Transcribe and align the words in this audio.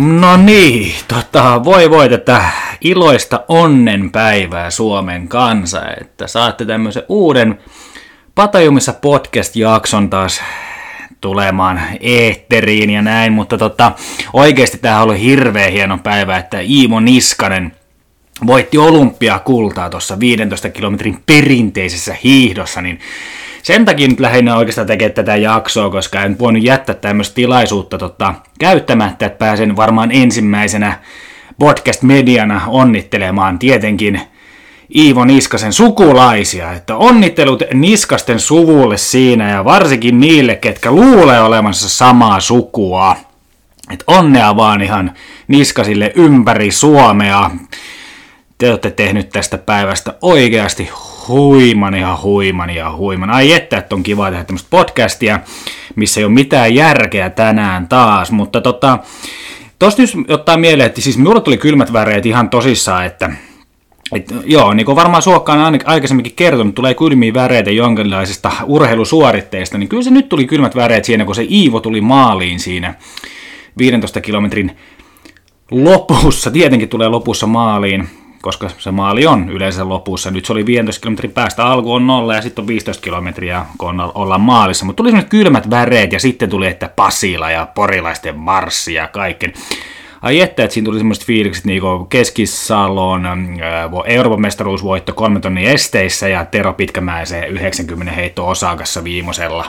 No 0.00 0.36
niin, 0.36 0.94
tota, 1.08 1.64
voi 1.64 1.90
voi 1.90 2.08
tätä 2.08 2.44
iloista 2.80 3.44
onnenpäivää 3.48 4.70
Suomen 4.70 5.28
kansa, 5.28 5.82
että 6.00 6.26
saatte 6.26 6.64
tämmöisen 6.64 7.02
uuden 7.08 7.58
Patajumissa 8.34 8.92
podcast-jakson 8.92 10.10
taas 10.10 10.42
tulemaan 11.20 11.80
eetteriin 12.00 12.90
ja 12.90 13.02
näin, 13.02 13.32
mutta 13.32 13.58
tota, 13.58 13.92
oikeasti 14.32 14.78
tämä 14.78 15.02
oli 15.02 15.20
hirveän 15.20 15.72
hieno 15.72 15.98
päivä, 15.98 16.38
että 16.38 16.60
Iimo 16.60 17.00
Niskanen 17.00 17.72
voitti 18.46 18.78
olympiakultaa 18.78 19.90
tuossa 19.90 20.20
15 20.20 20.68
kilometrin 20.68 21.22
perinteisessä 21.26 22.16
hiihdossa, 22.24 22.82
niin 22.82 23.00
sen 23.62 23.84
takia 23.84 24.08
nyt 24.08 24.20
lähinnä 24.20 24.56
oikeastaan 24.56 24.86
tekee 24.86 25.10
tätä 25.10 25.36
jaksoa, 25.36 25.90
koska 25.90 26.22
en 26.22 26.38
voinut 26.38 26.62
jättää 26.62 26.94
tämmöistä 26.94 27.34
tilaisuutta 27.34 27.98
tota, 27.98 28.34
käyttämättä, 28.58 29.26
että 29.26 29.38
pääsen 29.38 29.76
varmaan 29.76 30.10
ensimmäisenä 30.12 30.98
podcast-mediana 31.58 32.60
onnittelemaan 32.66 33.58
tietenkin 33.58 34.20
Iivo 34.96 35.24
Niskasen 35.24 35.72
sukulaisia, 35.72 36.72
että 36.72 36.96
onnittelut 36.96 37.62
Niskasten 37.74 38.40
suvulle 38.40 38.96
siinä 38.96 39.50
ja 39.50 39.64
varsinkin 39.64 40.20
niille, 40.20 40.56
ketkä 40.56 40.90
luulee 40.90 41.40
olevansa 41.40 41.88
samaa 41.88 42.40
sukua. 42.40 43.16
että 43.92 44.04
onnea 44.06 44.56
vaan 44.56 44.82
ihan 44.82 45.12
Niskasille 45.48 46.12
ympäri 46.14 46.70
Suomea. 46.70 47.50
Te 48.58 48.70
olette 48.70 48.90
tehnyt 48.90 49.30
tästä 49.30 49.58
päivästä 49.58 50.14
oikeasti 50.22 50.90
huiman 51.30 51.94
ja 51.94 52.18
huiman 52.22 52.70
ja 52.70 52.92
huiman. 52.96 53.30
Ai 53.30 53.52
että, 53.52 53.78
että 53.78 53.94
on 53.94 54.02
kiva 54.02 54.30
tehdä 54.30 54.44
tämmöistä 54.44 54.68
podcastia, 54.70 55.40
missä 55.96 56.20
ei 56.20 56.24
ole 56.24 56.32
mitään 56.32 56.74
järkeä 56.74 57.30
tänään 57.30 57.88
taas, 57.88 58.30
mutta 58.32 58.60
tota, 58.60 58.98
tosta 59.78 60.02
nyt 60.02 60.30
ottaa 60.30 60.56
mieleen, 60.56 60.86
että 60.86 61.00
siis 61.00 61.18
minulla 61.18 61.40
tuli 61.40 61.58
kylmät 61.58 61.92
väreet 61.92 62.26
ihan 62.26 62.50
tosissaan, 62.50 63.06
että 63.06 63.30
et, 64.12 64.34
joo, 64.44 64.74
niin 64.74 64.86
kuin 64.86 64.96
varmaan 64.96 65.22
Suokka 65.22 65.52
on 65.52 65.78
aikaisemminkin 65.84 66.36
kertonut, 66.36 66.74
tulee 66.74 66.94
kylmiä 66.94 67.34
väreitä 67.34 67.70
jonkinlaisista 67.70 68.52
urheilusuoritteista, 68.66 69.78
niin 69.78 69.88
kyllä 69.88 70.02
se 70.02 70.10
nyt 70.10 70.28
tuli 70.28 70.46
kylmät 70.46 70.76
väreet 70.76 71.04
siinä, 71.04 71.24
kun 71.24 71.34
se 71.34 71.46
Iivo 71.50 71.80
tuli 71.80 72.00
maaliin 72.00 72.60
siinä 72.60 72.94
15 73.78 74.20
kilometrin 74.20 74.76
lopussa, 75.70 76.50
tietenkin 76.50 76.88
tulee 76.88 77.08
lopussa 77.08 77.46
maaliin, 77.46 78.08
koska 78.42 78.70
se 78.78 78.90
maali 78.90 79.26
on 79.26 79.50
yleensä 79.50 79.88
lopussa. 79.88 80.30
Nyt 80.30 80.44
se 80.44 80.52
oli 80.52 80.66
15 80.66 81.02
kilometrin 81.02 81.32
päästä, 81.32 81.66
alku 81.66 81.92
on 81.92 82.06
nolla 82.06 82.34
ja 82.34 82.42
sitten 82.42 82.62
on 82.62 82.66
15 82.66 83.02
kilometriä, 83.02 83.66
kun 83.78 84.00
ollaan 84.14 84.40
maalissa. 84.40 84.84
Mutta 84.84 84.96
tuli 84.96 85.10
sellaiset 85.10 85.30
kylmät 85.30 85.70
väreet 85.70 86.12
ja 86.12 86.20
sitten 86.20 86.50
tuli, 86.50 86.66
että 86.66 86.90
Pasila 86.96 87.50
ja 87.50 87.66
porilaisten 87.74 88.38
marssi 88.38 88.94
ja 88.94 89.08
kaiken. 89.08 89.52
Ai 90.22 90.40
että, 90.40 90.64
että 90.64 90.74
siinä 90.74 90.84
tuli 90.84 90.98
semmoiset 90.98 91.24
fiilikset 91.24 91.64
niin 91.64 91.80
kuin 91.80 92.06
Keskisalon 92.06 93.26
äh, 93.26 93.42
Euroopan 94.04 94.40
mestaruusvoitto 94.40 95.12
kolme 95.12 95.40
tonnin 95.40 95.66
esteissä 95.66 96.28
ja 96.28 96.44
Tero 96.44 96.72
Pitkämäisen 96.72 97.48
90 97.48 98.12
heitto 98.12 98.48
Osakassa 98.48 99.04
viimosella 99.04 99.64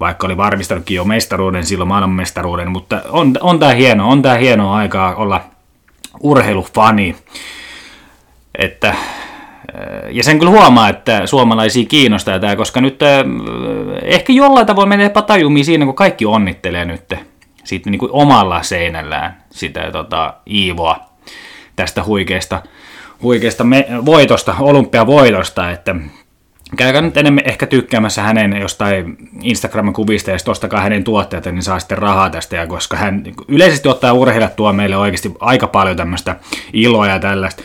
vaikka 0.00 0.26
oli 0.26 0.36
varmistanutkin 0.36 0.94
jo 0.94 1.04
mestaruuden, 1.04 1.66
silloin 1.66 1.88
maailmanmestaruuden, 1.88 2.70
mutta 2.70 3.02
on, 3.08 3.34
on 3.40 3.58
tämä 3.58 3.72
hieno, 3.72 4.10
on 4.10 4.22
tämä 4.22 4.34
hieno 4.34 4.72
aikaa 4.72 5.14
olla 5.14 5.40
urheilufani. 6.20 7.16
Että, 8.58 8.88
äh, 8.88 8.96
ja 10.10 10.24
sen 10.24 10.38
kyllä 10.38 10.50
huomaa, 10.50 10.88
että 10.88 11.26
suomalaisia 11.26 11.84
kiinnostaa 11.84 12.38
tämä, 12.38 12.56
koska 12.56 12.80
nyt 12.80 13.02
äh, 13.02 13.10
ehkä 14.02 14.32
jollain 14.32 14.66
tavoin 14.66 14.88
menee 14.88 15.12
tajumi 15.26 15.64
siinä, 15.64 15.84
kun 15.84 15.94
kaikki 15.94 16.26
onnittelee 16.26 16.84
nyt 16.84 17.14
siitä 17.64 17.90
niin 17.90 17.98
kuin 17.98 18.12
omalla 18.12 18.62
seinällään 18.62 19.36
sitä 19.50 19.90
tota, 19.92 20.34
Iivoa 20.50 21.00
tästä 21.76 22.04
huikeasta, 22.04 22.62
huikeasta 23.22 23.64
me, 23.64 23.86
voitosta, 24.04 24.54
olympiavoitosta, 24.60 25.70
että 25.70 25.96
käykää 26.76 27.02
nyt 27.02 27.16
enemmän 27.16 27.44
ehkä 27.46 27.66
tykkäämässä 27.66 28.22
hänen 28.22 28.56
jostain 28.60 29.16
Instagramin 29.42 29.94
kuvista 29.94 30.30
ja 30.30 30.36
ostakaa 30.48 30.80
hänen 30.80 31.04
tuotteita, 31.04 31.52
niin 31.52 31.62
saa 31.62 31.78
sitten 31.78 31.98
rahaa 31.98 32.30
tästä, 32.30 32.56
ja 32.56 32.66
koska 32.66 32.96
hän 32.96 33.22
yleisesti 33.48 33.88
ottaa 33.88 34.12
urheilijat 34.12 34.56
tuo 34.56 34.72
meille 34.72 34.96
oikeasti 34.96 35.34
aika 35.40 35.66
paljon 35.66 35.96
tämmöistä 35.96 36.36
iloa 36.72 37.06
ja 37.06 37.18
tällaista 37.18 37.62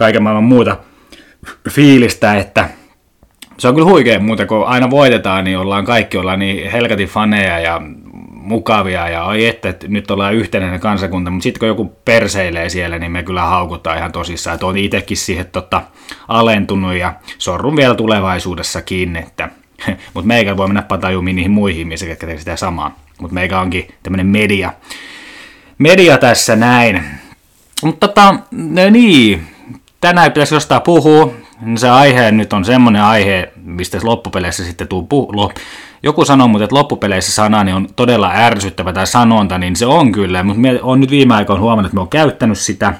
kaiken 0.00 0.22
maailman 0.22 0.44
muuta 0.44 0.76
fiilistä, 1.70 2.34
että 2.34 2.68
se 3.58 3.68
on 3.68 3.74
kyllä 3.74 3.90
huikea 3.90 4.20
muuten, 4.20 4.46
kun 4.46 4.66
aina 4.66 4.90
voitetaan, 4.90 5.44
niin 5.44 5.58
ollaan 5.58 5.84
kaikki 5.84 6.18
ollaan 6.18 6.38
niin 6.38 6.70
helkatin 6.70 7.08
faneja 7.08 7.58
ja 7.58 7.80
mukavia 8.32 9.08
ja 9.08 9.24
oi 9.24 9.46
että, 9.46 9.68
että 9.68 9.88
nyt 9.88 10.10
ollaan 10.10 10.34
yhtenäinen 10.34 10.80
kansakunta, 10.80 11.30
mutta 11.30 11.42
sitten 11.42 11.58
kun 11.60 11.68
joku 11.68 11.84
perseilee 12.04 12.68
siellä, 12.68 12.98
niin 12.98 13.12
me 13.12 13.22
kyllä 13.22 13.42
haukutaan 13.42 13.98
ihan 13.98 14.12
tosissaan, 14.12 14.54
että 14.54 14.66
on 14.66 14.78
itsekin 14.78 15.16
siihen 15.16 15.46
tota, 15.46 15.82
alentunut 16.28 16.94
ja 16.94 17.14
sorrun 17.38 17.76
vielä 17.76 17.94
tulevaisuudessakin, 17.94 19.16
että 19.16 19.48
mutta 20.14 20.26
meikä 20.26 20.56
voi 20.56 20.68
mennä 20.68 20.82
patajumiin 20.82 21.36
niihin 21.36 21.50
muihin, 21.50 21.88
missä 21.88 22.06
ketkä 22.06 22.26
tekee 22.26 22.38
sitä 22.38 22.56
samaa. 22.56 22.96
Mutta 23.20 23.34
meikä 23.34 23.60
onkin 23.60 23.88
tämmöinen 24.02 24.26
media. 24.26 24.72
Media 25.78 26.18
tässä 26.18 26.56
näin. 26.56 27.04
Mutta 27.82 28.08
tota, 28.08 28.34
no 28.52 28.90
niin, 28.90 29.49
tänään 30.00 30.32
pitäisi 30.32 30.54
jostain 30.54 30.82
puhua. 30.82 31.34
Se 31.76 31.88
aihe 31.88 32.30
nyt 32.30 32.52
on 32.52 32.64
semmoinen 32.64 33.02
aihe, 33.02 33.52
mistä 33.64 33.98
loppupeleissä 34.02 34.64
sitten 34.64 34.88
tuu 34.88 35.02
puhua. 35.02 35.52
Joku 36.02 36.24
sanoo 36.24 36.48
mutta 36.48 36.64
että 36.64 36.76
loppupeleissä 36.76 37.32
sana 37.32 37.64
niin 37.64 37.74
on 37.76 37.88
todella 37.96 38.30
ärsyttävä 38.34 38.92
tai 38.92 39.06
sanonta, 39.06 39.58
niin 39.58 39.76
se 39.76 39.86
on 39.86 40.12
kyllä, 40.12 40.42
mutta 40.42 40.60
me 40.60 40.80
on 40.82 41.00
nyt 41.00 41.10
viime 41.10 41.34
aikoina 41.34 41.60
huomannut, 41.62 41.86
että 41.86 41.94
me 41.94 42.00
on 42.00 42.08
käyttänyt 42.08 42.58
sitä, 42.58 42.94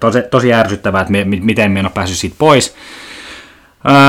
tosi, 0.00 0.22
tosi 0.30 0.52
ärsyttävää, 0.52 1.00
että 1.00 1.12
me, 1.12 1.24
miten 1.24 1.70
me 1.70 1.80
on 1.80 1.92
päässyt 1.94 2.18
siitä 2.18 2.36
pois. 2.38 2.74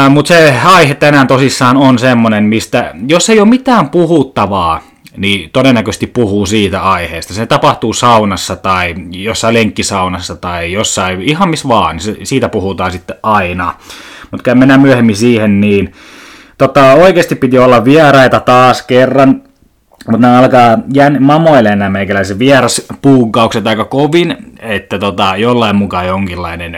Mutta 0.10 0.28
se 0.28 0.60
aihe 0.66 0.96
tänään 0.96 1.28
tosissaan 1.28 1.78
on 1.78 2.00
semmoinen, 2.00 2.44
mistä 2.44 2.94
jos 3.08 3.30
ei 3.30 3.40
ole 3.40 3.50
mitään 3.50 3.90
puhuttavaa, 3.90 4.82
niin 5.18 5.50
todennäköisesti 5.54 6.08
puhuu 6.08 6.46
siitä 6.46 6.82
aiheesta. 6.82 7.34
Se 7.34 7.46
tapahtuu 7.46 7.94
saunassa 7.94 8.56
tai 8.56 8.96
jossain 9.12 9.54
lenkkisaunassa 9.54 10.36
tai 10.36 10.72
jossain 10.74 11.22
ihan 11.22 11.50
missä 11.50 11.68
vaan, 11.68 11.96
niin 11.98 12.26
siitä 12.26 12.50
puhutaan 12.50 12.92
sitten 12.92 13.16
aina. 13.24 13.76
Mutta 14.32 14.56
mennään 14.56 14.82
myöhemmin 14.82 15.16
siihen, 15.16 15.62
niin 15.62 15.94
Tota, 16.58 16.94
oikeasti 16.94 17.36
piti 17.36 17.60
olla 17.60 17.86
vieraita 17.86 18.40
taas 18.40 18.82
kerran, 18.82 19.42
mutta 20.08 20.22
nämä 20.22 20.40
alkaa 20.40 20.78
jän, 20.94 21.24
mamoilemaan 21.24 21.80
nämä 21.80 21.90
meikäläisen 21.90 22.40
vieraspuukkaukset 22.40 23.68
aika 23.68 23.86
kovin, 23.86 24.38
että 24.60 25.00
tota, 25.00 25.36
jollain 25.38 25.76
mukaan 25.76 26.08
jonkinlainen 26.08 26.76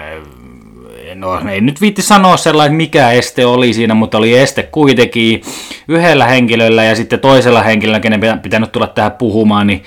no 1.15 1.49
ei 1.49 1.61
nyt 1.61 1.81
viitti 1.81 2.01
sanoa 2.01 2.37
sellainen, 2.37 2.77
mikä 2.77 3.11
este 3.11 3.45
oli 3.45 3.73
siinä, 3.73 3.93
mutta 3.93 4.17
oli 4.17 4.37
este 4.37 4.63
kuitenkin 4.63 5.41
yhdellä 5.87 6.27
henkilöllä 6.27 6.83
ja 6.83 6.95
sitten 6.95 7.19
toisella 7.19 7.61
henkilöllä, 7.61 7.99
kenen 7.99 8.39
pitänyt 8.41 8.71
tulla 8.71 8.87
tähän 8.87 9.11
puhumaan, 9.11 9.67
niin 9.67 9.83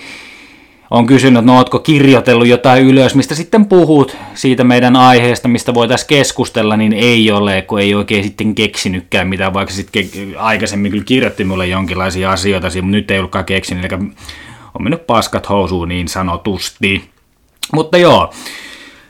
on 0.91 1.07
kysynyt, 1.07 1.45
no 1.45 1.57
ootko 1.57 1.79
kirjoitellut 1.79 2.47
jotain 2.47 2.85
ylös, 2.85 3.15
mistä 3.15 3.35
sitten 3.35 3.67
puhut 3.67 4.17
siitä 4.35 4.65
meidän 4.65 4.97
aiheesta, 4.97 5.49
mistä 5.49 5.75
voitaisiin 5.75 6.09
keskustella, 6.09 6.77
niin 6.77 6.93
ei 6.93 7.31
ole, 7.31 7.63
kun 7.63 7.81
ei 7.81 7.95
oikein 7.95 8.25
sitten 8.25 8.55
keksinytkään 8.55 9.29
mitään, 9.29 9.55
vaikka 9.55 9.75
sitten 9.75 10.05
aikaisemmin 10.39 10.91
kyllä 10.91 11.05
kirjoitti 11.05 11.45
mulle 11.45 11.67
jonkinlaisia 11.67 12.33
asioita, 12.33 12.67
mutta 12.67 12.83
nyt 12.83 13.11
ei 13.11 13.19
ollutkaan 13.19 13.45
keksinyt, 13.45 13.93
eli 13.93 14.01
on 14.75 14.83
mennyt 14.83 15.07
paskat 15.07 15.49
housuun 15.49 15.89
niin 15.89 16.09
sanotusti. 16.09 17.05
Mutta 17.73 17.99
joo, 17.99 18.33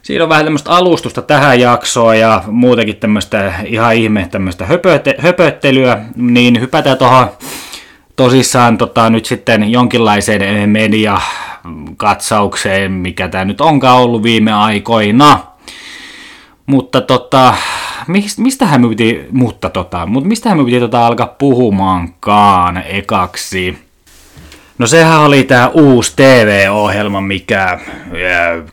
siinä 0.08 0.24
on 0.24 0.28
vähän 0.28 0.44
tämmöistä 0.44 0.70
alustusta 0.70 1.22
tähän 1.22 1.60
jaksoon 1.60 2.18
ja 2.18 2.42
muutenkin 2.46 2.96
tämmöistä 2.96 3.54
ihan 3.66 3.94
ihme 3.94 4.28
tämmöistä 4.30 4.66
höpöte, 4.66 5.14
höpöttelyä, 5.18 5.98
niin 6.16 6.60
hypätään 6.60 6.98
tuohon 6.98 7.30
tosissaan 8.16 8.78
tota, 8.78 9.10
nyt 9.10 9.26
sitten 9.26 9.72
jonkinlaiseen 9.72 10.70
media 10.70 11.20
katsaukseen, 11.96 12.92
mikä 12.92 13.28
tämä 13.28 13.44
nyt 13.44 13.60
onkaan 13.60 13.98
ollut 13.98 14.22
viime 14.22 14.52
aikoina. 14.52 15.40
Mutta 16.66 17.00
tota, 17.00 17.54
mistähän 18.36 18.80
me 18.80 18.88
piti, 18.88 19.26
mutta 19.32 19.70
tota, 19.70 20.06
mutta 20.06 20.28
mistähän 20.28 20.58
me 20.58 20.64
piti 20.64 20.80
tota 20.80 21.06
alkaa 21.06 21.34
puhumaankaan 21.38 22.82
ekaksi? 22.86 23.87
No 24.78 24.86
sehän 24.86 25.20
oli 25.20 25.44
tämä 25.44 25.68
uusi 25.68 26.12
TV-ohjelma, 26.16 27.20
mikä 27.20 27.78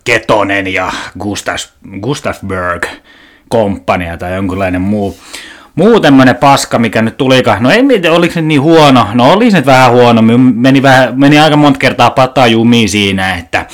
Ketonen 0.03 0.73
ja 0.73 0.91
Gustav 2.01 2.35
Berg 2.47 2.85
komppania 3.49 4.17
tai 4.17 4.35
jonkinlainen 4.35 4.81
muu 4.81 5.17
muu 5.75 5.99
tämmönen 5.99 6.35
paska, 6.35 6.79
mikä 6.79 7.01
nyt 7.01 7.17
tulikaan. 7.17 7.63
No 7.63 7.71
ei 7.71 7.83
miten, 7.83 8.11
oliko 8.11 8.33
se 8.33 8.41
niin 8.41 8.61
huono? 8.61 9.07
No 9.13 9.31
oli 9.31 9.51
se 9.51 9.57
nyt 9.57 9.65
vähän 9.65 9.91
huono. 9.91 10.21
Meni, 10.55 10.81
vähän, 10.81 11.19
meni 11.19 11.39
aika 11.39 11.55
monta 11.55 11.79
kertaa 11.79 12.09
pataa 12.09 12.47
jumiin 12.47 12.89
siinä, 12.89 13.35
että 13.35 13.65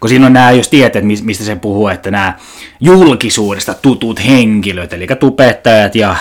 kun 0.00 0.08
siinä 0.08 0.26
on 0.26 0.32
nämä, 0.32 0.50
jos 0.50 0.68
tiedät, 0.68 1.04
mistä 1.04 1.44
se 1.44 1.56
puhuu, 1.56 1.88
että 1.88 2.10
nämä 2.10 2.34
julkisuudesta 2.80 3.74
tutut 3.74 4.24
henkilöt, 4.26 4.92
eli 4.92 5.06
tubettajat 5.20 5.94
ja 5.94 6.16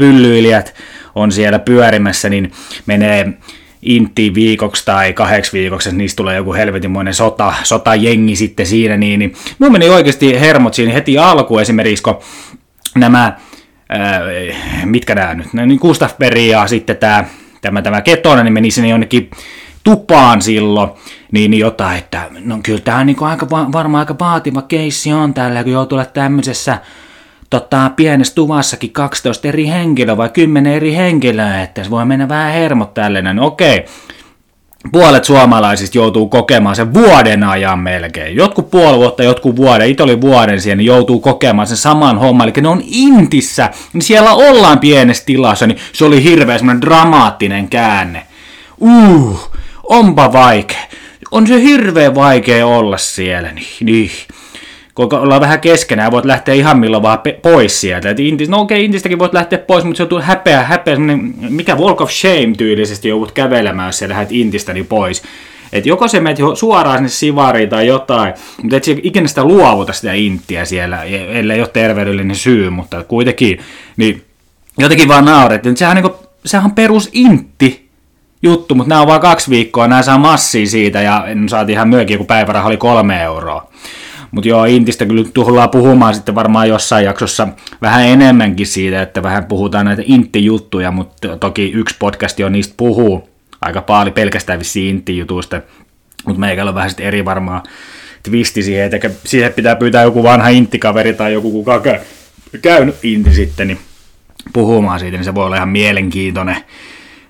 Instagram-pyllyilijät 0.00 0.74
on 1.14 1.32
siellä 1.32 1.58
pyörimässä, 1.58 2.28
niin 2.28 2.52
menee 2.86 3.32
intti 3.82 4.34
viikoksi 4.34 4.84
tai 4.84 5.12
kahdeksi 5.12 5.52
viikoksi, 5.52 5.88
että 5.88 5.98
niistä 5.98 6.16
tulee 6.16 6.36
joku 6.36 6.54
helvetinmoinen 6.54 7.14
sota, 7.14 7.54
sotajengi 7.62 8.36
sitten 8.36 8.66
siinä, 8.66 8.96
niin, 8.96 9.18
niin 9.18 9.34
mun 9.58 9.72
meni 9.72 9.88
oikeasti 9.88 10.40
hermot 10.40 10.74
siinä 10.74 10.92
heti 10.92 11.18
alkuun. 11.18 11.60
Esimerkiksi, 11.60 12.02
kun 12.02 12.18
nämä, 12.94 13.36
ää, 13.88 14.20
mitkä 14.84 15.14
nämä 15.14 15.34
nyt, 15.34 15.46
niin 15.52 15.78
Gustaf 15.80 16.18
Berg 16.18 16.38
ja 16.38 16.66
sitten 16.66 16.96
tämä, 16.96 17.24
tämä, 17.60 17.82
tämä 17.82 18.00
Ketonen, 18.00 18.44
niin 18.44 18.52
meni 18.52 18.70
sinne 18.70 18.88
jonnekin 18.88 19.30
tupaan 19.84 20.42
silloin, 20.42 20.90
niin, 21.32 21.50
niin 21.50 21.60
jotain, 21.60 21.98
että 21.98 22.30
no 22.44 22.58
kyllä 22.62 22.80
tämä 22.80 22.98
on 22.98 23.06
niin 23.06 23.22
aika, 23.22 23.50
varmaan 23.50 24.00
aika 24.00 24.16
vaativa 24.20 24.62
keissi 24.62 25.12
on 25.12 25.34
tällä, 25.34 25.62
kun 25.62 25.72
joutuu 25.72 25.98
olla 25.98 26.06
tämmöisessä 26.06 26.78
tota, 27.50 27.90
pienessä 27.96 28.34
tuvassakin 28.34 28.92
12 28.92 29.48
eri 29.48 29.66
henkilöä 29.66 30.16
vai 30.16 30.28
10 30.28 30.72
eri 30.72 30.94
henkilöä, 30.94 31.62
että 31.62 31.84
se 31.84 31.90
voi 31.90 32.04
mennä 32.04 32.28
vähän 32.28 32.52
hermot 32.52 32.94
tällainen. 32.94 33.36
No 33.36 33.46
okei, 33.46 33.84
puolet 34.92 35.24
suomalaisista 35.24 35.98
joutuu 35.98 36.28
kokemaan 36.28 36.76
sen 36.76 36.94
vuoden 36.94 37.44
ajan 37.44 37.78
melkein. 37.78 38.36
Jotkut 38.36 38.70
puoli 38.70 38.96
vuotta, 38.96 39.22
jotkut 39.22 39.56
vuoden, 39.56 39.90
itse 39.90 40.02
oli 40.02 40.20
vuoden 40.20 40.60
siellä, 40.60 40.76
niin 40.76 40.86
joutuu 40.86 41.20
kokemaan 41.20 41.66
sen 41.66 41.76
saman 41.76 42.18
homman. 42.18 42.48
Eli 42.48 42.62
ne 42.62 42.68
on 42.68 42.82
intissä, 42.86 43.70
niin 43.92 44.02
siellä 44.02 44.34
ollaan 44.34 44.78
pienessä 44.78 45.22
tilassa, 45.26 45.66
niin 45.66 45.78
se 45.92 46.04
oli 46.04 46.22
hirveä 46.22 46.58
semmoinen 46.58 46.82
dramaattinen 46.82 47.68
käänne. 47.68 48.26
Uh, 48.80 49.50
onpa 49.82 50.32
vaikea. 50.32 50.82
On 51.30 51.46
se 51.46 51.62
hirveän 51.62 52.14
vaikea 52.14 52.66
olla 52.66 52.98
siellä, 52.98 53.52
niin, 53.52 53.66
niin 53.80 54.10
kun 54.96 55.14
ollaan 55.14 55.40
vähän 55.40 55.60
keskenään, 55.60 56.12
voit 56.12 56.24
lähteä 56.24 56.54
ihan 56.54 56.78
milloin 56.78 57.02
vaan 57.02 57.18
pe- 57.18 57.38
pois 57.42 57.80
sieltä. 57.80 58.10
Et 58.10 58.20
Intis, 58.20 58.48
no 58.48 58.60
okei, 58.60 58.76
okay, 58.76 58.84
Intistäkin 58.84 59.18
voit 59.18 59.32
lähteä 59.32 59.58
pois, 59.58 59.84
mutta 59.84 59.96
se 59.96 60.14
on 60.14 60.22
häpeä, 60.22 60.62
häpeä, 60.62 60.96
mikä 61.48 61.76
Walk 61.76 62.00
of 62.00 62.10
Shame 62.10 62.52
tyylisesti 62.58 63.08
joudut 63.08 63.32
kävelemään, 63.32 63.88
jos 63.88 63.98
sä 63.98 64.08
lähdet 64.08 64.32
Intistäni 64.32 64.82
pois. 64.82 65.22
Et 65.72 65.86
joko 65.86 66.08
se 66.08 66.20
menet 66.20 66.38
suoraan 66.54 66.96
sinne 66.96 67.08
sivariin 67.08 67.68
tai 67.68 67.86
jotain, 67.86 68.34
mutta 68.62 68.76
et 68.76 68.84
se 68.84 68.96
ikinä 69.02 69.28
sitä 69.28 69.44
luovuta 69.44 69.92
sitä 69.92 70.12
inttiä 70.12 70.64
siellä, 70.64 71.02
e- 71.02 71.38
ellei 71.38 71.60
ole 71.60 71.68
terveydellinen 71.68 72.36
syy, 72.36 72.70
mutta 72.70 73.04
kuitenkin, 73.04 73.58
niin 73.96 74.24
jotenkin 74.78 75.08
vaan 75.08 75.24
naurettiin. 75.24 75.76
Sehän, 75.76 75.94
niin 75.94 76.02
kuin, 76.02 76.14
sehän 76.44 76.64
on 76.64 76.74
perus 76.74 77.10
intti 77.12 77.88
juttu, 78.42 78.74
mutta 78.74 78.88
nämä 78.88 79.00
on 79.00 79.06
vaan 79.06 79.20
kaksi 79.20 79.50
viikkoa, 79.50 79.88
nämä 79.88 80.02
saa 80.02 80.18
massia 80.18 80.66
siitä 80.66 81.02
ja 81.02 81.24
saatiin 81.46 81.74
ihan 81.74 81.88
myökin, 81.88 82.18
kun 82.18 82.26
päiväraha 82.26 82.68
oli 82.68 82.76
kolme 82.76 83.22
euroa. 83.22 83.70
Mutta 84.36 84.48
joo, 84.48 84.64
Intistä 84.64 85.06
kyllä 85.06 85.24
tullaan 85.34 85.70
puhumaan 85.70 86.14
sitten 86.14 86.34
varmaan 86.34 86.68
jossain 86.68 87.04
jaksossa 87.04 87.48
vähän 87.82 88.06
enemmänkin 88.06 88.66
siitä, 88.66 89.02
että 89.02 89.22
vähän 89.22 89.44
puhutaan 89.44 89.86
näitä 89.86 90.02
Intti-juttuja, 90.06 90.90
mutta 90.90 91.36
toki 91.36 91.72
yksi 91.72 91.96
podcasti 91.98 92.44
on 92.44 92.52
niistä 92.52 92.74
puhuu. 92.76 93.28
Aika 93.60 93.82
paljon 93.82 94.12
pelkästään 94.12 94.58
vissiin 94.58 94.88
Intti-jutuista, 94.88 95.60
mutta 96.26 96.40
meikällä 96.40 96.68
on 96.68 96.74
vähän 96.74 96.90
sitten 96.90 97.06
eri 97.06 97.24
varmaan 97.24 97.62
twisti 98.22 98.62
siihen, 98.62 98.94
että 98.94 99.10
siihen 99.24 99.52
pitää 99.52 99.76
pyytää 99.76 100.02
joku 100.02 100.22
vanha 100.22 100.48
Intti-kaveri 100.48 101.14
tai 101.14 101.32
joku 101.32 101.50
kuka 101.50 101.80
käy, 101.80 101.98
käynyt 102.62 102.96
Intti 103.02 103.34
sitten, 103.34 103.68
niin 103.68 103.78
puhumaan 104.52 105.00
siitä, 105.00 105.16
niin 105.16 105.24
se 105.24 105.34
voi 105.34 105.46
olla 105.46 105.56
ihan 105.56 105.68
mielenkiintoinen, 105.68 106.56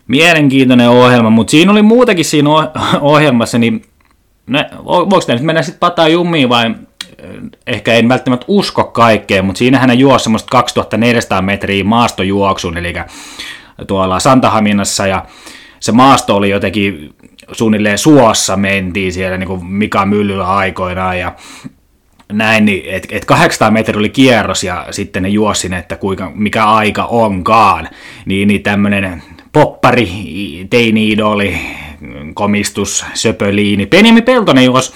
mielenkiintoinen 0.09 0.89
ohjelma, 0.89 1.31
mutta 1.31 1.51
siinä 1.51 1.73
oli 1.73 1.83
muutakin 1.83 2.25
siinä 2.25 2.51
ohjelmassa, 3.01 3.59
niin 3.59 3.85
ne, 4.47 4.71
voiko 4.85 5.21
tämä 5.21 5.37
nyt 5.37 5.45
mennä 5.45 5.63
sitten 5.63 5.81
pataa 5.81 6.09
jummiin 6.09 6.49
vai 6.49 6.75
ehkä 7.67 7.95
en 7.95 8.09
välttämättä 8.09 8.47
usko 8.49 8.85
kaikkeen, 8.85 9.45
mutta 9.45 9.59
siinähän 9.59 9.89
ne 9.89 9.95
juosi 9.95 10.23
semmoista 10.23 10.51
2400 10.51 11.43
metriä 11.43 11.85
maastojuoksun, 11.85 12.77
eli 12.77 12.95
tuolla 13.87 14.21
Santahaminassa, 14.21 15.07
ja 15.07 15.25
se 15.81 15.93
maasto 15.93 16.37
oli 16.37 16.51
jotenkin 16.51 17.15
suunnilleen 17.53 17.99
suossa 17.99 18.57
mentiin 18.57 19.13
siellä 19.13 19.37
niin 19.37 19.49
kuin 19.49 19.67
Mika 19.67 20.07
Myllyllä 20.07 20.57
aikoinaan, 20.57 21.19
ja 21.19 21.33
näin, 22.33 22.65
niin 22.65 22.83
että 22.87 23.09
et 23.11 23.25
800 23.25 23.71
metriä 23.71 23.99
oli 23.99 24.09
kierros 24.09 24.65
ja 24.65 24.87
sitten 24.91 25.23
ne 25.23 25.29
juosin, 25.29 25.73
että 25.73 25.97
kuinka, 25.97 26.33
mikä 26.35 26.65
aika 26.65 27.05
onkaan. 27.05 27.89
Niin, 28.27 28.49
niin 28.49 28.63
tämmöinen 28.63 29.23
poppari, 29.53 30.09
teini-idoli, 30.71 31.59
komistus, 32.35 33.05
söpöliini. 33.15 33.87
Benjamin 33.87 34.23
Peltonen 34.23 34.65
juosi 34.65 34.93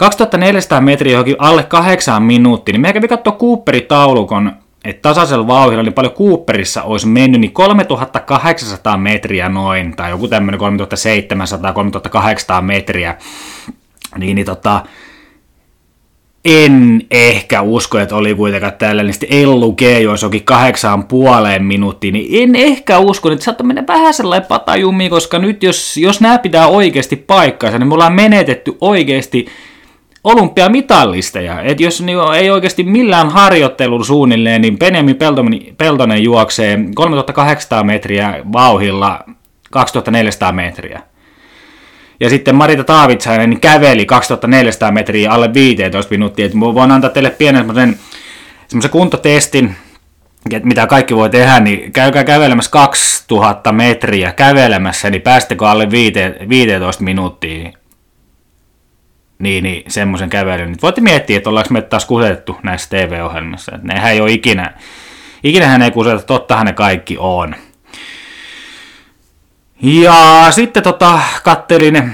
2400 0.00 0.80
metriä 0.80 1.12
johonkin 1.12 1.36
alle 1.38 1.62
8 1.62 2.22
minuuttia, 2.22 2.72
niin 2.72 2.80
meidän 2.80 2.94
kävi 2.94 3.08
katsoa 3.08 3.36
Cooperin 3.36 3.86
taulukon, 3.86 4.52
että 4.84 5.02
tasaisella 5.02 5.46
vauhdilla 5.46 5.82
niin 5.82 5.92
paljon 5.92 6.14
Cooperissa 6.14 6.82
olisi 6.82 7.06
mennyt, 7.06 7.40
niin 7.40 7.52
3800 7.52 8.96
metriä 8.96 9.48
noin, 9.48 9.96
tai 9.96 10.10
joku 10.10 10.28
tämmöinen 10.28 10.60
3700-3800 10.60 10.64
metriä, 12.62 13.16
niin, 14.18 14.34
niin 14.34 14.46
tota, 14.46 14.84
en 16.44 17.02
ehkä 17.10 17.62
usko, 17.62 17.98
että 17.98 18.16
oli 18.16 18.34
kuitenkaan 18.34 18.72
tällainen. 18.72 19.12
Sitten 19.12 19.32
Ellu 19.32 19.72
G, 19.72 19.82
jos 19.82 20.24
onkin 20.24 20.44
kahdeksaan 20.44 21.04
puoleen 21.04 21.64
minuuttiin, 21.64 22.14
niin 22.14 22.42
en 22.42 22.56
ehkä 22.56 22.98
usko, 22.98 23.32
että 23.32 23.44
saattaa 23.44 23.66
mennä 23.66 23.84
vähän 23.88 24.14
sellainen 24.14 24.48
patajumi, 24.48 25.08
koska 25.08 25.38
nyt 25.38 25.62
jos, 25.62 25.96
jos 25.96 26.20
nämä 26.20 26.38
pitää 26.38 26.66
oikeasti 26.66 27.16
paikkaansa, 27.16 27.78
niin 27.78 27.88
me 27.88 27.94
ollaan 27.94 28.14
menetetty 28.14 28.76
oikeasti 28.80 29.46
olympiamitallisteja. 30.24 31.60
Et 31.62 31.80
jos 31.80 32.02
niin 32.02 32.18
ei 32.36 32.50
oikeasti 32.50 32.82
millään 32.82 33.30
harjoittelun 33.30 34.04
suunnilleen, 34.04 34.62
niin 34.62 34.78
Benjamin 34.78 35.18
Peltonen, 35.78 36.22
juoksee 36.22 36.78
3800 36.94 37.84
metriä 37.84 38.40
vauhilla 38.52 39.24
2400 39.70 40.52
metriä. 40.52 41.02
Ja 42.20 42.30
sitten 42.30 42.54
Marita 42.54 42.84
Taavitsainen 42.84 43.60
käveli 43.60 44.06
2400 44.06 44.90
metriä 44.90 45.32
alle 45.32 45.54
15 45.54 46.10
minuuttia. 46.10 46.46
Et 46.46 46.60
voin 46.60 46.90
antaa 46.90 47.10
teille 47.10 47.30
pienen 47.30 47.64
semmoisen, 48.68 48.90
kuntotestin, 48.90 49.76
että 50.52 50.68
mitä 50.68 50.86
kaikki 50.86 51.16
voi 51.16 51.30
tehdä, 51.30 51.60
niin 51.60 51.92
käykää 51.92 52.24
kävelemässä 52.24 52.70
2000 52.70 53.72
metriä 53.72 54.32
kävelemässä, 54.32 55.10
niin 55.10 55.22
päästekö 55.22 55.68
alle 55.68 55.90
15 56.48 57.04
minuuttia 57.04 57.79
niin, 59.40 59.64
niin 59.64 59.82
semmoisen 59.88 60.30
kävelyn. 60.30 60.70
Nyt 60.70 60.82
voitte 60.82 61.00
miettiä, 61.00 61.36
että 61.36 61.50
ollaanko 61.50 61.74
me 61.74 61.82
taas 61.82 62.04
kusetettu 62.04 62.56
näissä 62.62 62.88
TV-ohjelmissa. 62.90 63.72
Että 63.74 63.86
nehän 63.86 64.12
ei 64.12 64.20
ole 64.20 64.32
ikinä, 64.32 64.74
ikinä 65.44 65.66
hän 65.66 65.82
ei 65.82 65.90
kuseta, 65.90 66.22
tottahan 66.22 66.66
ne 66.66 66.72
kaikki 66.72 67.16
on. 67.18 67.54
Ja 69.82 70.46
sitten 70.50 70.82
tota, 70.82 71.18
kattelin 71.44 72.12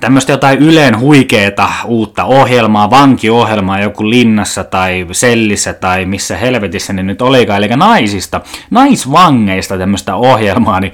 tämmöistä 0.00 0.32
jotain 0.32 0.58
Yleen 0.58 1.00
huikeeta 1.00 1.68
uutta 1.84 2.24
ohjelmaa, 2.24 2.90
vankiohjelmaa 2.90 3.80
joku 3.80 4.10
linnassa 4.10 4.64
tai 4.64 5.06
sellissä 5.12 5.74
tai 5.74 6.04
missä 6.04 6.36
helvetissä 6.36 6.92
ne 6.92 7.02
nyt 7.02 7.22
olikaan, 7.22 7.64
eli 7.64 7.68
naisista, 7.68 8.40
naisvangeista 8.70 9.78
tämmöistä 9.78 10.14
ohjelmaa, 10.14 10.80
niin 10.80 10.92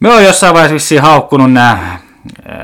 me 0.00 0.10
on 0.10 0.24
jossain 0.24 0.54
vaiheessa 0.54 1.02
haukkunut 1.02 1.52
nämä 1.52 1.98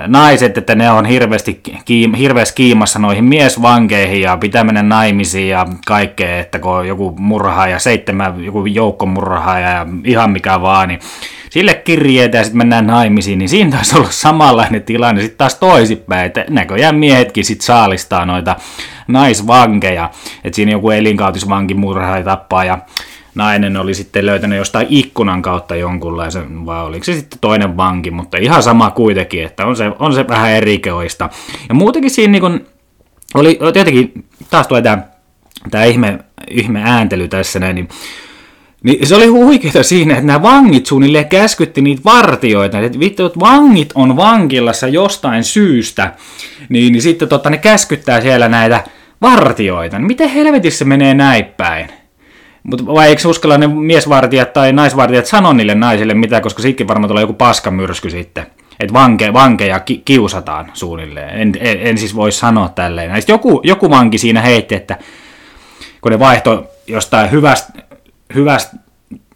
naiset, 0.06 0.58
että 0.58 0.74
ne 0.74 0.90
on 0.90 1.04
hirveästi, 1.04 1.60
kiim, 1.84 2.14
hirveästi 2.14 2.54
kiimassa 2.56 2.98
noihin 2.98 3.24
miesvankeihin 3.24 4.20
ja 4.20 4.36
pitää 4.36 4.64
mennä 4.64 4.82
naimisiin 4.82 5.48
ja 5.48 5.66
kaikkea, 5.86 6.38
että 6.38 6.58
kun 6.58 6.72
on 6.72 6.88
joku 6.88 7.16
ja 7.70 7.78
seitsemän, 7.78 8.44
joku 8.44 8.64
murhaa 9.06 9.60
ja 9.60 9.86
ihan 10.04 10.30
mikä 10.30 10.60
vaan, 10.60 10.88
niin 10.88 11.00
sille 11.50 11.74
kirjeitä 11.74 12.38
ja 12.38 12.44
sitten 12.44 12.58
mennään 12.58 12.86
naimisiin, 12.86 13.38
niin 13.38 13.48
siinä 13.48 13.70
taisi 13.70 13.98
olla 13.98 14.10
samanlainen 14.10 14.82
tilanne. 14.82 15.20
Sitten 15.20 15.38
taas 15.38 15.54
toisipäin, 15.54 16.26
että 16.26 16.44
näköjään 16.50 16.96
miehetkin 16.96 17.44
sitten 17.44 17.66
saalistaa 17.66 18.26
noita 18.26 18.56
naisvankeja, 19.08 20.10
että 20.44 20.56
siinä 20.56 20.72
joku 20.72 20.90
elinkautisvanki 20.90 21.74
murhaa 21.74 22.18
ja 22.18 22.24
tappaa 22.24 22.64
ja 22.64 22.78
nainen 23.34 23.76
oli 23.76 23.94
sitten 23.94 24.26
löytänyt 24.26 24.58
jostain 24.58 24.86
ikkunan 24.90 25.42
kautta 25.42 25.76
jonkunlaisen, 25.76 26.66
vai 26.66 26.84
oliko 26.84 27.04
se 27.04 27.14
sitten 27.14 27.38
toinen 27.40 27.76
vanki, 27.76 28.10
mutta 28.10 28.38
ihan 28.38 28.62
sama 28.62 28.90
kuitenkin, 28.90 29.44
että 29.44 29.66
on 29.66 29.76
se, 29.76 29.92
on 29.98 30.14
se 30.14 30.28
vähän 30.28 30.50
erikoista. 30.50 31.30
Ja 31.68 31.74
muutenkin 31.74 32.10
siinä 32.10 32.30
niin 32.30 32.42
kun, 32.42 32.66
oli 33.34 33.58
jotenkin, 33.60 34.24
taas 34.50 34.66
tulee 34.66 34.82
tämä, 34.82 35.02
tämä 35.70 35.84
ihme, 35.84 36.18
ihme 36.50 36.82
ääntely 36.84 37.28
tässä 37.28 37.58
näin, 37.58 37.74
niin 37.74 37.88
niin 38.82 39.06
se 39.06 39.14
oli 39.14 39.26
huikeeta 39.26 39.82
siinä, 39.82 40.14
että 40.14 40.26
nämä 40.26 40.42
vangit 40.42 40.86
suunnilleen 40.86 41.28
käskytti 41.28 41.80
niitä 41.80 42.02
vartioita, 42.04 42.78
että 42.78 42.98
vittu, 42.98 43.26
että 43.26 43.40
vangit 43.40 43.92
on 43.94 44.16
vankilassa 44.16 44.88
jostain 44.88 45.44
syystä, 45.44 46.12
niin, 46.68 46.92
niin 46.92 47.02
sitten 47.02 47.28
totta, 47.28 47.50
ne 47.50 47.58
käskyttää 47.58 48.20
siellä 48.20 48.48
näitä 48.48 48.84
vartioita. 49.22 49.98
Miten 49.98 50.28
helvetissä 50.28 50.84
menee 50.84 51.14
näin 51.14 51.44
päin? 51.44 51.99
Mutta 52.62 52.86
vai 52.86 53.08
eikö 53.08 53.28
uskalla 53.28 53.58
ne 53.58 53.66
miesvartijat 53.66 54.52
tai 54.52 54.72
naisvartijat 54.72 55.26
sano 55.26 55.52
niille 55.52 55.74
naisille 55.74 56.14
mitä, 56.14 56.40
koska 56.40 56.62
sitkin 56.62 56.88
varmaan 56.88 57.08
tulee 57.08 57.20
joku 57.20 57.32
paskamyrsky 57.32 58.10
sitten. 58.10 58.46
Että 58.80 58.92
vanke, 58.92 59.32
vankeja 59.32 59.80
ki, 59.80 60.02
kiusataan 60.04 60.70
suunnilleen. 60.74 61.40
En, 61.40 61.52
en, 61.60 61.78
en 61.80 61.98
siis 61.98 62.16
voi 62.16 62.32
sanoa 62.32 62.68
tälleen. 62.68 63.10
Ja 63.10 63.16
joku, 63.28 63.60
joku 63.64 63.90
vanki 63.90 64.18
siinä 64.18 64.42
heitti, 64.42 64.74
että 64.74 64.98
kun 66.00 66.12
ne 66.12 66.18
vaihto 66.18 66.66
jostain 66.86 67.30
hyvästä, 67.30 67.72
hyvästä 68.34 68.76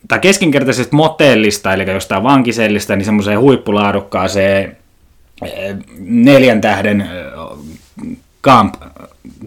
tai 0.08 0.18
keskinkertaisesta 0.18 0.96
motellista, 0.96 1.72
eli 1.72 1.90
jostain 1.90 2.22
vankisellista, 2.22 2.96
niin 2.96 3.04
semmoiseen 3.04 3.40
huippulaadukkaaseen 3.40 4.76
eh, 5.44 5.76
neljän 5.98 6.60
tähden 6.60 7.00
eh, 7.00 7.08
Camp 8.42 8.74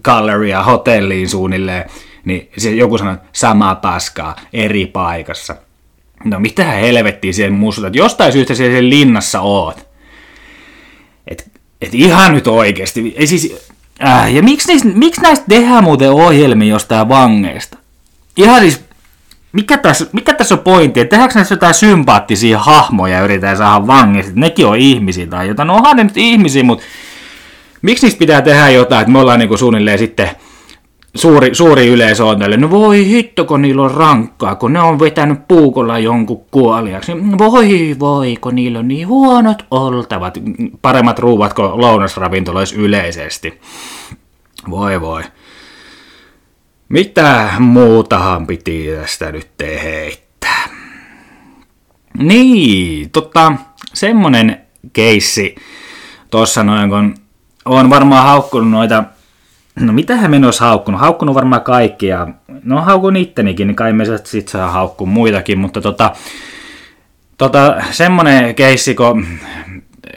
Galleria 0.02 0.64
hotelliin 0.64 1.30
suunnilleen, 1.30 1.90
niin 2.28 2.50
se 2.58 2.72
joku 2.72 2.98
sanoo, 2.98 3.16
samaa 3.34 3.76
paskaa 3.76 4.36
eri 4.54 4.86
paikassa. 4.86 5.56
No 6.24 6.40
mitä 6.40 6.64
helvettiä 6.64 7.34
siihen 7.34 7.54
muistutat, 7.54 7.96
jostain 7.96 8.34
syystä 8.34 8.56
siellä 8.56 8.90
linnassa 8.90 9.42
oot. 9.42 9.88
Et, 11.28 11.52
et 11.82 11.94
ihan 11.94 12.34
nyt 12.34 12.48
oikeesti. 12.48 13.14
Ei 13.18 13.28
siis, 13.28 13.56
äh, 14.04 14.34
ja 14.34 14.44
miksi, 14.44 14.68
niistä, 14.68 14.90
miksi 14.94 15.22
näistä 15.22 15.46
tehdään 15.50 15.84
muuten 15.84 16.12
ohjelmia 16.12 16.70
jostain 16.70 17.10
vangeista? 17.10 17.78
Ihan 18.38 18.62
siis, 18.62 18.86
mikä 19.52 19.78
tässä, 19.78 20.08
mikä 20.12 20.34
tässä 20.34 20.56
on 20.56 20.60
pointti? 20.60 21.00
Että 21.00 21.10
tehdäänkö 21.10 21.36
näissä 21.36 21.56
jotain 21.56 21.74
sympaattisia 21.74 22.60
hahmoja 22.60 23.18
ja 23.18 23.24
yritetään 23.24 23.58
saada 23.58 23.88
vangeista? 23.88 24.32
Nekin 24.36 24.66
on 24.66 24.78
ihmisiä 24.78 25.28
tai 25.28 25.48
jotain. 25.48 25.68
No 25.68 25.76
onhan 25.76 25.98
ne 25.98 26.04
nyt 26.04 26.18
ihmisiä, 26.18 26.64
mutta 26.64 26.86
miksi 27.82 28.06
niistä 28.06 28.20
pitää 28.20 28.42
tehdä 28.42 28.70
jotain, 28.70 29.02
että 29.02 29.12
me 29.12 29.20
ollaan 29.20 29.40
niinku 29.40 29.58
suunnilleen 29.58 30.00
sitten 30.00 30.30
suuri, 31.18 31.56
suuri 31.56 31.88
yleisö 31.88 32.26
on 32.26 32.40
tälle, 32.40 32.58
no 32.58 32.70
voi 32.70 33.06
hitto, 33.06 33.46
kun 33.46 33.62
niillä 33.62 33.82
on 33.82 33.92
rankkaa, 33.92 34.56
kun 34.56 34.74
ne 34.74 34.82
on 34.82 35.00
vetänyt 35.00 35.48
puukolla 35.48 36.00
jonkun 36.00 36.46
kuoliaksi. 36.52 37.12
Voi 37.38 37.96
voi, 38.00 38.38
kun 38.42 38.56
niillä 38.56 38.80
on 38.80 38.88
niin 38.88 39.08
huonot 39.08 39.66
oltavat. 39.72 40.38
Paremmat 40.82 41.20
ruuvat 41.20 41.54
kuin 41.54 41.82
lounasravintoloissa 41.82 42.76
yleisesti. 42.76 43.60
Voi 44.70 45.02
voi. 45.02 45.24
Mitä 46.90 47.50
muutahan 47.60 48.48
piti 48.48 48.88
tästä 49.00 49.32
nyt 49.32 49.50
heittää? 49.84 50.70
Niin, 52.18 53.10
tota, 53.10 53.54
semmonen 53.94 54.62
keissi 54.94 55.56
tuossa 56.32 56.64
noin, 56.64 56.90
kun 56.90 57.16
on 57.66 57.90
varmaan 57.90 58.24
haukkunut 58.24 58.70
noita 58.70 59.04
No 59.80 59.94
mitähän 59.94 60.32
me 60.32 60.46
olisi 60.46 60.60
haukkunut? 60.60 61.02
Haukkunut 61.02 61.36
varmaan 61.36 61.62
kaikkia. 61.62 62.28
No 62.64 62.82
haukun 62.82 63.18
ittenikin, 63.18 63.68
niin 63.68 63.76
kai 63.76 63.94
me 63.94 64.06
sitten 64.06 64.48
saa 64.48 64.72
haukkua 64.72 65.08
muitakin, 65.08 65.60
mutta 65.60 65.82
tota, 65.82 66.12
tota, 67.38 67.76
semmonen 67.92 68.56
keissi, 68.56 68.96
kun 68.96 69.26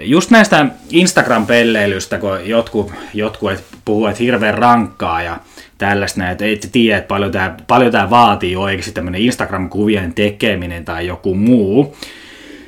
just 0.01 0.31
näistä 0.31 0.67
Instagram-pelleilystä, 0.91 2.19
kun 2.19 2.39
jotkut, 2.45 2.93
jotkut 3.15 3.53
puhuu, 3.85 4.07
että 4.07 4.23
hirveän 4.23 4.59
rankkaa 4.59 5.23
ja 5.23 5.39
tällaista 5.79 6.21
näin, 6.21 6.33
että 6.33 6.45
et 6.47 6.69
tiedä, 6.73 6.99
että 6.99 7.09
paljon 7.09 7.33
tämä, 7.33 7.57
paljon 7.67 7.93
tämä 7.93 8.11
vaatii 8.11 8.57
oikeasti 8.57 8.93
tämmöinen 8.93 9.21
Instagram-kuvien 9.21 10.15
tekeminen 10.15 10.85
tai 10.85 11.07
joku 11.07 11.35
muu. 11.35 11.97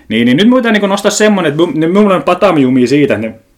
Niin, 0.09 0.25
niin 0.25 0.37
nyt 0.37 0.49
muuten 0.49 0.73
niin 0.73 0.89
nostaa 0.89 1.11
semmoinen, 1.11 1.53
että 1.53 1.89
minulla 1.89 2.15
on 2.15 2.23
patamiumi 2.23 2.87
siitä, 2.87 3.15
että 3.15 3.52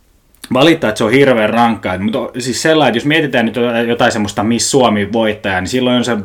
valittaa, 0.52 0.88
että 0.88 0.98
se 0.98 1.04
on 1.04 1.12
hirveän 1.12 1.50
rankkaa. 1.50 1.98
Mutta 1.98 2.40
siis 2.40 2.62
sellainen, 2.62 2.88
että 2.88 2.96
jos 2.96 3.06
mietitään 3.06 3.46
nyt 3.46 3.56
jotain 3.88 4.12
semmoista 4.12 4.44
Miss 4.44 4.70
Suomi 4.70 5.12
voittajaa, 5.12 5.60
niin 5.60 5.68
silloin 5.68 5.96
on 5.96 6.04
se, 6.04 6.16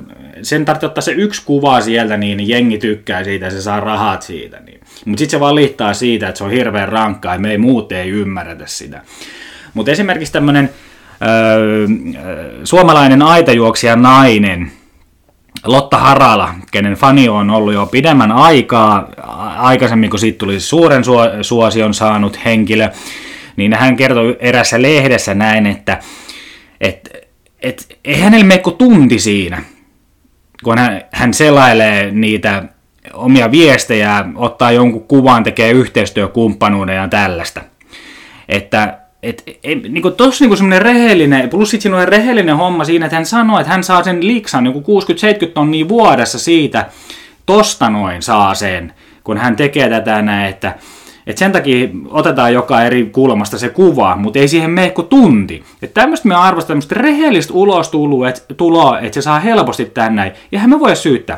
sen 0.41 0.65
tarvitsee 0.65 0.87
ottaa 0.87 1.01
se 1.01 1.11
yksi 1.11 1.41
kuva 1.45 1.81
sieltä, 1.81 2.17
niin 2.17 2.49
jengi 2.49 2.77
tykkää 2.77 3.23
siitä 3.23 3.45
ja 3.45 3.51
se 3.51 3.61
saa 3.61 3.79
rahat 3.79 4.21
siitä. 4.21 4.59
Niin. 4.59 4.79
Mutta 5.05 5.19
sitten 5.19 5.39
se 5.39 5.39
valittaa 5.39 5.93
siitä, 5.93 6.27
että 6.27 6.37
se 6.37 6.43
on 6.43 6.51
hirveän 6.51 6.89
rankkaa 6.89 7.35
ja 7.35 7.39
me 7.39 7.51
ei 7.51 7.57
muut 7.57 7.91
ei 7.91 8.09
ymmärretä 8.09 8.63
sitä. 8.67 9.01
Mutta 9.73 9.91
esimerkiksi 9.91 10.33
tämmöinen 10.33 10.69
öö, 11.21 11.87
suomalainen 12.63 13.21
aitajuoksija 13.21 13.95
nainen, 13.95 14.71
Lotta 15.65 15.97
Harala, 15.97 16.53
kenen 16.71 16.93
fani 16.93 17.29
on 17.29 17.49
ollut 17.49 17.73
jo 17.73 17.85
pidemmän 17.85 18.31
aikaa, 18.31 19.09
aikaisemmin 19.57 20.09
kun 20.09 20.19
siitä 20.19 20.37
tuli 20.37 20.59
suuren 20.59 21.03
suosion 21.41 21.93
saanut 21.93 22.45
henkilö, 22.45 22.89
niin 23.59 23.73
hän 23.73 23.95
kertoi 23.95 24.37
erässä 24.39 24.81
lehdessä 24.81 25.33
näin, 25.33 25.65
että 25.65 25.99
et, 26.81 27.09
et, 27.59 27.97
ei 28.05 28.19
hänellä 28.19 28.45
mene 28.45 28.61
kuin 28.61 28.77
tunti 28.77 29.19
siinä, 29.19 29.63
kun 30.63 30.77
hän, 30.77 31.01
hän 31.11 31.33
selailee 31.33 32.11
niitä 32.11 32.63
omia 33.13 33.51
viestejä, 33.51 34.25
ottaa 34.35 34.71
jonkun 34.71 35.07
kuvan, 35.07 35.43
tekee 35.43 35.71
yhteistyökumppanuuden 35.71 36.95
ja 36.95 37.07
tällaista. 37.07 37.61
Että 38.49 38.99
et, 39.23 39.43
et, 39.63 39.83
niin 39.83 40.01
kuin 40.01 40.13
tossa 40.13 40.45
niin 40.45 40.57
semmoinen 40.57 40.81
rehellinen, 40.81 41.49
plus 41.49 41.69
sitten 41.69 41.81
siinä 41.81 41.97
on 41.97 42.07
rehellinen 42.07 42.57
homma 42.57 42.85
siinä, 42.85 43.05
että 43.05 43.15
hän 43.15 43.25
sanoi, 43.25 43.61
että 43.61 43.71
hän 43.71 43.83
saa 43.83 44.03
sen 44.03 44.27
liksan 44.27 44.63
niin 44.63 44.75
60-70 45.47 45.51
tonnia 45.53 45.87
vuodessa 45.87 46.39
siitä, 46.39 46.85
tosta 47.45 47.89
noin 47.89 48.21
saa 48.21 48.55
sen, 48.55 48.93
kun 49.23 49.37
hän 49.37 49.55
tekee 49.55 49.89
tätä 49.89 50.21
näin, 50.21 50.49
että 50.49 50.75
et 51.29 51.37
sen 51.37 51.51
takia 51.51 51.89
otetaan 52.09 52.53
joka 52.53 52.81
eri 52.81 53.05
kulmasta 53.05 53.57
se 53.57 53.69
kuva, 53.69 54.15
mutta 54.15 54.39
ei 54.39 54.47
siihen 54.47 54.71
mene 54.71 54.89
kuin 54.89 55.07
tunti. 55.07 55.63
Että 55.81 56.01
tämmöistä 56.01 56.27
me 56.27 56.35
arvostamme 56.35 56.67
tämmöistä 56.67 56.95
rehellistä 56.95 57.53
ulostuloa, 57.53 58.29
että, 58.29 59.13
se 59.13 59.21
saa 59.21 59.39
helposti 59.39 59.85
tänne. 59.85 60.33
Ja 60.51 60.59
hän 60.59 60.69
me 60.69 60.79
voi 60.79 60.95
syyttää. 60.95 61.37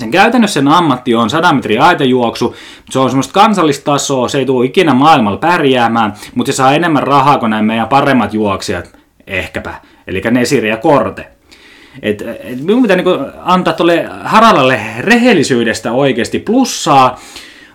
Sen 0.00 0.10
käytännössä 0.10 0.54
sen 0.54 0.68
ammatti 0.68 1.14
on 1.14 1.30
100 1.30 1.52
metrin 1.52 1.80
aitajuoksu, 1.80 2.56
se 2.90 2.98
on 2.98 3.10
semmoista 3.10 3.32
kansallistasoa, 3.32 4.28
se 4.28 4.38
ei 4.38 4.46
tule 4.46 4.66
ikinä 4.66 4.94
maailmalla 4.94 5.38
pärjäämään, 5.38 6.14
mutta 6.34 6.52
se 6.52 6.56
saa 6.56 6.74
enemmän 6.74 7.02
rahaa 7.02 7.38
kuin 7.38 7.50
nämä 7.50 7.62
meidän 7.62 7.88
paremmat 7.88 8.34
juoksijat, 8.34 8.96
ehkäpä, 9.26 9.74
eli 10.06 10.22
Nesiri 10.30 10.68
ja 10.68 10.76
Korte. 10.76 11.26
Et, 12.02 12.22
et 12.22 12.60
minun 12.62 12.82
pitää 12.82 12.96
niinku 12.96 13.18
antaa 13.44 13.72
tuolle 13.72 14.08
Haralalle 14.24 14.80
rehellisyydestä 14.98 15.92
oikeasti 15.92 16.38
plussaa, 16.38 17.18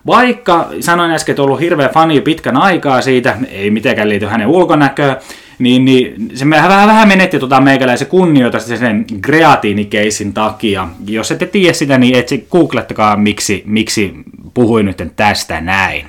vaikka 0.07 0.69
sanoin 0.79 1.11
äsken, 1.11 1.33
että 1.33 1.43
ollut 1.43 1.59
hirveä 1.59 1.89
fani 1.89 2.21
pitkän 2.21 2.57
aikaa 2.57 3.01
siitä, 3.01 3.37
ei 3.49 3.71
mitenkään 3.71 4.09
liity 4.09 4.25
hänen 4.25 4.47
ulkonäköön, 4.47 5.15
niin, 5.59 5.85
niin 5.85 6.15
se 6.33 6.49
vähän, 6.49 6.87
vähän 6.87 7.07
menetti 7.07 7.39
tota 7.39 7.61
meikäläisen 7.61 8.07
kunnioitusta 8.07 8.77
sen 8.77 9.05
kreatiinikeisin 9.21 10.33
takia. 10.33 10.87
Jos 11.07 11.31
ette 11.31 11.45
tiedä 11.45 11.73
sitä, 11.73 11.97
niin 11.97 12.15
et 12.15 12.29
googlettakaa, 12.51 13.17
miksi, 13.17 13.63
miksi 13.65 14.13
puhuin 14.53 14.85
nyt 14.85 15.03
tästä 15.15 15.61
näin. 15.61 16.05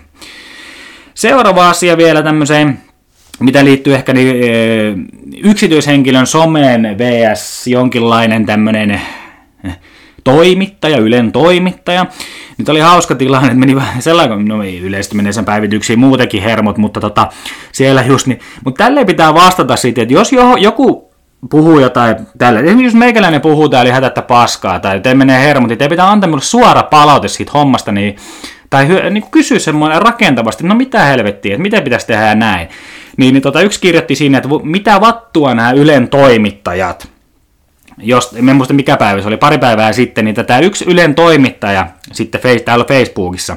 Seuraava 1.15 1.71
asia 1.71 1.97
vielä 1.97 2.23
tämmöiseen, 2.23 2.79
mitä 3.41 3.65
liittyy 3.65 3.95
ehkä 3.95 4.12
niin, 4.12 4.37
yksityishenkilön 5.45 6.26
someen 6.26 6.97
vs. 6.99 7.67
jonkinlainen 7.67 8.47
tämmöinen 8.47 8.91
eh, 8.91 9.03
toimittaja, 10.26 10.99
Ylen 10.99 11.33
toimittaja. 11.33 12.06
Nyt 12.59 12.68
oli 12.68 12.80
hauska 12.80 13.14
tilanne, 13.14 13.47
että 13.47 13.59
meni 13.59 13.76
vähän 13.76 14.02
sellainen, 14.02 14.45
no 14.45 14.62
ei 14.62 14.80
yleisesti 14.80 15.16
menee 15.16 15.33
sen 15.33 15.45
päivityksiin 15.45 15.99
muutenkin 15.99 16.42
hermot, 16.42 16.78
mutta 16.78 17.00
tota, 17.00 17.28
siellä 17.73 18.02
just 18.02 18.26
niin. 18.26 18.40
Mutta 18.64 18.85
tälleen 18.85 19.06
pitää 19.06 19.35
vastata 19.35 19.76
sitten, 19.76 20.02
että 20.02 20.14
jos 20.14 20.30
joku 20.59 21.11
puhuu 21.50 21.78
jotain 21.78 22.16
tällä, 22.38 22.61
esimerkiksi 22.61 22.85
jos 22.85 22.95
meikäläinen 22.95 23.40
puhuu 23.40 23.68
täällä 23.68 23.92
hätättä 23.92 24.23
paskaa 24.23 24.80
tai 24.80 25.00
te 25.00 25.14
menee 25.14 25.40
hermot, 25.40 25.68
niin 25.68 25.78
te 25.78 25.88
pitää 25.88 26.11
antaa 26.11 26.28
minulle 26.28 26.45
suora 26.45 26.83
palaute 26.83 27.28
siitä 27.28 27.52
hommasta, 27.54 27.92
niin, 27.92 28.16
tai 28.71 28.88
niin 29.11 29.25
kysyä 29.30 29.59
semmoinen 29.59 30.02
rakentavasti, 30.02 30.66
no 30.66 30.75
mitä 30.75 31.04
helvettiä, 31.04 31.52
että 31.52 31.62
miten 31.62 31.83
pitäisi 31.83 32.06
tehdä 32.06 32.35
näin. 32.35 32.68
Niin, 33.16 33.35
niin 33.35 33.42
tota, 33.42 33.61
yksi 33.61 33.80
kirjoitti 33.80 34.14
siinä, 34.14 34.38
että 34.38 34.49
mitä 34.62 35.00
vattua 35.00 35.54
nämä 35.54 35.71
Ylen 35.71 36.09
toimittajat, 36.09 37.15
jos, 37.99 38.37
en 38.49 38.57
muista 38.57 38.75
mikä 38.75 38.97
päivä 38.97 39.21
se 39.21 39.29
oli, 39.29 39.37
pari 39.37 39.59
päivää 39.59 39.93
sitten, 39.93 40.25
niin 40.25 40.35
tätä 40.35 40.59
yksi 40.59 40.85
Ylen 40.88 41.15
toimittaja 41.15 41.87
sitten 42.12 42.41
face, 42.41 42.61
täällä 42.61 42.85
Facebookissa, 42.85 43.57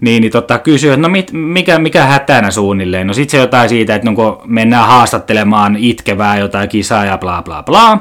niin, 0.00 0.20
niin 0.20 0.32
tota, 0.32 0.58
kysyi, 0.58 0.90
että 0.90 1.00
no 1.00 1.08
mit, 1.08 1.32
mikä, 1.32 1.78
mikä 1.78 2.04
hätänä 2.04 2.50
suunnilleen. 2.50 3.06
No 3.06 3.14
sitten 3.14 3.30
se 3.30 3.44
jotain 3.44 3.68
siitä, 3.68 3.94
että 3.94 4.10
no, 4.10 4.42
mennään 4.46 4.86
haastattelemaan 4.86 5.76
itkevää 5.80 6.38
jotain 6.38 6.68
kisaa 6.68 7.04
ja 7.04 7.18
bla 7.18 7.42
bla 7.42 7.62
bla. 7.62 7.98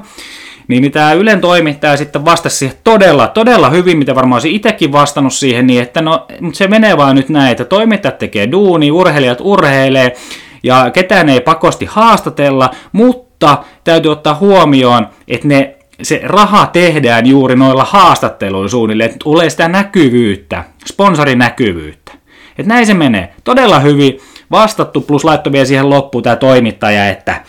Niin, 0.68 0.82
niin 0.82 0.92
tämä 0.92 1.14
Ylen 1.14 1.42
toimittaja 1.42 1.98
sitten 1.98 2.26
vastasi 2.26 2.58
siihen 2.58 2.78
todella, 2.84 3.28
todella 3.28 3.70
hyvin, 3.70 3.98
mitä 3.98 4.16
varmaan 4.16 4.36
olisi 4.36 4.56
itsekin 4.56 4.92
vastannut 4.92 5.34
siihen, 5.34 5.68
niin 5.68 5.82
että 5.82 6.02
no, 6.02 6.28
mutta 6.42 6.58
se 6.58 6.68
menee 6.68 6.98
vaan 6.98 7.16
nyt 7.16 7.30
näin, 7.30 7.52
että 7.52 7.66
toimittajat 7.66 8.18
tekee 8.18 8.52
duuni, 8.52 8.92
urheilijat 8.92 9.38
urheilee, 9.42 10.16
ja 10.64 10.90
ketään 10.94 11.30
ei 11.30 11.42
pakosti 11.42 11.86
haastatella, 11.86 12.70
mutta 12.92 13.25
mutta 13.36 13.64
täytyy 13.84 14.12
ottaa 14.12 14.36
huomioon, 14.36 15.08
että 15.28 15.48
ne, 15.48 15.76
se 16.02 16.22
raha 16.24 16.66
tehdään 16.66 17.26
juuri 17.26 17.56
noilla 17.56 17.84
haastatteluilla 17.84 18.70
suunnilleen, 18.70 19.10
että 19.10 19.24
tulee 19.24 19.50
sitä 19.50 19.68
näkyvyyttä, 19.68 20.64
sponsorinäkyvyyttä. 20.86 22.12
Että 22.58 22.74
näin 22.74 22.86
se 22.86 22.94
menee. 22.94 23.34
Todella 23.44 23.80
hyvin 23.80 24.20
vastattu, 24.52 25.02
plus 25.02 25.24
laittoi 25.24 25.54
vielä 25.54 25.66
siihen 25.66 25.90
loppuun 25.90 26.24
tämä 26.24 26.36
toimittaja, 26.36 27.10
että 27.10 27.44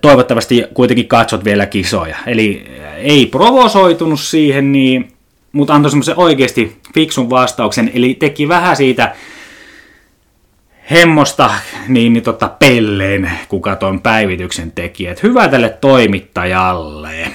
toivottavasti 0.00 0.64
kuitenkin 0.74 1.08
katsot 1.08 1.44
vielä 1.44 1.66
kisoja. 1.66 2.16
Eli 2.26 2.64
ei 2.96 3.26
provosoitunut 3.26 4.20
siihen, 4.20 4.72
niin, 4.72 5.12
mutta 5.52 5.74
antoi 5.74 5.90
semmoisen 5.90 6.18
oikeasti 6.18 6.76
fiksun 6.94 7.30
vastauksen, 7.30 7.90
eli 7.94 8.14
teki 8.14 8.48
vähän 8.48 8.76
siitä 8.76 9.14
hemmosta 10.90 11.50
niin, 11.88 12.12
niin 12.12 12.22
tota, 12.22 12.48
pelleen, 12.58 13.30
kuka 13.48 13.76
tuon 13.76 14.00
päivityksen 14.00 14.72
teki. 14.72 15.06
Et 15.06 15.22
hyvä 15.22 15.48
tälle 15.48 15.68
toimittajalle. 15.68 17.32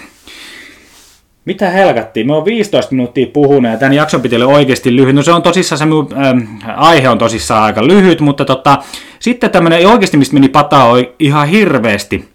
Mitä 1.45 1.69
helkattiin? 1.69 2.27
Me 2.27 2.35
on 2.35 2.45
15 2.45 2.91
minuuttia 2.91 3.27
puhunut 3.33 3.71
ja 3.71 3.77
tämän 3.77 3.93
jakson 3.93 4.21
piti 4.21 4.35
olla 4.35 4.45
oikeasti 4.45 4.95
lyhyt. 4.95 5.15
No 5.15 5.21
se 5.21 5.31
on 5.31 5.41
tosissaan, 5.41 5.79
se 5.79 5.85
minun, 5.85 6.09
ähm, 6.25 6.39
aihe 6.75 7.09
on 7.09 7.17
tosissaan 7.17 7.63
aika 7.63 7.87
lyhyt, 7.87 8.21
mutta 8.21 8.45
tota, 8.45 8.77
sitten 9.19 9.51
tämmöinen 9.51 9.87
oikeasti, 9.87 10.17
mistä 10.17 10.33
meni 10.33 10.49
pataa 10.49 10.93
ihan 11.19 11.47
hirveästi 11.47 12.29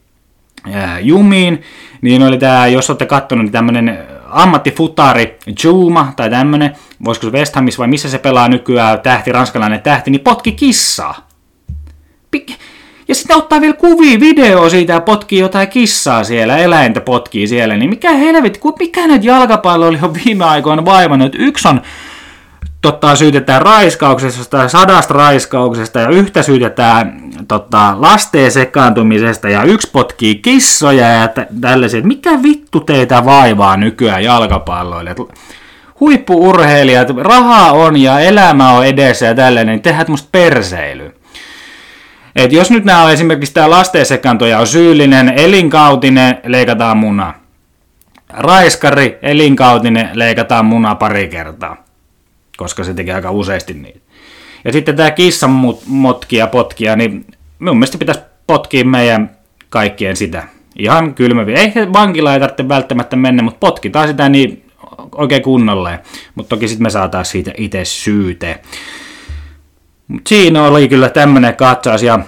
äh, 0.75 0.99
jumiin, 1.04 1.62
niin 2.02 2.23
oli 2.23 2.38
tämä, 2.38 2.66
jos 2.66 2.90
olette 2.90 3.07
katsonut, 3.07 3.45
niin 3.45 3.52
tämmöinen 3.52 3.99
ammattifutari 4.33 5.39
Juma 5.65 6.12
tai 6.17 6.31
tämmöinen, 6.31 6.77
voisiko 7.05 7.27
se 7.27 7.33
West 7.33 7.55
Hamissa 7.55 7.79
vai 7.79 7.89
missä 7.89 8.09
se 8.09 8.19
pelaa 8.19 8.49
nykyään, 8.49 9.01
tähti, 9.01 9.33
ranskalainen 9.33 9.81
tähti, 9.81 10.11
niin 10.11 10.21
potki 10.21 10.53
kissaa. 10.53 11.29
Pik- 12.37 12.55
ja 13.09 13.15
sitten 13.15 13.37
ottaa 13.37 13.61
vielä 13.61 13.75
kuvia, 13.75 14.21
video 14.21 14.71
siitä 14.71 14.93
ja 14.93 15.01
potkii 15.01 15.39
jotain 15.39 15.69
kissaa 15.69 16.25
siellä, 16.25 16.59
eläintä 16.59 17.01
potkii 17.01 17.47
siellä, 17.47 17.77
niin 17.77 17.91
mikä 17.91 18.12
helvetti, 18.12 18.61
mikä 18.79 19.07
nyt 19.07 19.25
jalkapallo 19.25 19.87
oli 19.87 19.99
jo 20.03 20.15
viime 20.15 20.45
aikoina 20.45 20.85
vaivannut. 20.85 21.35
Yksi 21.39 21.69
on 21.69 21.81
totta, 22.83 23.17
syytetään 23.17 23.62
raiskauksesta, 23.62 24.69
sadasta 24.69 25.15
raiskauksesta 25.15 26.01
ja 26.01 26.09
yhtä 26.09 26.43
syytetään 26.43 27.23
totta, 27.49 27.95
lasteen 27.99 28.51
sekaantumisesta 28.51 29.49
ja 29.49 29.62
yksi 29.62 29.91
potkii 29.93 30.35
kissoja 30.35 31.07
ja 31.07 31.29
t- 31.29 31.61
tällaiset. 31.61 32.05
Mikä 32.05 32.43
vittu 32.43 32.81
teitä 32.81 33.25
vaivaa 33.25 33.77
nykyään 33.77 34.25
jalkapalloille? 34.25 35.15
Huippuurheilijat, 36.01 37.09
rahaa 37.19 37.73
on 37.73 37.97
ja 37.97 38.21
elämä 38.21 38.71
on 38.73 38.87
edessä 38.87 39.27
ja 39.27 39.35
tällainen, 39.35 39.73
niin 39.73 39.83
tehdään 39.83 40.07
tämmöistä 40.07 40.29
perseilyä. 40.33 41.11
Et 42.37 42.53
jos 42.53 42.71
nyt 42.71 42.85
nämä 42.85 43.03
on 43.03 43.12
esimerkiksi 43.12 43.55
tämä 43.55 43.71
lastensekantoja 43.71 44.59
on 44.59 44.67
syyllinen, 44.67 45.29
elinkautinen, 45.37 46.39
leikataan 46.47 46.97
muna. 46.97 47.35
Raiskari, 48.29 49.19
elinkautinen, 49.23 50.11
leikataan 50.12 50.65
muna 50.65 50.95
pari 50.95 51.29
kertaa, 51.29 51.77
koska 52.56 52.85
se 52.85 52.94
tekee 52.94 53.14
aika 53.14 53.30
useasti 53.30 53.75
niitä. 53.75 54.00
Ja 54.64 54.73
sitten 54.73 54.97
tämä 54.97 55.11
kissan 55.11 55.50
motkia 55.87 56.47
potkia, 56.47 56.97
niin 56.97 57.26
minun 57.59 57.76
mielestä 57.76 57.99
pitäisi 57.99 58.21
potkia 58.47 58.85
meidän 58.85 59.30
kaikkien 59.71 60.16
sitä. 60.16 60.44
Ihan 60.78 61.14
kylmäviä. 61.14 61.59
Ei 61.59 61.92
vankila 61.92 62.35
ei 62.35 62.40
tarvitse 62.40 62.68
välttämättä 62.68 63.16
mennä, 63.16 63.42
mutta 63.42 63.59
potkitaan 63.61 64.09
sitä 64.09 64.28
niin 64.28 64.64
oikein 65.14 65.42
kunnolle. 65.42 66.00
Mutta 66.35 66.49
toki 66.49 66.68
sitten 66.68 66.82
me 66.82 66.90
saataisiin 66.90 67.32
siitä 67.32 67.52
itse 67.56 67.85
syyte. 67.85 68.61
Mut 70.09 70.26
siinä 70.26 70.64
oli 70.64 70.88
kyllä 70.88 71.09
tämmöinen 71.09 71.56
katsaus 71.56 72.02
ja 72.02 72.18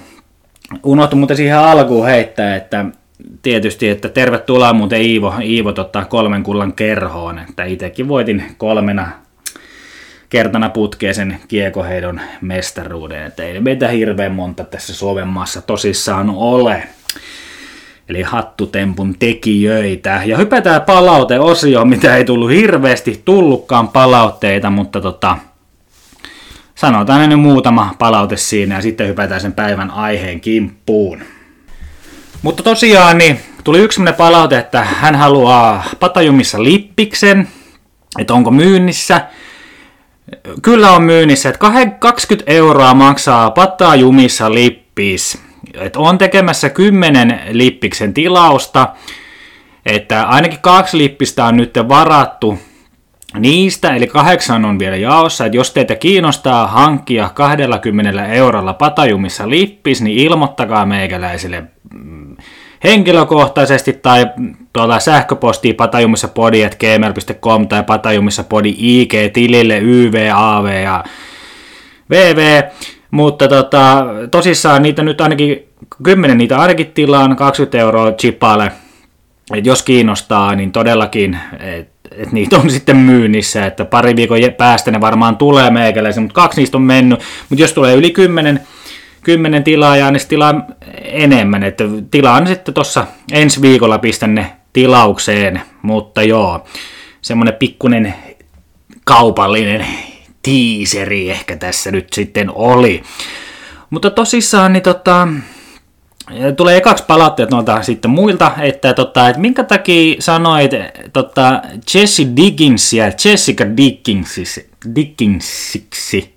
unohtu 0.83 1.15
muuten 1.15 1.37
siihen 1.37 1.57
alkuun 1.57 2.05
heittää, 2.05 2.55
että 2.55 2.85
tietysti, 3.41 3.89
että 3.89 4.09
tervetuloa 4.09 4.73
muuten 4.73 5.01
Iivo, 5.01 5.33
Iivo 5.43 5.71
tota, 5.71 6.05
kolmen 6.05 6.43
kullan 6.43 6.73
kerhoon, 6.73 7.39
että 7.39 7.63
itsekin 7.63 8.07
voitin 8.07 8.43
kolmena 8.57 9.24
kertana 10.35 10.69
putkeisen 10.69 11.39
kiekoheidon 11.47 12.21
mestaruuden, 12.41 13.25
että 13.25 13.43
ei 13.43 13.59
meitä 13.59 13.87
hirveän 13.87 14.31
monta 14.31 14.63
tässä 14.63 14.93
Suomen 14.93 15.27
maassa 15.27 15.61
tosissaan 15.61 16.29
ole. 16.29 16.83
Eli 18.09 18.21
hattutempun 18.21 19.15
tekijöitä. 19.19 20.21
Ja 20.25 20.37
hypätään 20.37 20.81
palauteosioon, 20.81 21.89
mitä 21.89 22.15
ei 22.15 22.25
tullut 22.25 22.51
hirveästi 22.51 23.21
tullutkaan 23.25 23.87
palautteita, 23.87 24.69
mutta 24.69 25.01
tota, 25.01 25.37
sanotaan 26.75 27.29
nyt 27.29 27.39
muutama 27.39 27.95
palaute 27.99 28.37
siinä 28.37 28.75
ja 28.75 28.81
sitten 28.81 29.07
hypätään 29.07 29.41
sen 29.41 29.53
päivän 29.53 29.91
aiheen 29.91 30.41
kimppuun. 30.41 31.21
Mutta 32.41 32.63
tosiaan 32.63 33.17
niin 33.17 33.39
tuli 33.63 33.79
yksi 33.79 34.01
palaute, 34.17 34.57
että 34.57 34.83
hän 34.83 35.15
haluaa 35.15 35.83
Patajumissa 35.99 36.63
lippiksen, 36.63 37.47
että 38.19 38.33
onko 38.33 38.51
myynnissä. 38.51 39.21
Kyllä 40.61 40.91
on 40.91 41.03
myynnissä, 41.03 41.49
että 41.49 41.71
20 41.99 42.51
euroa 42.51 42.93
maksaa 42.93 43.51
Patajumissa 43.51 44.53
lippis. 44.53 45.41
Että 45.73 45.99
on 45.99 46.17
tekemässä 46.17 46.69
10 46.69 47.41
lippiksen 47.51 48.13
tilausta, 48.13 48.87
että 49.85 50.23
ainakin 50.23 50.59
kaksi 50.61 50.97
lippistä 50.97 51.45
on 51.45 51.57
nyt 51.57 51.73
varattu 51.87 52.59
niistä, 53.39 53.95
eli 53.95 54.07
kahdeksan 54.07 54.65
on 54.65 54.79
vielä 54.79 54.95
jaossa, 54.95 55.45
että 55.45 55.57
jos 55.57 55.71
teitä 55.71 55.95
kiinnostaa 55.95 56.67
hankkia 56.67 57.29
20 57.33 58.25
eurolla 58.25 58.73
Patajumissa 58.73 59.49
lippis, 59.49 60.01
niin 60.01 60.17
ilmoittakaa 60.17 60.85
meikäläisille 60.85 61.63
mm, 61.93 62.37
henkilökohtaisesti 62.85 63.93
tai 63.93 64.25
tuolla 64.73 64.99
sähköpostia 64.99 65.73
patajumissa 65.73 66.27
podi.gmail.com 66.27 67.67
tai 67.67 67.83
patajumissa 67.83 68.43
podi 68.43 68.75
IG-tilille 68.77 69.79
YV, 69.79 70.29
AV 70.33 70.83
ja 70.83 71.03
VV, 72.09 72.63
mutta 73.11 73.47
tota, 73.47 74.05
tosissaan 74.31 74.83
niitä 74.83 75.03
nyt 75.03 75.21
ainakin 75.21 75.69
10 76.03 76.37
niitä 76.37 76.57
ainakin 76.57 76.91
tilaan, 76.91 77.35
20 77.35 77.77
euroa 77.77 78.11
chipalle, 78.11 78.71
et 79.53 79.65
jos 79.65 79.83
kiinnostaa, 79.83 80.55
niin 80.55 80.71
todellakin, 80.71 81.39
et 81.59 81.95
että 82.11 82.33
niitä 82.33 82.57
on 82.57 82.69
sitten 82.75 82.97
myynnissä, 82.97 83.65
että 83.65 83.85
pari 83.85 84.15
viikon 84.15 84.37
päästä 84.57 84.91
ne 84.91 85.01
varmaan 85.01 85.37
tulee 85.37 85.69
meikäläisen, 85.69 86.23
mutta 86.23 86.41
kaksi 86.41 86.61
niistä 86.61 86.77
on 86.77 86.81
mennyt, 86.81 87.19
mutta 87.49 87.63
jos 87.63 87.73
tulee 87.73 87.95
yli 87.95 88.11
kymmenen, 88.11 88.61
kymmenen 89.25 89.63
tilaajaa, 89.63 90.11
niin 90.11 90.27
tilaa 90.27 90.67
enemmän, 91.03 91.63
että 91.63 91.83
tilaan 92.11 92.47
sitten 92.47 92.73
tuossa 92.73 93.07
ensi 93.31 93.61
viikolla 93.61 93.99
pistän 93.99 94.35
ne 94.35 94.51
tilaukseen, 94.73 95.61
mutta 95.81 96.23
joo, 96.23 96.65
semmonen 97.21 97.53
pikkunen 97.53 98.13
kaupallinen 99.03 99.85
tiiseri 100.41 101.31
ehkä 101.31 101.55
tässä 101.55 101.91
nyt 101.91 102.13
sitten 102.13 102.51
oli. 102.55 103.03
Mutta 103.89 104.09
tosissaan, 104.09 104.73
niin 104.73 104.83
tota, 104.83 105.27
Tulee 106.57 106.81
kaksi 106.81 107.03
palautteet 107.07 107.49
noilta 107.49 107.81
sitten 107.81 108.11
muilta, 108.11 108.51
että, 108.61 108.93
tota, 108.93 109.29
että 109.29 109.41
minkä 109.41 109.63
takia 109.63 110.15
sanoit 110.19 110.71
tota, 111.13 111.61
Jesse 111.93 112.23
Digginsia 112.35 113.05
Jessica 113.25 113.65
Dickinsiksi, 113.77 114.69
Dickinsiksi, 114.95 116.34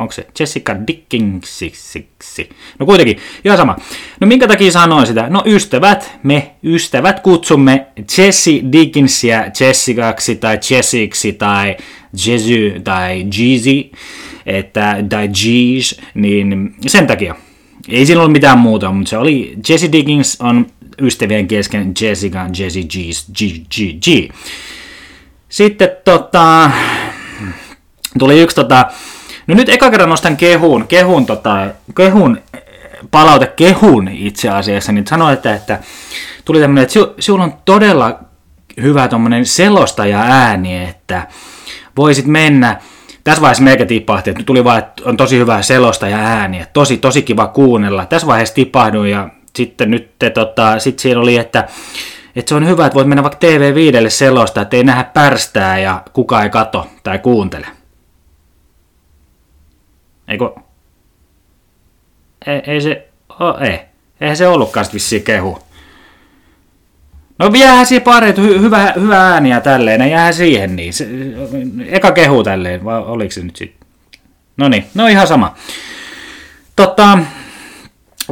onko 0.00 0.12
se 0.12 0.26
Jessica 0.40 0.76
Dickinsiksi? 0.86 2.48
No 2.78 2.86
kuitenkin, 2.86 3.18
ihan 3.44 3.58
sama. 3.58 3.76
No 4.20 4.26
minkä 4.26 4.48
takia 4.48 4.72
sanoin 4.72 5.06
sitä? 5.06 5.26
No 5.30 5.42
ystävät, 5.46 6.18
me 6.22 6.50
ystävät 6.64 7.20
kutsumme 7.20 7.86
Jesse 8.18 8.50
Dickinsia 8.72 9.44
Jessicaksi 9.60 10.36
tai 10.36 10.58
Jessiksi 10.70 11.32
tai 11.32 11.76
Jesu 12.26 12.80
tai 12.84 13.26
Jeezy, 13.38 13.90
että, 14.46 15.04
tai 15.08 15.28
Jeez, 15.44 15.98
niin 16.14 16.74
sen 16.86 17.06
takia. 17.06 17.34
Ei 17.88 18.06
siinä 18.06 18.20
ollut 18.20 18.32
mitään 18.32 18.58
muuta, 18.58 18.92
mutta 18.92 19.10
se 19.10 19.18
oli 19.18 19.54
Jesse 19.68 19.92
Diggins 19.92 20.40
on 20.40 20.66
ystävien 21.02 21.48
kesken 21.48 21.92
Jessica, 22.00 22.46
Jesse 22.58 22.82
G, 22.82 22.94
G, 23.34 23.40
G, 23.70 23.76
G. 24.04 24.34
Sitten 25.48 25.90
tota, 26.04 26.70
tuli 28.18 28.40
yksi 28.40 28.56
tota, 28.56 28.86
no 29.50 29.56
nyt 29.56 29.68
eka 29.68 29.90
kerran 29.90 30.08
nostan 30.08 30.36
kehun, 30.36 30.86
kehun, 30.86 31.26
tota, 31.26 31.66
kehun 31.96 32.40
palaute 33.10 33.46
kehun 33.46 34.08
itse 34.08 34.48
asiassa, 34.48 34.92
niin 34.92 35.06
sanoin, 35.06 35.34
että, 35.34 35.54
että 35.54 35.78
tuli 36.44 36.60
tämmöinen, 36.60 36.82
että 36.82 36.94
sinulla 37.18 37.44
on 37.44 37.54
todella 37.64 38.18
hyvä 38.82 39.08
tuommoinen 39.08 39.46
selostaja 39.46 40.20
ääni, 40.20 40.84
että 40.84 41.26
voisit 41.96 42.26
mennä 42.26 42.80
tässä 43.24 43.40
vaiheessa 43.40 43.64
meikä 43.64 43.86
tippahti, 43.86 44.30
että 44.30 44.42
tuli 44.42 44.64
vaan, 44.64 44.78
että 44.78 45.02
on 45.06 45.16
tosi 45.16 45.38
hyvä 45.38 45.62
selosta 45.62 46.08
ja 46.08 46.18
ääni, 46.18 46.60
että 46.60 46.72
tosi, 46.72 46.96
tosi 46.96 47.22
kiva 47.22 47.46
kuunnella. 47.46 48.06
Tässä 48.06 48.26
vaiheessa 48.26 48.54
tipahduin 48.54 49.10
ja 49.10 49.28
sitten 49.56 49.90
nyt 49.90 50.10
te, 50.18 50.30
tota, 50.30 50.78
sit 50.78 50.98
siinä 50.98 51.20
oli, 51.20 51.36
että, 51.36 51.68
että 52.36 52.48
se 52.48 52.54
on 52.54 52.66
hyvä, 52.66 52.86
että 52.86 52.94
voit 52.94 53.08
mennä 53.08 53.22
vaikka 53.22 53.46
TV5 53.46 54.10
selosta, 54.10 54.60
että 54.60 54.76
ei 54.76 54.84
nähdä 54.84 55.04
pärstää 55.04 55.78
ja 55.78 56.02
kukaan 56.12 56.44
ei 56.44 56.50
kato 56.50 56.86
tai 57.02 57.18
kuuntele. 57.18 57.66
Eikö? 60.30 60.50
Ei, 62.46 62.62
ei 62.66 62.80
se, 62.80 63.08
oh, 63.40 63.62
ei. 63.62 63.80
Eihän 64.20 64.36
se 64.36 64.48
ollutkaan 64.48 64.86
vissiin 64.92 65.22
kehu. 65.22 65.58
No 67.38 67.50
jäähän 67.54 67.86
siihen 67.86 68.02
pari, 68.02 68.30
hy- 68.32 68.60
hyvä, 68.60 68.92
hyvä 69.00 69.32
ääniä 69.32 69.60
tälleen, 69.60 70.10
jäähän 70.10 70.34
siihen 70.34 70.76
niin. 70.76 70.92
Se, 70.92 71.06
eka 71.86 72.12
kehu 72.12 72.42
tälleen, 72.42 72.84
vai 72.84 72.98
oliko 72.98 73.32
se 73.32 73.42
nyt 73.42 73.56
sitten? 73.56 73.88
No 74.56 74.68
niin, 74.68 74.86
no 74.94 75.06
ihan 75.06 75.26
sama. 75.26 75.54
Totta, 76.76 77.18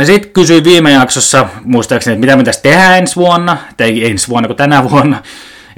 sitten 0.05 0.33
kysyin 0.33 0.65
viime 0.65 0.91
jaksossa, 0.91 1.49
muistaakseni, 1.65 2.13
että 2.15 2.21
mitä 2.21 2.37
me 2.37 2.45
tässä 2.45 2.63
tehdään 2.63 2.99
ensi 2.99 3.17
vuonna, 3.17 3.57
tai 3.77 4.05
ensi 4.05 4.29
vuonna 4.29 4.47
kuin 4.47 4.57
tänä 4.57 4.91
vuonna 4.91 5.23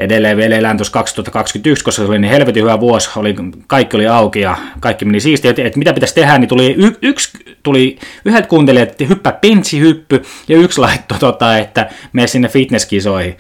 edelleen 0.01 0.37
vielä 0.37 0.57
elän 0.57 0.77
tuossa 0.77 0.93
2021, 0.93 1.85
koska 1.85 2.05
se 2.05 2.09
oli 2.09 2.19
niin 2.19 2.33
helvetin 2.33 2.63
hyvä 2.63 2.81
vuosi, 2.81 3.11
oli, 3.17 3.35
kaikki 3.67 3.97
oli 3.97 4.07
auki 4.07 4.41
ja 4.41 4.57
kaikki 4.81 5.05
meni 5.05 5.21
siistiä, 5.21 5.51
että, 5.51 5.63
että 5.63 5.79
mitä 5.79 5.93
pitäisi 5.93 6.15
tehdä, 6.15 6.39
niin 6.39 6.49
tuli 6.49 6.75
y, 6.79 6.93
yksi, 7.03 7.31
tuli 7.63 7.99
yhdet 8.25 8.47
kuuntelijat, 8.47 8.91
että 8.91 9.05
hyppää 9.05 9.39
hyppy, 9.79 10.23
ja 10.49 10.57
yksi 10.57 10.81
laittoi, 10.81 11.19
tota, 11.19 11.59
että 11.59 11.89
mene 12.13 12.27
sinne 12.27 12.49
fitnesskisoihin. 12.49 13.37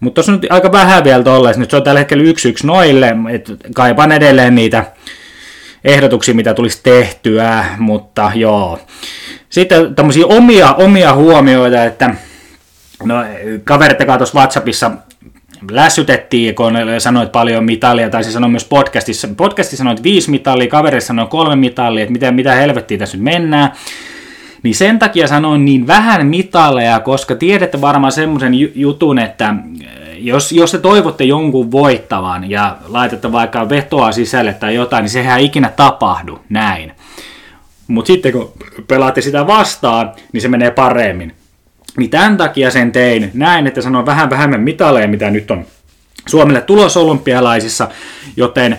Mutta 0.00 0.14
tuossa 0.14 0.32
nyt 0.32 0.46
aika 0.50 0.72
vähän 0.72 1.04
vielä 1.04 1.24
tollaista. 1.24 1.60
Nyt 1.60 1.70
se 1.70 1.76
on 1.76 1.82
tällä 1.82 2.00
hetkellä 2.00 2.24
yksi 2.24 2.48
yksi 2.48 2.66
noille, 2.66 3.16
että 3.30 3.52
kaipaan 3.74 4.12
edelleen 4.12 4.54
niitä 4.54 4.84
ehdotuksia, 5.84 6.34
mitä 6.34 6.54
tulisi 6.54 6.80
tehtyä, 6.82 7.64
mutta 7.78 8.32
joo. 8.34 8.78
Sitten 9.50 9.94
tämmöisiä 9.94 10.26
omia, 10.26 10.74
omia 10.74 11.14
huomioita, 11.14 11.84
että 11.84 12.14
no, 13.04 13.14
kaverit 13.64 13.98
tuossa 14.18 14.38
WhatsAppissa 14.38 14.90
lässytettiin, 15.70 16.54
kun 16.54 16.74
sanoit 16.98 17.32
paljon 17.32 17.64
mitalia, 17.64 18.10
tai 18.10 18.24
se 18.24 18.30
sanoi 18.32 18.50
myös 18.50 18.64
podcastissa. 18.64 19.28
Podcastissa 19.36 19.76
sanoit 19.76 20.02
viisi 20.02 20.30
mitalia, 20.30 20.68
kaverissa 20.68 21.06
sanoi 21.06 21.26
kolme 21.26 21.56
mitalia, 21.56 22.02
että 22.02 22.12
mitä, 22.12 22.32
mitä 22.32 22.54
helvettiä 22.54 22.98
tässä 22.98 23.16
nyt 23.16 23.24
mennään. 23.24 23.72
Niin 24.62 24.74
sen 24.74 24.98
takia 24.98 25.28
sanoin 25.28 25.64
niin 25.64 25.86
vähän 25.86 26.26
mitalleja, 26.26 27.00
koska 27.00 27.34
tiedätte 27.34 27.80
varmaan 27.80 28.12
semmoisen 28.12 28.52
jutun, 28.74 29.18
että 29.18 29.54
jos, 30.18 30.52
jos 30.52 30.70
te 30.70 30.78
toivotte 30.78 31.24
jonkun 31.24 31.70
voittavan 31.70 32.50
ja 32.50 32.76
laitatte 32.88 33.32
vaikka 33.32 33.68
vetoa 33.68 34.12
sisälle 34.12 34.54
tai 34.54 34.74
jotain, 34.74 35.02
niin 35.02 35.10
sehän 35.10 35.38
ei 35.38 35.44
ikinä 35.44 35.68
tapahdu 35.68 36.38
näin. 36.48 36.92
Mutta 37.86 38.06
sitten 38.06 38.32
kun 38.32 38.52
pelaatte 38.88 39.20
sitä 39.20 39.46
vastaan, 39.46 40.12
niin 40.32 40.40
se 40.40 40.48
menee 40.48 40.70
paremmin. 40.70 41.32
Niin 41.96 42.10
tämän 42.10 42.36
takia 42.36 42.70
sen 42.70 42.92
tein. 42.92 43.30
Näin, 43.34 43.66
että 43.66 43.82
sanon 43.82 44.06
vähän 44.06 44.30
vähemmän 44.30 44.60
mitaleja, 44.60 45.08
mitä 45.08 45.30
nyt 45.30 45.50
on 45.50 45.66
Suomelle 46.28 46.60
tulos 46.60 46.96
olympialaisissa, 46.96 47.88
joten 48.36 48.78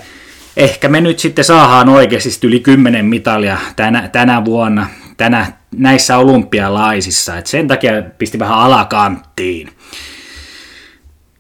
ehkä 0.58 0.90
me 0.90 1.02
nyt 1.02 1.20
sitten 1.20 1.46
saadaan 1.46 1.90
oikeasti 1.90 2.48
yli 2.48 2.60
10 2.60 3.06
mitalia 3.06 3.58
tänä, 3.76 4.10
tänä 4.12 4.46
vuonna 4.46 4.88
tänä, 5.18 5.46
näissä 5.76 6.18
olympialaisissa. 6.18 7.38
Et 7.38 7.48
sen 7.48 7.68
takia 7.68 8.04
pisti 8.18 8.40
vähän 8.40 8.58
alakanttiin. 8.58 9.70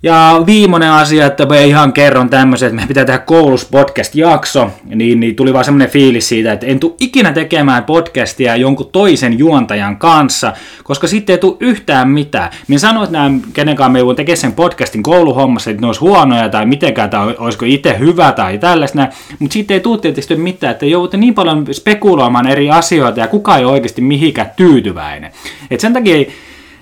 Ja 0.03 0.43
viimeinen 0.45 0.91
asia, 0.91 1.25
että 1.25 1.45
mä 1.45 1.59
ihan 1.59 1.93
kerron 1.93 2.29
tämmöisen, 2.29 2.67
että 2.67 2.81
me 2.81 2.87
pitää 2.87 3.05
tehdä 3.05 3.19
koulus 3.19 3.65
podcast-jakso, 3.65 4.69
niin, 4.95 5.19
niin 5.19 5.35
tuli 5.35 5.53
vaan 5.53 5.65
semmoinen 5.65 5.89
fiilis 5.89 6.29
siitä, 6.29 6.51
että 6.51 6.65
en 6.65 6.79
tule 6.79 6.93
ikinä 6.99 7.33
tekemään 7.33 7.83
podcastia 7.83 8.55
jonkun 8.55 8.89
toisen 8.91 9.39
juontajan 9.39 9.97
kanssa, 9.97 10.53
koska 10.83 11.07
sitten 11.07 11.33
ei 11.33 11.37
tule 11.37 11.57
yhtään 11.59 12.09
mitään. 12.09 12.49
Minä 12.67 12.79
sanoin, 12.79 13.03
että 13.03 13.17
nämä, 13.17 13.39
kenenkaan 13.53 13.91
me 13.91 14.05
voin 14.05 14.15
tekemään 14.15 14.37
sen 14.37 14.53
podcastin 14.53 15.03
kouluhommassa, 15.03 15.69
että 15.69 15.81
ne 15.81 15.87
olisi 15.87 16.01
huonoja 16.01 16.49
tai 16.49 16.65
mitenkään, 16.65 17.09
tai 17.09 17.35
olisiko 17.37 17.65
itse 17.65 17.99
hyvä 17.99 18.31
tai 18.31 18.57
tällaista, 18.57 19.07
mutta 19.39 19.53
sitten 19.53 19.75
ei 19.75 19.81
tule 19.81 19.99
tietysti 19.99 20.35
mitään, 20.35 20.71
että 20.71 20.85
joudutte 20.85 21.17
niin 21.17 21.33
paljon 21.33 21.65
spekuloimaan 21.71 22.47
eri 22.47 22.71
asioita 22.71 23.19
ja 23.19 23.27
kukaan 23.27 23.59
ei 23.59 23.65
oikeasti 23.65 24.01
mihinkään 24.01 24.51
tyytyväinen. 24.55 25.31
Et 25.71 25.79
sen 25.79 25.93
takia 25.93 26.31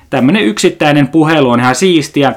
tämmöinen 0.10 0.44
yksittäinen 0.44 1.08
puhelu 1.08 1.50
on 1.50 1.60
ihan 1.60 1.76
siistiä, 1.76 2.36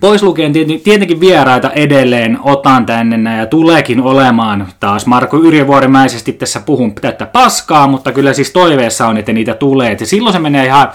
Pois 0.00 0.22
lukien 0.22 0.52
tietenkin 0.84 1.20
vieraita 1.20 1.70
edelleen 1.70 2.38
otan 2.42 2.86
tänne 2.86 3.36
ja 3.36 3.46
tuleekin 3.46 4.00
olemaan 4.00 4.68
taas 4.80 5.06
Marko 5.06 5.36
Yrjövuorimäisesti 5.36 6.32
tässä 6.32 6.60
puhun 6.60 6.94
täyttä 6.94 7.26
paskaa, 7.26 7.86
mutta 7.86 8.12
kyllä 8.12 8.32
siis 8.32 8.50
toiveessa 8.50 9.06
on, 9.06 9.16
että 9.16 9.32
niitä 9.32 9.54
tulee. 9.54 9.92
Et 9.92 9.98
silloin 10.04 10.32
se 10.32 10.38
menee 10.38 10.66
ihan 10.66 10.88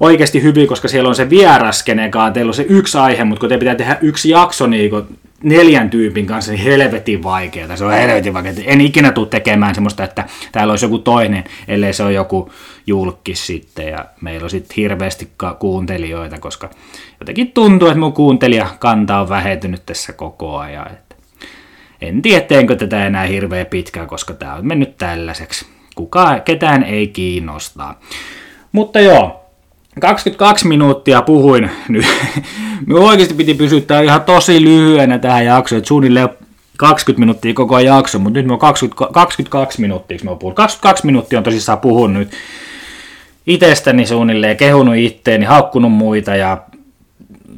oikeasti 0.00 0.42
hyvin, 0.42 0.68
koska 0.68 0.88
siellä 0.88 1.08
on 1.08 1.14
se 1.14 1.30
vieras, 1.30 1.82
kenenkaan 1.82 2.32
teillä 2.32 2.50
on 2.50 2.54
se 2.54 2.66
yksi 2.68 2.98
aihe, 2.98 3.24
mutta 3.24 3.40
kun 3.40 3.48
te 3.48 3.58
pitää 3.58 3.74
tehdä 3.74 3.98
yksi 4.00 4.30
jakso 4.30 4.66
niin 4.66 4.90
neljän 5.44 5.90
tyypin 5.90 6.26
kanssa, 6.26 6.52
niin 6.52 6.64
helvetin 6.64 7.22
vaikeaa. 7.22 7.76
Se 7.76 7.84
on 7.84 7.92
helvetin 7.92 8.34
vaikeaa. 8.34 8.54
En 8.64 8.80
ikinä 8.80 9.12
tule 9.12 9.26
tekemään 9.26 9.74
semmoista, 9.74 10.04
että 10.04 10.24
täällä 10.52 10.72
olisi 10.72 10.84
joku 10.84 10.98
toinen, 10.98 11.44
ellei 11.68 11.92
se 11.92 12.02
on 12.02 12.14
joku 12.14 12.52
julkis 12.86 13.46
sitten 13.46 13.88
ja 13.88 14.04
meillä 14.20 14.44
on 14.44 14.50
sitten 14.50 14.74
hirveästi 14.76 15.28
kuuntelijoita, 15.58 16.38
koska 16.38 16.70
jotenkin 17.20 17.52
tuntuu, 17.52 17.88
että 17.88 18.00
mun 18.00 18.12
kuuntelijakanta 18.12 19.20
on 19.20 19.28
vähentynyt 19.28 19.86
tässä 19.86 20.12
koko 20.12 20.58
ajan. 20.58 20.86
Että 20.86 21.16
en 22.00 22.22
tiedä, 22.22 22.40
teenkö 22.40 22.76
tätä 22.76 23.06
enää 23.06 23.26
hirveän 23.26 23.66
pitkään, 23.66 24.06
koska 24.06 24.34
tämä 24.34 24.54
on 24.54 24.66
mennyt 24.66 24.96
tällaiseksi. 24.96 25.66
Kukaan, 25.94 26.42
ketään 26.42 26.82
ei 26.82 27.08
kiinnostaa. 27.08 28.00
Mutta 28.72 29.00
joo, 29.00 29.43
22 30.00 30.68
minuuttia 30.68 31.22
puhuin 31.22 31.70
nyt. 31.88 32.06
Minun 32.86 33.02
oikeasti 33.02 33.34
piti 33.34 33.54
pysyttää 33.54 34.00
ihan 34.00 34.22
tosi 34.22 34.64
lyhyenä 34.64 35.18
tähän 35.18 35.46
jaksoon, 35.46 35.78
että 35.78 35.88
suunnilleen 35.88 36.28
20 36.76 37.20
minuuttia 37.20 37.54
koko 37.54 37.78
jakso, 37.78 38.18
mutta 38.18 38.42
nyt 38.42 38.50
on 38.50 38.58
20, 38.58 39.12
22 39.12 39.80
minuuttia, 39.80 40.18
me 40.24 40.36
puhun. 40.36 40.54
22 40.54 41.06
minuuttia 41.06 41.38
on 41.38 41.44
tosissaan 41.44 41.80
puhunut 41.80 42.18
nyt 42.18 42.32
itsestäni 43.46 44.06
suunnilleen, 44.06 44.56
kehunut 44.56 44.96
itteeni, 44.96 45.44
haukkunut 45.44 45.92
muita 45.92 46.36
ja 46.36 46.62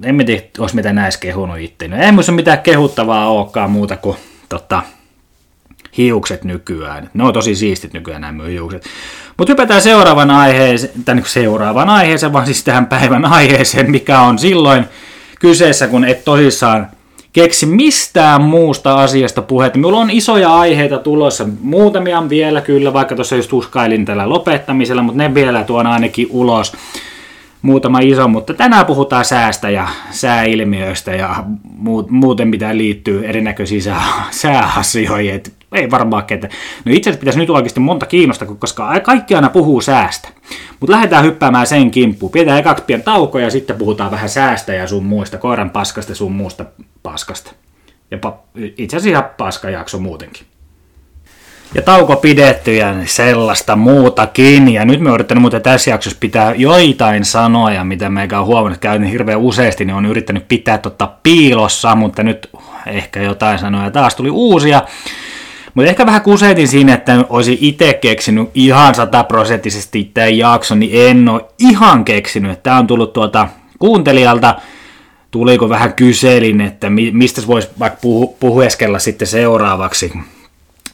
en 0.03 0.27
tiedä, 0.27 0.43
olisi 0.59 0.75
mitä 0.75 0.93
näissä 0.93 1.21
kehunut 1.21 1.59
itteeni. 1.59 1.97
Ei 1.97 2.13
minussa 2.13 2.33
mitään 2.33 2.63
kehuttavaa 2.63 3.31
olekaan 3.31 3.71
muuta 3.71 3.97
kuin 3.97 4.17
tota, 4.49 4.83
hiukset 5.97 6.45
nykyään. 6.45 7.11
Ne 7.15 7.25
on 7.25 7.33
tosi 7.33 7.55
siistit 7.55 7.93
nykyään 7.93 8.21
nämä 8.21 8.45
hiukset. 8.45 8.85
Mutta 9.37 9.53
hypätään 9.53 9.83
seuraavan 9.83 10.31
aiheeseen, 10.31 11.05
tai 11.05 11.15
niin 11.15 11.27
seuraavan 11.27 11.89
aiheeseen, 11.89 12.33
vaan 12.33 12.47
siis 12.47 12.65
tähän 12.65 12.87
päivän 12.87 13.25
aiheeseen, 13.39 13.91
mikä 13.91 14.21
on 14.21 14.39
silloin 14.39 14.85
kyseessä, 15.41 15.87
kun 15.87 16.05
et 16.05 16.25
tosissaan 16.25 16.87
keksi 17.33 17.67
mistään 17.67 18.43
muusta 18.43 18.95
asiasta 18.95 19.43
puhetta. 19.43 19.79
Minulla 19.79 19.99
on 19.99 20.11
isoja 20.11 20.57
aiheita 20.57 20.99
tulossa, 20.99 21.47
muutamia 21.61 22.29
vielä 22.29 22.61
kyllä, 22.61 22.93
vaikka 22.93 23.15
tuossa 23.15 23.37
just 23.37 23.53
uskailin 23.53 24.05
tällä 24.05 24.29
lopettamisella, 24.29 25.03
mutta 25.03 25.19
ne 25.19 25.35
vielä 25.35 25.65
tuon 25.65 25.87
ainakin 25.87 26.27
ulos. 26.31 26.73
Muutama 27.63 27.99
iso, 27.99 28.29
mutta 28.29 28.55
tänään 28.55 28.87
puhutaan 28.87 29.25
säästä 29.25 29.71
ja 29.71 29.89
sääilmiöistä 30.11 31.15
ja 31.15 31.45
muuten 32.11 32.49
mitä 32.49 32.77
liittyy 32.77 33.27
erinäköisiin 33.27 33.83
sääasioihin 34.31 35.43
ei 35.73 35.91
varmaan 35.91 36.25
ketä. 36.25 36.49
No 36.85 36.93
itse 36.93 37.11
asiassa 37.11 37.21
pitäisi 37.21 37.39
nyt 37.39 37.51
oikeasti 37.51 37.81
monta 37.81 38.07
kiinnosta, 38.07 38.47
koska 38.47 39.01
kaikki 39.01 39.35
aina 39.35 39.49
puhuu 39.49 39.81
säästä. 39.81 40.29
Mutta 40.81 40.93
lähdetään 40.93 41.25
hyppäämään 41.25 41.67
sen 41.67 41.91
kimppuun. 41.91 42.33
Pidetään 42.33 42.59
ekaksi 42.59 42.85
pian 42.85 43.03
tauko 43.03 43.39
ja 43.39 43.51
sitten 43.51 43.77
puhutaan 43.77 44.11
vähän 44.11 44.29
säästä 44.29 44.75
ja 44.75 44.87
sun 44.87 45.05
muista, 45.05 45.39
koiran 45.39 45.71
paskasta 45.71 46.15
sun 46.15 46.33
muusta 46.33 46.65
paskasta. 47.03 47.53
Ja 48.11 48.19
pa- 48.27 48.61
itse 48.77 48.97
asiassa 48.97 49.11
ihan 49.11 49.31
paskajakso 49.37 49.99
muutenkin. 49.99 50.47
Ja 51.75 51.83
tauko 51.83 52.17
pidetty 52.17 52.75
ja 52.75 52.95
sellaista 53.05 53.77
muutakin. 53.77 54.73
Ja 54.73 54.85
nyt 54.85 55.01
me 55.01 55.11
yrittänyt 55.11 55.43
muuten 55.43 55.63
tässä 55.63 55.91
jaksossa 55.91 56.19
pitää 56.21 56.55
joitain 56.55 57.25
sanoja, 57.25 57.85
mitä 57.85 58.11
meikä 58.11 58.41
on 58.41 58.47
huomannut, 58.47 58.77
että 58.77 58.89
käyn 58.89 59.05
hirveän 59.05 59.39
useasti, 59.39 59.85
niin 59.85 59.95
on 59.95 60.07
yrittänyt 60.07 60.49
pitää 60.49 60.79
tota 60.79 61.13
piilossa, 61.23 61.95
mutta 61.95 62.23
nyt 62.23 62.51
ehkä 62.87 63.23
jotain 63.23 63.59
sanoja 63.59 63.91
taas 63.91 64.15
tuli 64.15 64.31
uusia. 64.31 64.83
Mutta 65.77 65.91
ehkä 65.91 66.07
vähän 66.07 66.23
kusetin 66.23 66.69
siinä, 66.69 66.95
että 66.95 67.25
olisin 67.29 67.59
itse 67.61 67.95
keksinyt 67.95 68.51
ihan 68.55 68.95
sataprosenttisesti 68.95 70.11
tämän 70.15 70.39
jakson, 70.39 70.81
niin 70.81 71.09
en 71.11 71.29
ole 71.29 71.45
ihan 71.59 72.05
keksinyt. 72.05 72.63
Tämä 72.63 72.79
on 72.79 72.87
tullut 72.87 73.13
tuota 73.13 73.49
kuuntelijalta, 73.79 74.55
tuliko 75.31 75.69
vähän 75.69 75.95
kyselin, 75.95 76.61
että 76.61 76.91
mistä 77.13 77.43
voisi 77.47 77.69
vaikka 77.79 77.99
puhu, 78.03 78.37
puhueskella 78.41 78.99
sitten 78.99 79.29
seuraavaksi, 79.29 80.13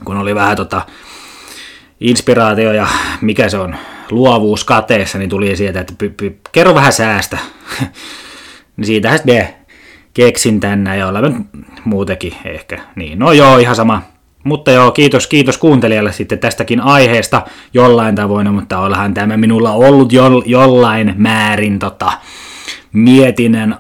kun 0.05 0.16
oli 0.16 0.35
vähän 0.35 0.57
tota 0.57 0.83
inspiraatio 2.01 2.73
ja 2.73 2.87
mikä 3.21 3.49
se 3.49 3.59
on, 3.59 3.77
luovuus 4.11 4.64
kateessa, 4.64 5.18
niin 5.18 5.31
tuli 5.31 5.57
sieltä, 5.57 5.81
että 5.81 5.95
py, 5.99 6.11
py, 6.11 6.37
kerro 6.53 6.75
vähän 6.75 6.92
säästä. 6.92 7.38
niin 8.77 8.87
siitähän 8.87 9.18
sitten 9.18 9.49
keksin 10.14 10.61
tänne 10.61 10.97
ja 10.97 11.09
ollaan 11.09 11.47
muutenkin 11.85 12.35
ehkä. 12.45 12.79
Niin, 12.97 13.18
no 13.18 13.33
joo, 13.33 13.59
ihan 13.59 13.77
sama 13.77 14.12
mutta 14.45 14.71
joo, 14.71 14.91
kiitos, 14.91 15.27
kiitos 15.27 15.59
kuuntelijalle 15.59 16.13
sitten 16.13 16.39
tästäkin 16.39 16.81
aiheesta. 16.81 17.43
Jollain 17.75 18.15
tavoin, 18.15 18.55
mutta 18.55 18.79
ollaan 18.79 19.15
tämä 19.15 19.37
minulla 19.37 19.73
ollut 19.73 20.13
jo, 20.13 20.43
jollain 20.47 21.15
määrin 21.17 21.79
tota, 21.79 22.13
mietinnän 22.93 23.79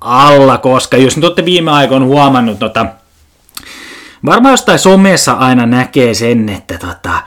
alla, 0.00 0.58
koska 0.58 0.96
jos 0.96 1.16
nyt 1.16 1.24
olette 1.24 1.44
viime 1.44 1.70
aikoina 1.70 2.06
huomannut, 2.06 2.58
tota, 2.58 2.86
varmaan 4.26 4.52
jostain 4.52 4.78
somessa 4.78 5.32
aina 5.32 5.66
näkee 5.66 6.14
sen, 6.14 6.48
että 6.48 6.78
tota, 6.78 7.22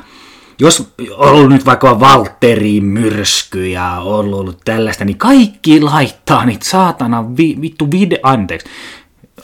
jos 0.60 0.94
on 1.18 1.30
ollut 1.30 1.50
nyt 1.50 1.66
vaikka 1.66 2.00
Valtteri 2.00 2.82
myrsky 2.82 3.68
ja 3.68 3.92
on 3.92 4.34
ollut 4.34 4.62
tällaista, 4.66 5.06
niin 5.06 5.18
kaikki 5.18 5.82
laittaa 5.82 6.46
niitä 6.46 6.66
saatana 6.66 7.38
vi, 7.38 7.58
vittu 7.62 7.92
video, 7.92 8.20
anteeksi, 8.24 8.70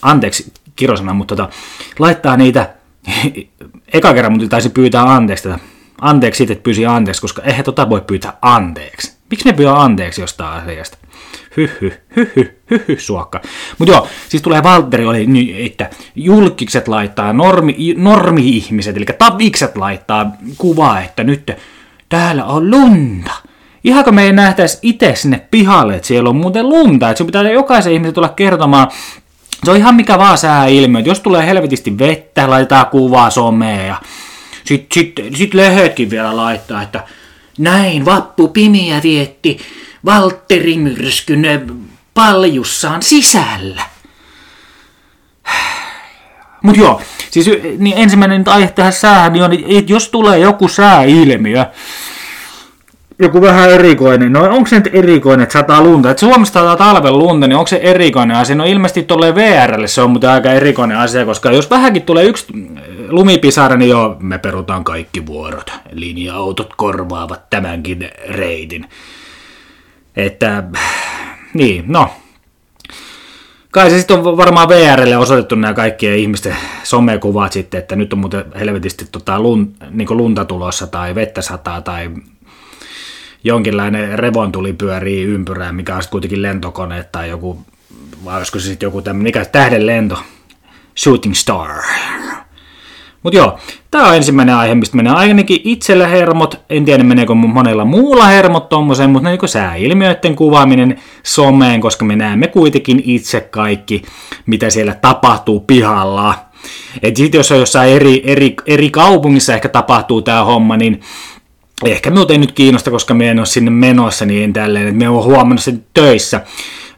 anteeksi 0.02 0.54
kirosana, 0.76 1.14
mutta 1.14 1.36
tota, 1.36 1.50
laittaa 2.00 2.38
niitä 2.38 2.74
eka 3.94 4.14
kerran 4.14 4.32
mun 4.32 4.50
taisi 4.50 4.70
pyytää 4.70 5.14
anteeksi 5.14 5.44
tätä. 5.44 5.60
Anteeksi 6.02 6.38
siitä, 6.38 6.54
että 6.54 6.64
pyysi 6.64 6.86
anteeksi, 6.86 7.22
koska 7.22 7.42
eihän 7.42 7.66
tota 7.66 7.90
voi 7.90 8.02
pyytää 8.08 8.38
anteeksi. 8.42 9.14
Miksi 9.30 9.50
ne 9.50 9.54
pyytää 9.54 9.82
anteeksi 9.82 10.22
jostain 10.22 10.64
asiasta? 10.64 10.98
Hyhy, 11.58 11.94
hyhy, 12.16 12.60
hyhy, 12.70 13.00
suokka. 13.00 13.42
Mutta 13.80 13.94
joo, 13.94 14.08
siis 14.30 14.44
tulee 14.44 14.64
Valtteri, 14.64 15.06
oli, 15.06 15.66
että 15.66 15.90
julkikset 16.16 16.88
laittaa, 16.88 17.34
normi, 17.34 17.94
normi-ihmiset, 17.98 18.98
eli 18.98 19.06
tavikset 19.18 19.78
laittaa 19.78 20.32
kuvaa, 20.58 21.02
että 21.02 21.24
nyt 21.24 21.52
täällä 22.10 22.46
on 22.46 22.72
lunta. 22.72 23.32
ihanko 23.84 24.12
me 24.12 24.24
ei 24.24 24.34
nähtäisi 24.34 24.80
itse 24.82 25.16
sinne 25.16 25.48
pihalle, 25.52 25.96
että 25.96 26.08
siellä 26.08 26.30
on 26.30 26.36
muuten 26.36 26.70
lunta, 26.70 27.10
että 27.10 27.18
sun 27.18 27.28
pitää 27.28 27.52
jokaisen 27.52 27.94
ihmisen 27.94 28.14
tulla 28.14 28.30
kertomaan, 28.30 28.88
se 29.64 29.72
on 29.72 29.78
ihan 29.78 29.96
mikä 29.96 30.18
vaan 30.18 30.38
sääilmiö, 30.38 31.02
jos 31.06 31.20
tulee 31.20 31.46
helvetisti 31.46 31.98
vettä, 31.98 32.50
laitetaan 32.50 32.88
kuvaa 32.88 33.30
someen 33.30 33.88
ja 33.88 33.96
sitten 34.66 34.88
sit, 34.94 35.36
sit 35.38 35.54
lehetkin 35.54 36.10
vielä 36.10 36.36
laittaa, 36.38 36.82
että 36.82 37.04
näin 37.58 38.06
vappu 38.06 38.48
pimiä 38.48 39.00
vietti 39.04 39.60
Valtteri 40.06 40.78
Myrskyn 40.78 41.44
paljussaan 42.14 43.04
sisällä. 43.04 43.82
Mutta 46.64 46.82
joo, 46.82 47.02
siis 47.32 47.50
niin 47.78 47.98
ensimmäinen 47.98 48.44
aihe 48.46 48.68
tähän 48.68 48.94
säähän 48.94 49.34
niin 49.34 49.44
on, 49.44 49.54
että 49.54 49.92
jos 49.92 50.10
tulee 50.10 50.40
joku 50.40 50.68
sääilmiö, 50.68 51.66
joku 53.20 53.42
vähän 53.42 53.70
erikoinen. 53.70 54.34
No 54.34 54.44
onko 54.44 54.70
se 54.70 54.76
nyt 54.76 54.96
erikoinen, 54.96 55.44
että 55.44 55.54
sataa 55.54 55.84
lunta? 55.84 56.12
Että 56.12 56.20
Suomesta 56.20 56.60
sataa 56.60 56.76
talven 56.76 57.18
lunta, 57.20 57.48
niin 57.48 57.58
onko 57.58 57.68
se 57.68 57.80
erikoinen 57.84 58.38
asia? 58.38 58.56
No 58.56 58.66
ilmeisesti 58.66 59.04
tulee 59.04 59.36
VRlle 59.36 59.88
se 59.88 60.02
on 60.02 60.12
mutta 60.12 60.34
aika 60.34 60.52
erikoinen 60.52 60.98
asia, 60.98 61.26
koska 61.26 61.52
jos 61.52 61.70
vähänkin 61.70 62.02
tulee 62.02 62.26
yksi 62.26 62.46
lumipisara, 63.10 63.76
niin 63.76 63.90
joo, 63.90 64.16
me 64.20 64.38
perutaan 64.38 64.84
kaikki 64.84 65.26
vuorot. 65.26 65.72
Linja-autot 65.92 66.74
korvaavat 66.76 67.50
tämänkin 67.50 68.10
reitin. 68.28 68.90
Että, 70.16 70.64
niin, 71.54 71.84
no. 71.88 72.10
Kai 73.72 73.90
se 73.90 73.98
sitten 73.98 74.20
on 74.20 74.38
varmaan 74.38 74.70
VRlle 74.70 75.18
osoitettu 75.18 75.56
nämä 75.56 75.74
kaikkien 75.74 76.18
ihmisten 76.18 76.56
somekuvat 76.84 77.52
sitten, 77.52 77.78
että 77.78 77.96
nyt 77.96 78.14
on 78.14 78.20
muuten 78.20 78.46
helvetisti 78.60 79.06
tota 79.12 79.40
lun, 79.40 79.74
niin 79.90 80.18
lunta 80.18 80.46
tulossa 80.46 80.88
tai 80.88 81.16
vettä 81.16 81.42
sataa 81.42 81.82
tai 81.82 82.10
jonkinlainen 83.44 84.20
revontuli 84.20 84.74
pyörii 84.74 85.24
ympyrää, 85.24 85.72
mikä 85.72 85.96
on 85.96 86.02
kuitenkin 86.10 86.42
lentokone 86.42 87.04
tai 87.12 87.30
joku, 87.30 87.60
vai 88.26 88.38
olisiko 88.38 88.60
se 88.60 88.66
sitten 88.66 88.88
joku 88.88 89.02
tämmöinen, 89.02 89.24
mikä 89.24 89.46
tähden 89.46 89.86
lento, 89.88 90.18
Shooting 90.98 91.34
Star. 91.34 91.70
Mutta 93.24 93.38
joo, 93.38 93.60
tämä 93.92 94.08
on 94.08 94.16
ensimmäinen 94.16 94.56
aihe, 94.56 94.76
mistä 94.76 94.98
menee 94.98 95.14
ainakin 95.14 95.62
itsellä 95.64 96.08
hermot. 96.08 96.62
En 96.70 96.86
tiedä 96.86 97.04
meneekö 97.04 97.34
monella 97.34 97.86
muulla 97.86 98.26
hermot 98.26 98.70
tommoseen, 98.70 99.10
mutta 99.10 99.30
niin 99.30 99.50
sääilmiöiden 99.50 100.36
kuvaaminen 100.36 101.00
someen, 101.24 101.82
koska 101.82 102.06
me 102.06 102.16
näemme 102.16 102.48
kuitenkin 102.48 103.02
itse 103.06 103.42
kaikki, 103.42 104.02
mitä 104.46 104.70
siellä 104.70 104.94
tapahtuu 104.94 105.60
pihalla. 105.60 106.36
Et 107.04 107.16
sit 107.18 107.34
jos 107.34 107.52
on 107.52 107.60
jossain 107.60 107.92
eri, 107.92 108.22
eri, 108.26 108.56
eri 108.66 108.90
kaupungissa 108.90 109.54
ehkä 109.54 109.70
tapahtuu 109.70 110.22
tämä 110.22 110.44
homma, 110.44 110.78
niin 110.78 111.02
ehkä 111.92 112.10
minulta 112.10 112.34
ei 112.34 112.40
nyt 112.40 112.52
kiinnosta, 112.52 112.92
koska 112.92 113.14
me 113.14 113.30
en 113.30 113.40
ole 113.40 113.46
sinne 113.46 113.72
menossa 113.72 114.26
niin 114.26 114.54
tälleen, 114.54 114.88
että 114.88 114.98
me 114.98 115.10
on 115.10 115.24
huomannut 115.24 115.60
sen 115.64 115.86
töissä. 115.94 116.42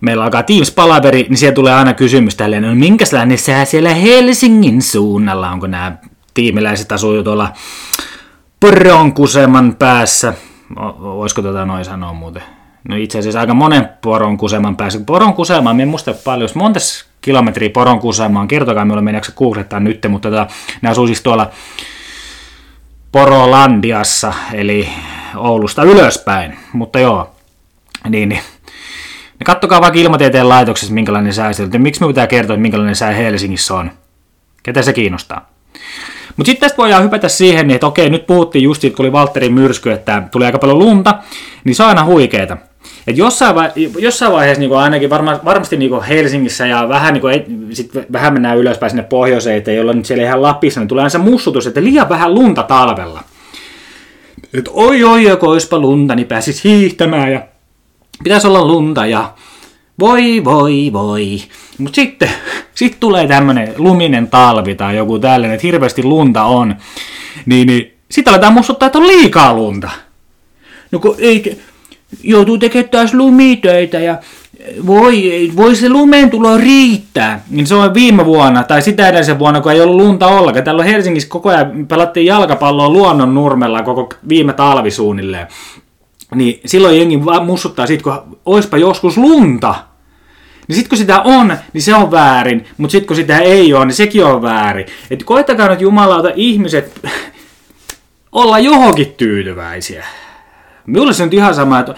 Meillä 0.02 0.24
alkaa 0.24 0.41
Teams-palaveri, 0.41 1.26
niin 1.30 1.38
siellä 1.38 1.56
tulee 1.56 1.74
aina 1.74 1.93
kysymys 1.93 2.36
tälleen, 2.36 2.63
no 2.63 2.76
minkälainen 2.76 3.38
sää 3.38 3.65
siellä 3.65 3.93
Helsingin 3.93 4.82
suunnalla, 4.82 5.52
onko 5.52 5.67
nämä 5.67 5.98
tiimiläiset 6.34 6.91
asuu 6.91 7.24
tuolla 7.24 7.52
poronkuseman 8.60 9.76
päässä. 9.76 10.34
Voisiko 11.02 11.41
tota 11.41 11.65
noin 11.65 11.86
sanoa 11.86 12.13
muuten? 12.13 12.43
No 12.89 12.95
itse 12.95 13.19
asiassa 13.19 13.39
aika 13.39 13.54
monen 13.54 13.89
poronkuseman 14.02 14.78
päässä. 14.78 15.00
Poronkusema, 15.06 15.76
en 15.82 15.88
muista 15.88 16.13
paljon, 16.24 16.50
monta 16.56 16.80
kilometriä 17.21 17.69
poronkusemaan, 17.69 18.48
kertokaa 18.48 18.86
minulle, 18.86 19.02
meneekö 19.02 19.28
se 19.28 19.34
googlettaa 19.34 19.80
nyt, 19.80 20.06
mutta 20.10 20.30
tota, 20.30 20.48
ne 20.82 20.89
asuu 20.89 21.08
siis 21.08 21.21
tuolla 21.21 21.50
Porolandiassa, 23.15 24.34
eli 24.54 24.89
Oulusta 25.36 25.84
ylöspäin. 25.84 26.58
Mutta 26.73 26.99
joo, 26.99 27.36
niin, 28.10 28.30
niin. 28.30 28.41
Kattokaa 29.45 29.82
vaikka 29.82 29.99
ilmatieteen 29.99 30.49
laitoksessa, 30.49 30.93
minkälainen 30.93 31.34
sää 31.34 31.54
siellä 31.54 31.80
Miksi 31.80 32.01
me 32.01 32.08
pitää 32.08 32.28
kertoa, 32.28 32.54
että 32.54 32.62
minkälainen 32.62 32.95
sää 32.95 33.12
Helsingissä 33.12 33.73
on? 33.73 33.91
Ketä 34.63 34.82
se 34.82 34.93
kiinnostaa? 34.93 35.49
Mutta 36.38 36.47
sitten 36.49 36.69
tästä 36.69 36.78
voidaan 36.78 37.04
hypätä 37.04 37.30
siihen, 37.30 37.71
että 37.71 37.88
okei, 37.88 38.10
nyt 38.10 38.28
puhuttiin 38.28 38.63
just 38.63 38.82
siitä, 38.82 38.97
kun 38.97 39.06
oli 39.06 39.12
Valtterin 39.12 39.54
myrsky, 39.54 39.91
että 39.91 40.23
tuli 40.32 40.45
aika 40.45 40.60
paljon 40.60 40.80
lunta, 40.80 41.19
niin 41.63 41.75
se 41.75 41.84
on 41.84 41.89
aina 41.89 42.06
huikeeta. 42.06 42.58
Et 43.07 43.17
jossain, 43.17 43.55
vai, 43.55 43.71
jossain 43.99 44.31
vaiheessa 44.31 44.59
niin 44.59 44.73
ainakin 44.73 45.09
varma, 45.09 45.39
varmasti 45.45 45.77
niin 45.77 46.03
Helsingissä 46.03 46.67
ja 46.67 46.89
vähän, 46.89 47.13
niin 47.13 47.21
kuin, 47.21 47.67
sit 47.73 47.91
vähän 48.11 48.33
mennään 48.33 48.57
ylöspäin 48.57 48.89
sinne 48.89 49.03
pohjoiseen, 49.03 49.57
että 49.57 49.71
jolla 49.71 49.93
nyt 49.93 50.05
siellä 50.05 50.23
ihan 50.23 50.41
Lapissa, 50.41 50.79
niin 50.79 50.87
tulee 50.87 51.01
aina 51.01 51.09
se 51.09 51.17
mussutus, 51.17 51.67
että 51.67 51.83
liian 51.83 52.09
vähän 52.09 52.33
lunta 52.33 52.63
talvella. 52.63 53.23
Että 54.53 54.71
oi 54.73 55.03
oi, 55.03 55.23
joko 55.23 55.49
olisipa 55.49 55.79
lunta, 55.79 56.15
niin 56.15 56.27
pääsis 56.27 56.63
hiihtämään 56.63 57.31
ja 57.31 57.41
pitäisi 58.23 58.47
olla 58.47 58.65
lunta 58.65 59.05
ja 59.05 59.33
voi 59.99 60.43
voi 60.43 60.89
voi. 60.93 61.41
Mutta 61.77 61.95
sitten 61.95 62.29
sit 62.75 62.99
tulee 62.99 63.27
tämmönen 63.27 63.73
luminen 63.77 64.27
talvi 64.27 64.75
tai 64.75 64.97
joku 64.97 65.19
tällainen, 65.19 65.55
että 65.55 65.67
hirveästi 65.67 66.03
lunta 66.03 66.43
on. 66.43 66.75
Niin, 67.45 67.67
niin 67.67 67.97
sitten 68.11 68.33
aletaan 68.33 68.53
muistuttaa, 68.53 68.87
että 68.87 68.97
on 68.97 69.07
liikaa 69.07 69.53
lunta. 69.53 69.89
No 70.91 70.99
kun 70.99 71.15
ei, 71.19 71.61
joutuu 72.23 72.58
tekemään 72.58 72.89
taas 72.89 73.13
lumitöitä 73.13 73.99
ja 73.99 74.17
voi, 74.86 75.51
voi 75.56 75.75
se 75.75 75.89
lumen 75.89 76.30
tulo 76.30 76.58
riittää. 76.58 77.43
Niin 77.49 77.67
se 77.67 77.75
on 77.75 77.93
viime 77.93 78.25
vuonna 78.25 78.63
tai 78.63 78.82
sitä 78.82 79.10
edellisen 79.10 79.39
vuonna, 79.39 79.62
kun 79.62 79.71
ei 79.71 79.82
ollut 79.82 79.95
lunta 79.95 80.28
ollenkaan. 80.28 80.63
Täällä 80.63 80.84
Helsingissä 80.84 81.30
koko 81.30 81.49
ajan 81.49 81.88
pelattiin 81.88 82.25
jalkapalloa 82.25 82.89
luonnon 82.89 83.34
nurmella 83.34 83.84
koko 83.84 84.10
viime 84.30 84.54
talvi 84.54 84.91
suunnilleen. 84.91 85.47
Niin 86.36 86.60
silloin 86.65 86.97
jengi 86.97 87.19
mussuttaa 87.45 87.88
siitä, 87.88 88.04
kun 88.04 88.38
oispa 88.45 88.78
joskus 88.78 89.17
lunta. 89.17 89.75
Niin 90.67 90.75
sit 90.75 90.88
kun 90.88 90.97
sitä 90.97 91.21
on, 91.21 91.58
niin 91.73 91.82
se 91.82 91.95
on 91.95 92.12
väärin, 92.12 92.65
mutta 92.78 92.91
sit 92.91 93.06
kun 93.06 93.15
sitä 93.15 93.39
ei 93.39 93.73
ole, 93.73 93.86
niin 93.86 93.95
sekin 93.95 94.25
on 94.25 94.41
väärin. 94.41 94.86
Et 95.12 95.23
koittakaa 95.23 95.69
nyt 95.69 95.82
jumalauta 95.82 96.30
ihmiset 96.36 97.01
olla 98.32 98.60
johonkin 98.60 99.13
tyytyväisiä. 99.17 100.06
Minulle 100.86 101.13
se 101.13 101.24
on 101.24 101.30
ihan 101.32 101.56
sama, 101.56 101.80
että 101.80 101.95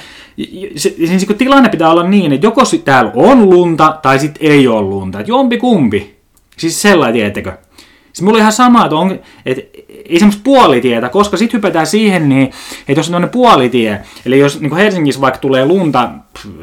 se, 0.75 0.95
se, 1.05 1.19
se, 1.19 1.33
tilanne 1.33 1.69
pitää 1.69 1.91
olla 1.91 2.03
niin, 2.03 2.33
että 2.33 2.47
joko 2.47 2.61
täällä 2.85 3.11
on 3.15 3.49
lunta 3.49 3.99
tai 4.01 4.19
sitten 4.19 4.51
ei 4.51 4.67
ole 4.67 4.81
lunta. 4.81 5.19
Että 5.19 5.31
jompi 5.31 5.57
kumpi. 5.57 6.17
Siis 6.57 6.81
sellainen, 6.81 7.13
tiettekö? 7.13 7.57
Siis 8.17 8.21
mulla 8.21 8.35
on 8.35 8.41
ihan 8.41 8.53
sama, 8.53 8.85
että, 8.85 8.95
on, 8.95 9.19
että 9.45 9.63
ei 10.09 10.19
semmoista 10.19 10.41
puolitietä, 10.43 11.09
koska 11.09 11.37
sitten 11.37 11.57
hypätään 11.57 11.87
siihen, 11.87 12.29
niin, 12.29 12.51
että 12.87 12.99
jos 12.99 13.11
on 13.11 13.29
puolitie, 13.29 14.01
eli 14.25 14.39
jos 14.39 14.61
niin 14.61 14.75
Helsingissä 14.75 15.21
vaikka 15.21 15.39
tulee 15.39 15.65
lunta, 15.65 16.09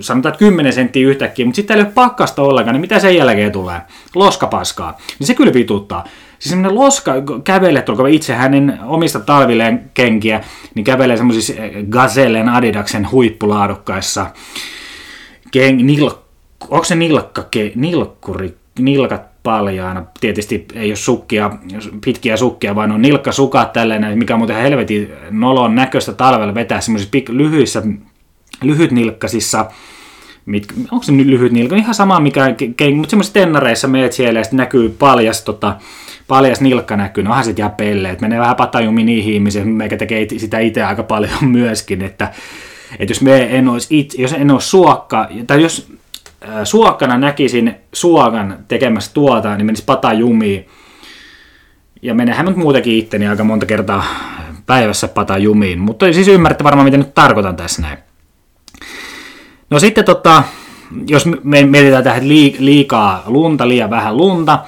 sanotaan, 0.01 0.33
että 0.33 0.39
10 0.39 0.73
senttiä 0.73 1.09
yhtäkkiä, 1.09 1.45
mutta 1.45 1.57
sitten 1.57 1.77
ei 1.77 1.83
ole 1.83 1.93
pakkasta 1.95 2.43
ollenkaan, 2.43 2.75
niin 2.75 2.81
mitä 2.81 2.99
sen 2.99 3.17
jälkeen 3.17 3.53
tulee? 3.53 3.81
Loskapaskaa. 4.15 4.99
Niin 5.19 5.27
se 5.27 5.35
kyllä 5.35 5.55
vituttaa. 5.55 6.05
Siis 6.45 6.51
semmoinen 6.51 6.75
loska 6.75 7.13
kävelee, 7.45 7.83
tuolla 7.83 8.09
itse 8.09 8.35
hänen 8.35 8.79
omista 8.85 9.21
talvilleen 9.21 9.91
kenkiä, 9.95 10.41
niin 10.75 10.85
kävelee 10.85 11.17
semmoisissa 11.17 11.53
Gazellen 11.91 12.49
Adidaksen 12.49 13.11
huippulaadukkaissa 13.11 14.27
ken, 15.51 15.87
nil, 15.87 16.11
onko 16.61 16.85
se 16.85 16.95
nilkka, 16.95 17.45
nilkkuri, 17.75 18.55
nilkat 18.79 19.43
paljaana. 19.43 20.05
Tietysti 20.21 20.67
ei 20.75 20.91
ole 20.91 20.97
sukkia, 20.97 21.51
pitkiä 22.05 22.37
sukkia, 22.37 22.75
vaan 22.75 22.93
on 22.93 23.03
nilkkasukat 23.03 23.73
tällainen, 23.73 24.19
mikä 24.19 24.35
on 24.35 24.41
muuten 24.41 24.57
helvetin 24.57 25.13
nolon 25.31 25.75
näköistä 25.75 26.13
talvella 26.13 26.55
vetää 26.55 26.81
semmoisissa 26.81 27.19
lyhyissä, 27.29 27.83
lyhytnilkkasissa, 28.63 29.67
mit, 30.47 30.67
onko 30.91 31.03
se 31.03 31.13
nyt 31.13 31.27
lyhyt 31.27 31.53
nilkka, 31.53 31.77
ihan 31.77 31.95
sama 31.95 32.21
mikä, 32.21 32.55
mutta 32.95 33.11
semmoisissa 33.11 33.35
tennareissa 33.35 33.89
meet 33.89 34.13
siellä 34.13 34.41
ja 34.41 34.45
sitten 34.45 34.57
näkyy 34.57 34.89
paljas, 34.99 35.43
tota, 35.43 35.77
paljas 36.29 36.61
nilkka 36.61 36.97
näkyy, 36.97 37.25
no 37.25 37.31
onhan 37.31 37.45
sit 37.45 37.59
ihan 37.59 37.71
pelle, 37.71 38.11
että 38.11 38.23
menee 38.23 38.39
vähän 38.41 38.57
patajumi 38.57 39.05
niihin 39.05 39.35
ihmisiin, 39.35 39.69
meikä 39.69 39.97
tekee 39.97 40.27
sitä 40.37 40.59
itse 40.59 40.83
aika 40.83 41.03
paljon 41.03 41.31
myöskin, 41.59 42.03
että, 42.03 42.33
että 42.99 43.11
jos 43.11 43.21
me 43.21 43.59
en 43.59 43.69
olisi 43.69 43.99
itse, 43.99 44.23
jos 44.23 44.33
en 44.33 44.51
ole 44.51 44.61
suokka, 44.61 45.29
tai 45.47 45.63
jos 45.63 45.93
suokkana 46.65 47.19
näkisin 47.19 47.75
suokan 47.93 48.59
tekemässä 48.69 49.11
tuota, 49.15 49.57
niin 49.57 49.67
menisi 49.67 49.85
pata 49.85 50.13
jumiin. 50.13 50.67
Ja 52.03 52.15
menehän 52.15 52.47
nyt 52.47 52.57
muutenkin 52.57 52.99
itteni 52.99 53.29
aika 53.29 53.45
monta 53.45 53.67
kertaa 53.67 54.05
päivässä 54.67 55.09
pata 55.09 55.39
jumiin. 55.39 55.79
Mutta 55.79 56.13
siis 56.13 56.29
ymmärrätte 56.29 56.65
varmaan, 56.65 56.85
mitä 56.85 56.97
nyt 56.97 57.15
tarkoitan 57.15 57.57
tässä 57.57 57.83
näin. 57.83 57.99
No 59.71 59.79
sitten 59.79 60.05
tota, 60.05 60.43
jos 61.07 61.27
me 61.43 61.63
mietitään 61.63 62.05
tähän 62.05 62.29
liikaa 62.59 63.23
lunta, 63.27 63.69
liian 63.69 63.91
vähän 63.91 64.17
lunta, 64.17 64.59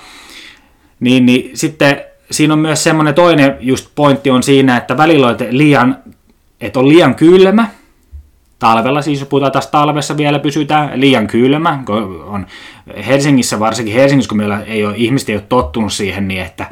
niin, 1.00 1.26
niin 1.26 1.50
sitten 1.54 2.00
siinä 2.30 2.52
on 2.52 2.59
myös 2.59 2.85
semmoinen 2.85 3.14
toinen 3.14 3.56
just 3.61 3.88
pointti 3.94 4.30
on 4.30 4.42
siinä, 4.42 4.76
että 4.76 4.96
välillä 4.96 5.26
on 5.26 5.37
liian, 5.50 5.96
että 6.61 6.78
on 6.78 6.88
liian 6.88 7.14
kylmä, 7.14 7.68
talvella, 8.59 9.02
siis 9.02 9.20
jos 9.20 9.28
puhutaan 9.28 9.52
taas 9.52 9.66
talvessa 9.66 10.16
vielä 10.16 10.38
pysytään 10.38 11.00
liian 11.00 11.26
kylmä, 11.26 11.82
kun 11.87 12.24
on 12.26 12.46
Helsingissä, 13.06 13.61
varsinkin 13.61 13.94
Helsingissä, 13.94 14.28
kun 14.28 14.38
meillä 14.38 14.62
ei 14.66 14.87
ole, 14.87 14.94
ihmiset 14.96 15.28
ei 15.28 15.37
ole 15.37 15.44
tottunut 15.48 15.92
siihen, 15.92 16.28
niin 16.28 16.42
että, 16.42 16.70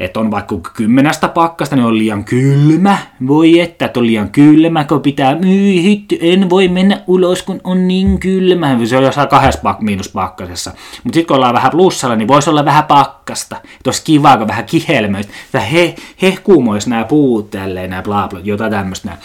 että 0.00 0.20
on 0.20 0.30
vaikka 0.30 0.60
kymmenestä 0.76 1.28
pakkasta, 1.28 1.76
niin 1.76 1.86
on 1.86 1.98
liian 1.98 2.24
kylmä. 2.24 2.98
Voi 3.26 3.60
että, 3.60 3.84
että 3.84 4.00
on 4.00 4.06
liian 4.06 4.30
kylmä, 4.30 4.84
kun 4.84 5.00
pitää, 5.00 5.34
myy 5.34 5.82
hitty, 5.82 6.18
en 6.20 6.50
voi 6.50 6.68
mennä 6.68 7.02
ulos, 7.06 7.42
kun 7.42 7.60
on 7.64 7.88
niin 7.88 8.20
kylmä. 8.20 8.78
Se 8.84 8.96
on 8.96 9.04
jossain 9.04 9.28
kahdessa 9.28 9.60
pak- 9.62 9.80
miinuspakkasessa. 9.80 10.70
Mutta 11.04 11.16
sitten 11.16 11.26
kun 11.26 11.36
ollaan 11.36 11.54
vähän 11.54 11.70
plussalla, 11.70 12.16
niin 12.16 12.28
voisi 12.28 12.50
olla 12.50 12.64
vähän 12.64 12.84
pakkasta. 12.84 13.56
Että 13.56 13.72
olisi 13.86 14.02
kiva, 14.04 14.36
kun 14.36 14.48
vähän 14.48 14.64
kihelmöistä. 14.64 15.32
Että 15.44 15.60
he, 15.60 15.94
hehkuumois 16.22 16.86
nämä 16.86 17.04
puut 17.04 17.50
tälleen, 17.50 17.90
nämä 17.90 18.02
bla 18.02 18.28
bla, 18.28 18.40
jotain 18.42 18.70
tämmöistä. 18.70 19.16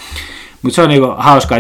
Mutta 0.62 0.76
se 0.76 0.82
on 0.82 0.90
niinku 0.90 1.14
hauskaa. 1.18 1.58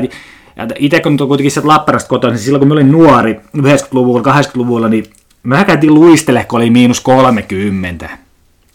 Itse 0.76 1.00
kun 1.00 1.18
on 1.22 1.28
kuitenkin 1.28 1.52
sieltä 1.52 1.68
Lappeenrannasta 1.68 2.10
kotona, 2.10 2.34
niin 2.34 2.44
silloin 2.44 2.60
kun 2.60 2.68
mä 2.68 2.74
olin 2.74 2.92
nuori, 2.92 3.34
90-luvulla, 3.58 4.34
80-luvulla, 4.34 4.90
niin 4.90 5.06
mä 5.44 5.66
käytiin 5.66 5.94
luistele, 5.94 6.44
kun 6.44 6.58
oli 6.58 6.70
miinus 6.70 7.00
30. 7.00 8.23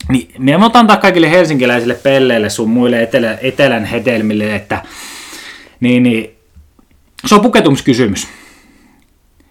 Niin 0.08 0.28
me 0.38 0.56
otan 0.56 0.80
antaa 0.80 0.96
kaikille 0.96 1.30
helsinkiläisille 1.30 1.94
pelleille 1.94 2.50
sun 2.50 2.70
muille 2.70 3.02
etelä, 3.02 3.38
etelän 3.42 3.84
hedelmille, 3.84 4.54
että 4.54 4.82
niin, 5.80 6.02
niin, 6.02 6.30
se 7.26 7.34
on 7.34 7.40
puketumskysymys. 7.40 8.28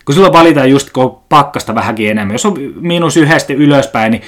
Kun 0.05 0.15
silloin 0.15 0.33
valitaan 0.33 0.69
just 0.69 0.89
kun 0.89 1.19
pakkasta 1.29 1.75
vähänkin 1.75 2.09
enemmän. 2.09 2.33
Jos 2.33 2.45
on 2.45 2.57
miinus 2.79 3.17
yhdestä 3.17 3.53
ylöspäin, 3.53 4.11
niin 4.11 4.21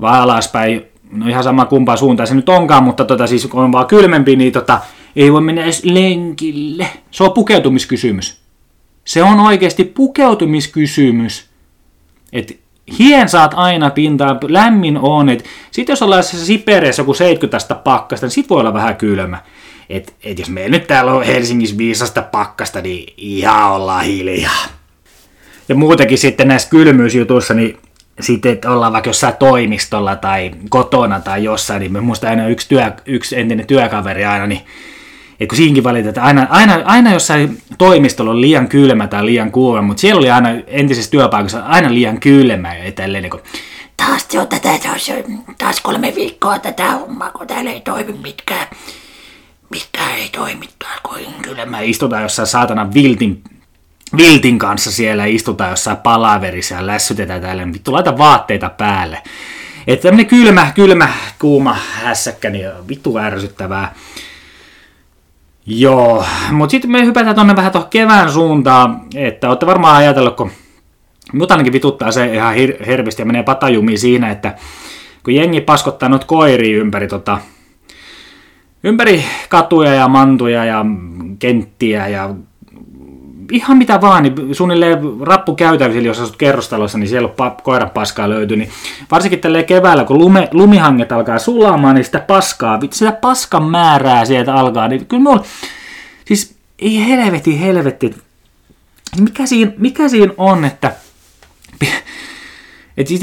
vai 0.00 0.20
alaspäin, 0.20 0.82
no 1.10 1.28
ihan 1.28 1.44
sama 1.44 1.64
kumpaan 1.64 1.98
suuntaan 1.98 2.26
se 2.26 2.34
nyt 2.34 2.48
onkaan, 2.48 2.84
mutta 2.84 3.04
tota, 3.04 3.26
siis 3.26 3.46
kun 3.46 3.64
on 3.64 3.72
vaan 3.72 3.86
kylmempi, 3.86 4.36
niin 4.36 4.52
tota, 4.52 4.80
ei 5.16 5.32
voi 5.32 5.40
mennä 5.40 5.64
edes 5.64 5.84
lenkille. 5.84 6.86
Se 7.10 7.24
on 7.24 7.32
pukeutumiskysymys. 7.32 8.40
Se 9.04 9.22
on 9.22 9.40
oikeasti 9.40 9.84
pukeutumiskysymys. 9.84 11.46
Että 12.32 12.54
hien 12.98 13.28
saat 13.28 13.52
aina 13.54 13.90
pintaan, 13.90 14.38
lämmin 14.48 14.98
on. 14.98 15.28
Et 15.28 15.44
sit 15.70 15.88
jos 15.88 16.02
ollaan 16.02 16.24
se 16.24 16.44
Siperiassa 16.44 17.02
joku 17.02 17.14
70 17.14 17.74
pakkasta, 17.74 18.26
niin 18.26 18.32
sit 18.32 18.50
voi 18.50 18.60
olla 18.60 18.74
vähän 18.74 18.96
kylmä. 18.96 19.38
Et, 19.90 20.14
et 20.24 20.38
jos 20.38 20.50
meillä 20.50 20.78
nyt 20.78 20.86
täällä 20.86 21.12
on 21.12 21.22
Helsingissä 21.22 21.78
viisasta 21.78 22.22
pakkasta, 22.22 22.80
niin 22.80 23.14
ihan 23.16 23.72
ollaan 23.72 24.04
hiljaa. 24.04 24.64
Ja 25.68 25.74
muutenkin 25.74 26.18
sitten 26.18 26.48
näissä 26.48 26.68
kylmyysjutuissa, 26.68 27.54
niin 27.54 27.78
sitten, 28.20 28.52
että 28.52 28.70
ollaan 28.70 28.92
vaikka 28.92 29.10
jossain 29.10 29.36
toimistolla 29.36 30.16
tai 30.16 30.50
kotona 30.68 31.20
tai 31.20 31.44
jossain, 31.44 31.80
niin 31.80 32.04
muista 32.04 32.28
aina 32.28 32.48
yksi, 32.48 32.68
työ, 32.68 32.92
yksi 33.06 33.38
entinen 33.40 33.66
työkaveri 33.66 34.24
aina, 34.24 34.46
niin 34.46 34.60
et 35.40 35.48
kun 35.48 35.56
siinkin 35.56 35.84
valitetaan, 35.84 36.10
että 36.10 36.22
aina, 36.22 36.46
aina, 36.50 36.82
aina 36.84 37.12
jossain 37.12 37.62
toimistolla 37.78 38.30
on 38.30 38.40
liian 38.40 38.68
kylmä 38.68 39.06
tai 39.06 39.26
liian 39.26 39.50
kuuma, 39.50 39.82
mutta 39.82 40.00
siellä 40.00 40.18
oli 40.18 40.30
aina 40.30 40.48
entisessä 40.66 41.10
työpaikassa 41.10 41.60
aina 41.60 41.94
liian 41.94 42.20
kylmä 42.20 42.74
ja 42.74 42.92
tälleen 42.92 43.22
niin 43.22 43.30
kuin, 43.30 43.42
taas 43.96 44.28
jo 44.32 44.46
tätä, 44.46 44.78
taas, 44.82 45.10
taas 45.58 45.80
kolme 45.80 46.12
viikkoa 46.14 46.58
tätä 46.58 46.90
hommaa, 46.90 47.30
kun 47.30 47.46
täällä 47.46 47.70
ei 47.70 47.80
toimi 47.80 48.12
mitkään. 48.22 48.66
Mitkään 49.70 50.12
ei 50.12 50.28
toimi 50.28 50.68
taas, 50.78 51.00
kun 51.02 51.42
kylmä. 51.42 51.80
Istutaan 51.80 52.22
jossain 52.22 52.46
saatana 52.46 52.94
viltin, 52.94 53.42
viltin 54.16 54.58
kanssa 54.58 54.92
siellä, 54.92 55.24
istutaan 55.24 55.70
jossain 55.70 55.96
palaverissa 55.96 56.74
ja 56.74 56.86
lässytetään 56.86 57.40
täällä. 57.40 57.72
Vittu, 57.72 57.92
laita 57.92 58.18
vaatteita 58.18 58.70
päälle. 58.70 59.22
Että 59.86 60.02
tämmönen 60.02 60.26
kylmä, 60.26 60.72
kylmä, 60.74 61.08
kuuma 61.38 61.76
hässäkkä, 61.92 62.50
niin 62.50 62.70
vittu 62.88 63.18
ärsyttävää. 63.18 63.94
Joo, 65.66 66.24
mutta 66.50 66.70
sitten 66.70 66.90
me 66.90 67.04
hypätään 67.04 67.34
tuonne 67.34 67.56
vähän 67.56 67.72
tuohon 67.72 67.90
kevään 67.90 68.32
suuntaan, 68.32 69.00
että 69.14 69.48
olette 69.48 69.66
varmaan 69.66 69.96
ajatellut, 69.96 70.36
kun 70.36 70.50
mut 71.32 71.50
ainakin 71.50 71.72
vituttaa 71.72 72.12
se 72.12 72.34
ihan 72.34 72.54
hir- 72.54 72.86
hervisti 72.86 73.22
ja 73.22 73.26
menee 73.26 73.42
patajumiin 73.42 73.98
siinä, 73.98 74.30
että 74.30 74.54
kun 75.24 75.34
jengi 75.34 75.60
paskottaa 75.60 76.08
noita 76.08 76.26
koiria 76.26 76.78
ympäri, 76.78 77.08
tota, 77.08 77.38
ympäri 78.84 79.24
katuja 79.48 79.94
ja 79.94 80.08
mantuja 80.08 80.64
ja 80.64 80.84
kenttiä 81.38 82.08
ja 82.08 82.34
ihan 83.52 83.76
mitä 83.76 84.00
vaan, 84.00 84.22
niin 84.22 84.54
suunnilleen 84.54 84.98
rappukäytävisillä, 85.20 86.06
jos 86.06 86.20
asut 86.20 86.36
kerrostalossa, 86.36 86.98
niin 86.98 87.08
siellä 87.08 87.28
on 87.38 87.56
koiran 87.62 87.90
paskaa 87.90 88.28
löytyy, 88.28 88.56
niin 88.56 88.70
varsinkin 89.10 89.38
tällä 89.38 89.62
keväällä, 89.62 90.04
kun 90.04 90.18
lume, 90.18 90.48
lumihanget 90.52 91.12
alkaa 91.12 91.38
sulamaan, 91.38 91.94
niin 91.94 92.04
sitä 92.04 92.18
paskaa, 92.18 92.80
sitä 92.90 93.12
paskan 93.12 93.64
määrää 93.64 94.24
sieltä 94.24 94.54
alkaa, 94.54 94.88
niin 94.88 95.06
kyllä 95.06 95.22
mulla, 95.22 95.44
siis 96.24 96.56
ei 96.78 97.08
helvetti, 97.08 97.60
helvetti, 97.60 98.14
mikä 99.20 99.46
siinä, 99.46 99.72
mikä 99.78 100.08
siinä 100.08 100.32
on, 100.36 100.64
että 100.64 100.92
et 102.96 103.06
siis, 103.06 103.20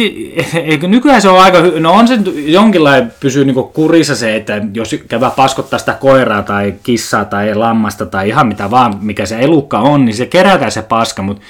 eikö 0.55 0.87
nykyään 0.87 1.21
se 1.21 1.29
on 1.29 1.39
aika, 1.39 1.57
no 1.79 1.93
on 1.93 2.07
se 2.07 2.19
jonkinlainen 2.35 3.13
pysyy 3.19 3.45
niinku 3.45 3.63
kurissa 3.63 4.15
se, 4.15 4.35
että 4.35 4.61
jos 4.73 4.95
käydä 5.07 5.29
paskottaa 5.29 5.79
sitä 5.79 5.93
koiraa 5.93 6.43
tai 6.43 6.73
kissaa 6.83 7.25
tai 7.25 7.55
lammasta 7.55 8.05
tai 8.05 8.29
ihan 8.29 8.47
mitä 8.47 8.71
vaan, 8.71 8.97
mikä 9.01 9.25
se 9.25 9.39
elukka 9.39 9.79
on, 9.79 10.05
niin 10.05 10.15
se 10.15 10.25
kerätään 10.25 10.71
se 10.71 10.81
paska, 10.81 11.21
mutta 11.21 11.43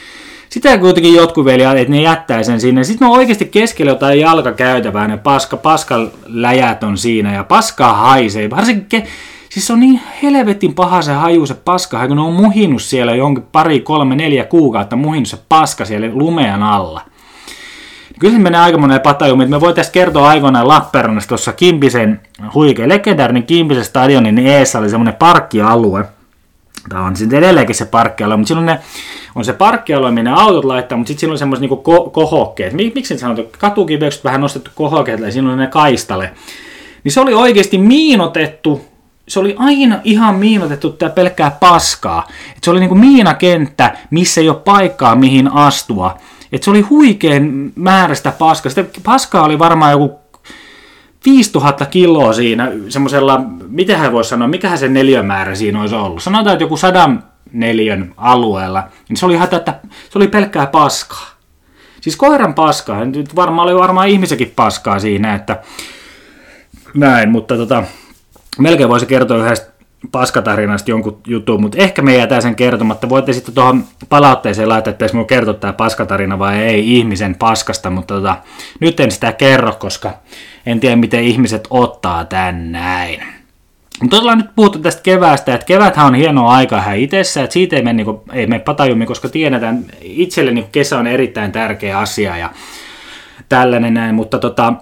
sitä 0.49 0.77
kuitenkin 0.77 1.13
jotkut 1.13 1.45
vielä, 1.45 1.73
että 1.73 1.91
ne 1.91 2.01
jättää 2.01 2.43
sen 2.43 2.61
sinne. 2.61 2.83
Sitten 2.83 3.07
on 3.07 3.13
oikeasti 3.13 3.45
keskellä 3.45 3.91
jotain 3.91 4.19
jalkakäytävää, 4.19 5.07
ne 5.07 5.17
paska, 5.17 5.57
paskaläjät 5.57 6.83
on 6.83 6.97
siinä 6.97 7.33
ja 7.33 7.43
paskaa 7.43 7.93
haisee. 7.93 8.49
Varsinkin, 8.49 9.03
siis 9.49 9.67
se 9.67 9.73
on 9.73 9.79
niin 9.79 10.01
helvetin 10.23 10.73
paha 10.73 11.01
se 11.01 11.11
haju, 11.11 11.45
se 11.45 11.53
paska, 11.53 12.07
kun 12.07 12.17
ne 12.17 12.23
on 12.23 12.33
muhinut 12.33 12.81
siellä 12.81 13.15
jonkin 13.15 13.43
pari, 13.51 13.79
kolme, 13.79 14.15
neljä 14.15 14.43
kuukautta, 14.43 14.95
muhinut 14.95 15.27
se 15.27 15.37
paska 15.49 15.85
siellä 15.85 16.07
lumean 16.13 16.63
alla. 16.63 17.01
Kyllä 18.19 18.33
se 18.33 18.39
menee 18.39 18.61
aika 18.61 18.77
monen 18.77 19.01
patajumi. 19.01 19.45
Me 19.45 19.61
voitaisiin 19.61 19.93
kertoa 19.93 20.29
aikoinaan 20.29 20.67
Lappeenrannassa 20.67 21.27
tuossa 21.27 21.53
Kimpisen 21.53 22.21
huikea 22.53 22.89
legendaarinen 22.89 23.43
Kimpisen 23.43 23.85
stadionin 23.85 24.35
niin 24.35 24.47
eessä 24.47 24.79
oli 24.79 24.89
semmoinen 24.89 25.13
parkkialue. 25.13 26.05
Tämä 26.89 27.05
on 27.05 27.15
sitten 27.15 27.39
edelleenkin 27.39 27.75
se 27.75 27.85
parkkialue, 27.85 28.37
mutta 28.37 28.47
silloin 28.47 28.65
ne, 28.65 28.79
on 29.35 29.45
se 29.45 29.53
parkkialue, 29.53 30.11
minne 30.11 30.31
autot 30.31 30.65
laittaa, 30.65 30.97
mutta 30.97 31.07
sitten 31.07 31.19
siinä 31.19 31.31
on 31.31 31.37
semmoiset 31.37 31.61
niinku 31.61 31.83
ko- 31.91 32.09
kohokkeet. 32.11 32.73
Miksi 32.73 33.17
sanotaan, 33.17 33.47
katukiveykset 33.59 34.23
vähän 34.23 34.41
nostettu 34.41 34.71
kohokkeet, 34.75 35.19
ja 35.19 35.31
siinä 35.31 35.51
on 35.51 35.57
ne 35.57 35.67
kaistale. 35.67 36.33
Niin 37.03 37.11
se 37.11 37.21
oli 37.21 37.33
oikeasti 37.33 37.77
miinotettu 37.77 38.93
se 39.27 39.39
oli 39.39 39.55
aina 39.57 39.99
ihan 40.03 40.35
miinotettu 40.35 40.89
tämä 40.89 41.09
pelkkää 41.09 41.51
paskaa. 41.59 42.27
Et 42.57 42.63
se 42.63 42.71
oli 42.71 42.79
niinku 42.79 42.95
miinakenttä, 42.95 43.97
missä 44.09 44.41
ei 44.41 44.49
ole 44.49 44.57
paikkaa 44.57 45.15
mihin 45.15 45.53
astua. 45.53 46.17
Et 46.53 46.63
se 46.63 46.69
oli 46.69 46.81
huikean 46.81 47.71
määrästä 47.75 48.31
paskaa. 48.31 48.69
Sitä 48.69 48.85
paskaa 49.03 49.43
oli 49.43 49.59
varmaan 49.59 49.91
joku 49.91 50.19
5000 51.25 51.85
kiloa 51.85 52.33
siinä 52.33 52.71
semmoisella, 52.89 53.41
mitä 53.67 53.97
hän 53.97 54.11
voisi 54.11 54.29
sanoa, 54.29 54.47
mikähän 54.47 54.77
se 54.77 54.87
neliömäärä 54.87 55.55
siinä 55.55 55.81
olisi 55.81 55.95
ollut. 55.95 56.23
Sanotaan, 56.23 56.53
että 56.53 56.63
joku 56.63 56.77
sadan 56.77 57.23
neljön 57.53 58.13
alueella, 58.17 58.83
niin 59.09 59.17
se 59.17 59.25
oli, 59.25 59.33
ihan 59.33 59.49
tätä, 59.49 59.79
se 60.09 60.19
oli 60.19 60.27
pelkkää 60.27 60.67
paskaa. 60.67 61.25
Siis 62.01 62.15
koiran 62.15 62.53
paskaa, 62.53 63.05
nyt 63.05 63.35
varmaan 63.35 63.67
oli 63.67 63.79
varmaan 63.79 64.07
ihmisekin 64.07 64.53
paskaa 64.55 64.99
siinä, 64.99 65.35
että 65.35 65.61
näin, 66.93 67.29
mutta 67.29 67.57
tota, 67.57 67.83
melkein 68.59 68.89
voisi 68.89 69.05
kertoa 69.05 69.45
yhdestä 69.45 69.72
paskatarinasta 70.11 70.91
jonkun 70.91 71.21
jutun, 71.27 71.61
mutta 71.61 71.77
ehkä 71.77 72.01
me 72.01 72.17
jätään 72.17 72.41
sen 72.41 72.55
kertomatta. 72.55 73.09
Voitte 73.09 73.33
sitten 73.33 73.55
tuohon 73.55 73.83
palautteeseen 74.09 74.69
laittaa, 74.69 74.91
että 74.91 75.05
minulla 75.05 75.27
kertoa 75.27 75.53
tämä 75.53 75.73
paskatarina 75.73 76.39
vai 76.39 76.57
ei 76.57 76.97
ihmisen 76.97 77.35
paskasta, 77.35 77.89
mutta 77.89 78.13
tota, 78.13 78.37
nyt 78.79 78.99
en 78.99 79.11
sitä 79.11 79.31
kerro, 79.31 79.73
koska 79.79 80.13
en 80.65 80.79
tiedä 80.79 80.95
miten 80.95 81.23
ihmiset 81.23 81.67
ottaa 81.69 82.25
tän 82.25 82.71
näin. 82.71 83.23
Mutta 84.01 84.19
ollaan 84.19 84.37
nyt 84.37 84.55
puhuttu 84.55 84.79
tästä 84.79 85.01
keväästä, 85.01 85.55
että 85.55 85.65
keväthän 85.65 86.05
on 86.05 86.15
hienoa 86.15 86.53
aikaa 86.53 86.81
hän 86.81 86.97
itsessä, 86.97 87.43
että 87.43 87.53
siitä 87.53 87.75
ei 87.75 87.81
mene, 87.81 88.03
niin 88.03 88.19
ei 88.33 88.47
mene 88.47 88.59
patajumi, 88.59 89.05
koska 89.05 89.29
tiedetään, 89.29 89.85
itselle 90.01 90.51
niin 90.51 90.67
kesä 90.71 90.99
on 90.99 91.07
erittäin 91.07 91.51
tärkeä 91.51 91.99
asia 91.99 92.37
ja 92.37 92.49
tällainen 93.49 93.93
näin, 93.93 94.15
mutta 94.15 94.39
tota, 94.39 94.73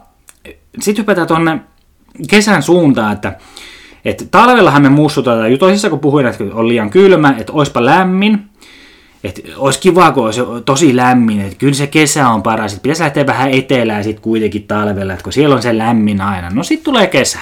sitten 0.79 1.03
hypätään 1.03 1.27
tuonne 1.27 1.59
kesän 2.29 2.63
suuntaan, 2.63 3.13
että 3.13 3.33
et 4.05 4.27
talvellahan 4.31 4.81
me 4.81 4.89
mussutetaan, 4.89 5.57
toisissa 5.59 5.89
kun 5.89 5.99
puhuin, 5.99 6.25
että 6.25 6.43
on 6.53 6.67
liian 6.67 6.89
kylmä, 6.89 7.35
että 7.39 7.53
oispa 7.53 7.85
lämmin, 7.85 8.51
että 9.23 9.41
olisi 9.57 9.79
kiva, 9.79 10.11
kun 10.11 10.25
olisi 10.25 10.41
tosi 10.65 10.95
lämmin, 10.95 11.41
että 11.41 11.55
kyllä 11.55 11.73
se 11.73 11.87
kesä 11.87 12.29
on 12.29 12.43
paras, 12.43 12.73
että 12.73 12.83
pitäisi 12.83 13.03
lähteä 13.03 13.25
vähän 13.25 13.51
etelään 13.51 14.03
sitten 14.03 14.23
kuitenkin 14.23 14.63
talvella, 14.63 15.13
että 15.13 15.23
kun 15.23 15.33
siellä 15.33 15.55
on 15.55 15.61
se 15.61 15.77
lämmin 15.77 16.21
aina. 16.21 16.49
No 16.49 16.63
sitten 16.63 16.85
tulee 16.85 17.07
kesä. 17.07 17.39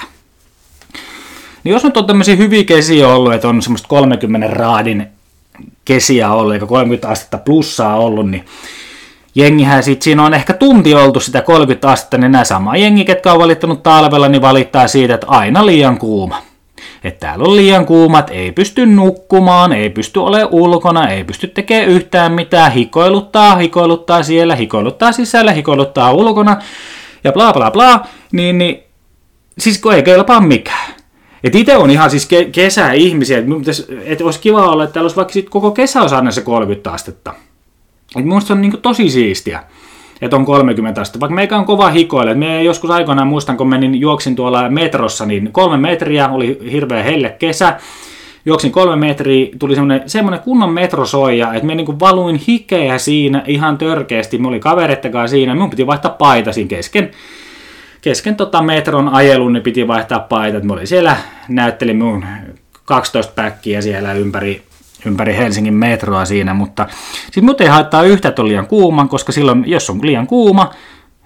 Niin 1.64 1.72
jos 1.72 1.84
nyt 1.84 1.96
on 1.96 2.06
tämmöisiä 2.06 2.36
hyviä 2.36 2.64
kesiä 2.64 3.08
ollut, 3.08 3.32
että 3.32 3.48
on 3.48 3.62
semmoista 3.62 3.88
30 3.88 4.46
raadin 4.46 5.06
kesiä 5.84 6.32
ollut, 6.32 6.54
eikä 6.54 6.66
30 6.66 7.08
astetta 7.08 7.38
plussaa 7.38 7.96
ollut, 7.96 8.30
niin 8.30 8.44
jengihän 9.34 9.82
sitten 9.82 10.04
siinä 10.04 10.24
on 10.24 10.34
ehkä 10.34 10.52
tunti 10.52 10.94
oltu 10.94 11.20
sitä 11.20 11.42
30 11.42 11.90
astetta, 11.90 12.18
niin 12.18 12.32
nämä 12.32 12.44
sama 12.44 12.76
jengi, 12.76 13.04
ketkä 13.04 13.32
on 13.32 13.38
valittanut 13.38 13.82
talvella, 13.82 14.28
niin 14.28 14.42
valittaa 14.42 14.88
siitä, 14.88 15.14
että 15.14 15.26
aina 15.26 15.66
liian 15.66 15.98
kuuma 15.98 16.49
että 17.04 17.26
täällä 17.26 17.44
on 17.44 17.56
liian 17.56 17.86
kuumat, 17.86 18.30
ei 18.30 18.52
pysty 18.52 18.86
nukkumaan, 18.86 19.72
ei 19.72 19.90
pysty 19.90 20.20
olemaan 20.20 20.54
ulkona, 20.54 21.08
ei 21.08 21.24
pysty 21.24 21.48
tekemään 21.48 21.88
yhtään 21.88 22.32
mitään, 22.32 22.72
hikoiluttaa, 22.72 23.56
hikoiluttaa 23.56 24.22
siellä, 24.22 24.54
hikoiluttaa 24.54 25.12
sisällä, 25.12 25.52
hikoiluttaa 25.52 26.12
ulkona. 26.12 26.56
ja 27.24 27.32
bla 27.32 27.52
bla 27.52 27.70
bla, 27.70 28.06
niin, 28.32 28.58
niin 28.58 28.82
siis 29.58 29.80
kun 29.80 29.94
ei 29.94 30.02
kelpaa 30.02 30.40
mikään. 30.40 30.94
Et 31.44 31.54
itse 31.54 31.76
on 31.76 31.90
ihan 31.90 32.10
siis 32.10 32.28
ke- 32.32 32.50
kesäihmisiä, 32.52 33.38
että 33.38 33.50
et 34.04 34.20
olisi 34.20 34.40
kiva 34.40 34.70
olla, 34.70 34.84
että 34.84 34.94
täällä 34.94 35.04
olisi 35.04 35.16
vaikka 35.16 35.32
sit 35.32 35.50
koko 35.50 35.70
kesä 35.70 36.00
olisi 36.00 36.14
aina 36.14 36.30
se 36.30 36.40
30 36.40 36.92
astetta. 36.92 37.34
Et 38.16 38.24
minusta 38.24 38.46
se 38.46 38.52
on 38.52 38.60
niinku 38.60 38.76
tosi 38.76 39.10
siistiä, 39.10 39.62
että 40.22 40.36
on 40.36 40.44
30 40.44 41.00
astetta. 41.00 41.20
Vaikka 41.20 41.34
meikä 41.34 41.56
on 41.56 41.64
kova 41.64 41.90
hikoille. 41.90 42.34
Me 42.34 42.62
joskus 42.62 42.90
aikoinaan 42.90 43.28
muistan, 43.28 43.56
kun 43.56 43.68
menin, 43.68 44.00
juoksin 44.00 44.36
tuolla 44.36 44.68
metrossa, 44.68 45.26
niin 45.26 45.52
kolme 45.52 45.76
metriä, 45.76 46.28
oli 46.28 46.58
hirveä 46.72 47.02
helle 47.02 47.36
kesä. 47.38 47.76
Juoksin 48.46 48.72
kolme 48.72 48.96
metriä, 48.96 49.48
tuli 49.58 49.74
semmoinen, 49.74 50.02
semmoinen 50.06 50.40
kunnon 50.40 50.72
metrosoija, 50.72 51.54
että 51.54 51.66
me 51.66 51.74
niinku 51.74 52.00
valuin 52.00 52.40
hikeä 52.48 52.98
siinä 52.98 53.44
ihan 53.46 53.78
törkeästi. 53.78 54.38
Me 54.38 54.48
oli 54.48 54.60
kaverettakaan 54.60 55.28
siinä, 55.28 55.54
minun 55.54 55.70
piti 55.70 55.86
vaihtaa 55.86 56.10
paita 56.18 56.52
siinä 56.52 56.68
kesken 56.68 57.10
kesken 58.00 58.36
tota 58.36 58.62
metron 58.62 59.08
ajelun 59.08 59.52
niin 59.52 59.62
piti 59.62 59.88
vaihtaa 59.88 60.20
paitat. 60.20 60.64
Mä 60.64 60.72
olin 60.72 60.86
siellä, 60.86 61.16
näyttelin 61.48 61.96
mun 61.96 62.24
12 62.84 63.32
päkkiä 63.34 63.80
siellä 63.80 64.12
ympäri, 64.12 64.62
ympäri 65.06 65.36
Helsingin 65.36 65.74
metroa 65.74 66.24
siinä, 66.24 66.54
mutta 66.54 66.86
sitten 67.24 67.44
mut 67.44 67.60
ei 67.60 67.68
haittaa 67.68 68.02
yhtä, 68.02 68.28
että 68.28 68.42
on 68.42 68.48
liian 68.48 68.66
kuuma, 68.66 69.06
koska 69.06 69.32
silloin, 69.32 69.64
jos 69.66 69.90
on 69.90 69.98
liian 70.02 70.26
kuuma, 70.26 70.70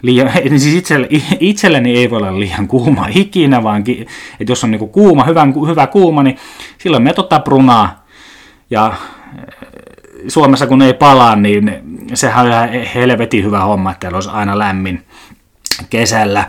liian, 0.03 0.31
niin 0.45 0.61
siis 0.61 0.75
itselle, 0.75 1.09
itselleni 1.41 1.97
ei 1.97 2.11
voi 2.11 2.19
olla 2.19 2.41
liian 2.41 2.69
kuuma 2.69 3.07
ikinä, 3.15 3.63
vaan 3.63 3.85
että 4.41 4.53
jos 4.53 4.65
on 4.65 4.71
niinku 4.71 4.87
kuuma, 4.87 5.25
hyvä, 5.25 5.47
hyvä 5.69 5.87
kuuma, 5.87 6.23
niin 6.23 6.37
silloin 6.79 7.03
me 7.03 7.15
ottaa 7.17 7.41
prunaa. 7.41 8.05
Ja 8.71 8.93
eh, 9.39 9.69
Suomessa 10.29 10.67
kun 10.67 10.83
ei 10.83 10.95
palaa, 10.95 11.37
niin 11.37 11.73
sehän 12.15 12.47
on 12.47 12.53
ihan 12.53 12.69
helvetin 12.95 13.45
hyvä 13.45 13.61
homma, 13.61 13.91
että 13.91 14.01
täällä 14.01 14.17
olisi 14.17 14.31
aina 14.31 14.59
lämmin 14.59 15.04
kesällä. 15.91 16.45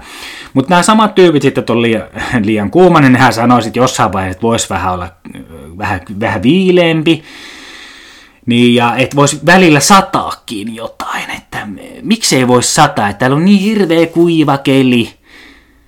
Mutta 0.53 0.69
nämä 0.69 0.83
samat 0.83 1.15
tyypit 1.15 1.41
sitten, 1.41 1.63
on 1.69 1.81
liian, 1.81 2.03
liian 2.43 2.71
kuuma, 2.71 3.01
niin 3.01 3.13
nehän 3.13 3.33
sanoo 3.33 3.61
sitten 3.61 3.81
jossain 3.81 4.13
vaiheessa, 4.13 4.37
että 4.37 4.41
voisi 4.41 4.69
vähän 4.69 4.93
olla 4.93 5.09
vähän, 5.77 6.01
vähän 6.19 6.43
viileempi. 6.43 7.23
Niin, 8.45 8.75
ja 8.75 8.95
että 8.95 9.15
voisi 9.15 9.39
välillä 9.45 9.79
sataakin 9.79 10.75
jotain, 10.75 11.29
että 11.37 11.67
miksei 12.01 12.47
voisi 12.47 12.73
sataa, 12.73 13.09
että 13.09 13.19
täällä 13.19 13.37
on 13.37 13.45
niin 13.45 13.59
hirveä 13.59 14.07
kuiva 14.07 14.57
keli. 14.57 15.13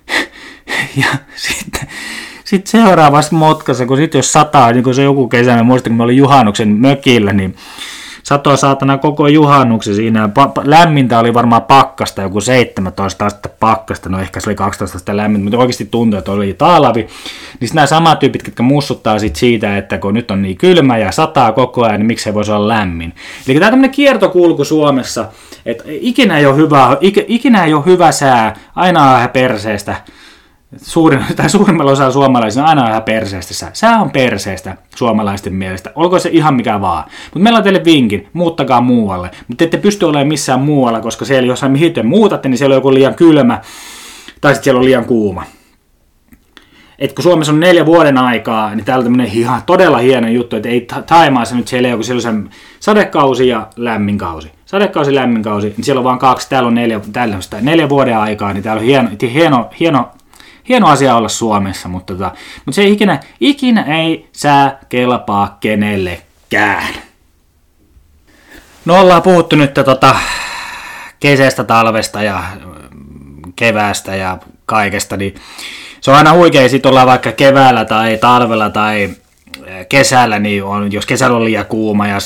ja 1.02 1.08
sitten 1.34 1.88
sit 2.44 2.66
seuraavassa 2.66 3.36
motkassa, 3.36 3.86
kun 3.86 3.96
sitten 3.96 4.18
jos 4.18 4.32
sataa, 4.32 4.72
niin 4.72 4.84
kun 4.84 4.94
se 4.94 5.02
joku 5.02 5.28
kesä, 5.28 5.56
mä 5.56 5.62
muistan, 5.62 5.90
kun 5.90 5.96
mä 5.96 6.02
olin 6.02 6.16
juhannuksen 6.16 6.68
mökillä, 6.68 7.32
niin 7.32 7.56
Satoa 8.28 8.56
saatana 8.56 8.98
koko 8.98 9.28
juhannuksen 9.28 9.94
siinä. 9.94 10.26
Pa- 10.26 10.62
lämmintä 10.64 11.18
oli 11.18 11.34
varmaan 11.34 11.62
pakkasta, 11.62 12.22
joku 12.22 12.40
17 12.40 13.26
astetta 13.26 13.48
pakkasta, 13.60 14.08
no 14.08 14.20
ehkä 14.20 14.40
se 14.40 14.50
oli 14.50 14.54
12 14.54 14.96
astetta 14.96 15.16
lämmintä, 15.16 15.44
mutta 15.44 15.58
oikeasti 15.58 15.88
tuntui, 15.90 16.18
että 16.18 16.32
oli 16.32 16.54
talvi. 16.58 17.06
Niin 17.60 17.70
nämä 17.74 17.86
samat 17.86 18.18
tyypit, 18.18 18.46
jotka 18.46 18.62
mussuttaa 18.62 19.18
sit 19.18 19.36
siitä, 19.36 19.76
että 19.76 19.98
kun 19.98 20.14
nyt 20.14 20.30
on 20.30 20.42
niin 20.42 20.56
kylmä 20.56 20.98
ja 20.98 21.12
sataa 21.12 21.52
koko 21.52 21.84
ajan, 21.84 22.00
niin 22.00 22.06
miksei 22.06 22.34
voisi 22.34 22.52
olla 22.52 22.68
lämmin. 22.68 23.14
Eli 23.48 23.58
tämä 23.58 23.70
tämmöinen 23.70 23.90
kiertokulku 23.90 24.64
Suomessa, 24.64 25.24
että 25.66 25.84
ikinä 25.86 26.38
ei 26.38 26.46
ole 26.46 26.56
hyvä, 26.56 26.96
ikinä 27.28 27.64
ei 27.64 27.74
ole 27.74 27.84
hyvä 27.86 28.12
sää, 28.12 28.56
aina 28.76 29.14
on 29.14 29.28
perseestä 29.28 29.96
suurin, 30.76 31.24
tai 31.36 31.50
suurimmalla 31.50 31.92
osalla 31.92 32.12
suomalaisista 32.12 32.62
on 32.62 32.68
aina 32.68 32.84
vähän 32.84 33.02
perseestä. 33.02 33.70
Sää 33.72 34.00
on 34.00 34.10
perseestä 34.10 34.76
suomalaisten 34.96 35.54
mielestä. 35.54 35.92
Olko 35.94 36.18
se 36.18 36.28
ihan 36.32 36.54
mikä 36.54 36.80
vaan. 36.80 37.04
Mutta 37.24 37.38
meillä 37.38 37.56
on 37.56 37.62
teille 37.62 37.84
vinkin, 37.84 38.28
muuttakaa 38.32 38.80
muualle. 38.80 39.30
Mutta 39.48 39.64
ette 39.64 39.76
pysty 39.76 40.04
olemaan 40.04 40.28
missään 40.28 40.60
muualla, 40.60 41.00
koska 41.00 41.24
siellä 41.24 41.46
jossain 41.46 41.72
mihin 41.72 41.92
te 41.92 42.02
muutatte, 42.02 42.48
niin 42.48 42.58
siellä 42.58 42.72
on 42.72 42.78
joku 42.78 42.94
liian 42.94 43.14
kylmä, 43.14 43.60
tai 44.40 44.54
sitten 44.54 44.64
siellä 44.64 44.78
on 44.78 44.84
liian 44.84 45.04
kuuma. 45.04 45.44
Et 46.98 47.12
kun 47.12 47.22
Suomessa 47.22 47.52
on 47.52 47.60
neljä 47.60 47.86
vuoden 47.86 48.18
aikaa, 48.18 48.74
niin 48.74 48.84
täällä 48.84 49.00
on 49.00 49.04
tämmöinen 49.04 49.32
ihan 49.32 49.62
todella 49.66 49.98
hieno 49.98 50.28
juttu, 50.28 50.56
että 50.56 50.68
ei 50.68 50.86
Taimaassa 51.06 51.56
nyt 51.56 51.68
siellä 51.68 51.88
joku 51.88 52.02
siellä 52.02 52.28
on 52.28 52.50
sadekausi 52.80 53.48
ja 53.48 53.66
lämmin 53.76 54.18
kausi. 54.18 54.52
Sadekausi, 54.66 55.14
lämmin 55.14 55.42
kausi, 55.42 55.74
niin 55.76 55.84
siellä 55.84 55.98
on 55.98 56.04
vain 56.04 56.18
kaksi, 56.18 56.48
täällä 56.48 56.66
on 56.66 56.74
neljä, 56.74 57.00
neljä 57.60 57.88
vuoden 57.88 58.18
aikaa, 58.18 58.52
niin 58.52 58.62
täällä 58.62 58.80
on 58.80 58.86
hieno, 58.86 59.08
hieno, 59.32 59.70
hieno 59.80 60.08
hieno 60.68 60.88
asia 60.88 61.16
olla 61.16 61.28
Suomessa, 61.28 61.88
mutta, 61.88 62.12
tota, 62.12 62.32
mutta 62.66 62.76
se 62.76 62.84
ikinä, 62.84 63.20
ikinä 63.40 63.82
ei 63.82 64.28
sää 64.32 64.78
kelpaa 64.88 65.56
kenellekään. 65.60 66.94
No 68.84 69.00
ollaan 69.00 69.22
puhuttu 69.22 69.56
nyt 69.56 69.74
tota, 69.74 70.16
kesästä, 71.20 71.64
talvesta 71.64 72.22
ja 72.22 72.42
mm, 72.60 73.52
keväästä 73.56 74.16
ja 74.16 74.38
kaikesta, 74.66 75.16
niin 75.16 75.34
se 76.00 76.10
on 76.10 76.16
aina 76.16 76.32
huikea, 76.32 76.68
sit 76.68 76.86
ollaan 76.86 77.06
vaikka 77.06 77.32
keväällä 77.32 77.84
tai 77.84 78.18
talvella 78.20 78.70
tai 78.70 79.10
kesällä, 79.88 80.38
niin 80.38 80.64
on, 80.64 80.92
jos 80.92 81.06
kesällä 81.06 81.36
on 81.36 81.44
liian 81.44 81.66
kuuma 81.66 82.06
ja, 82.06 82.18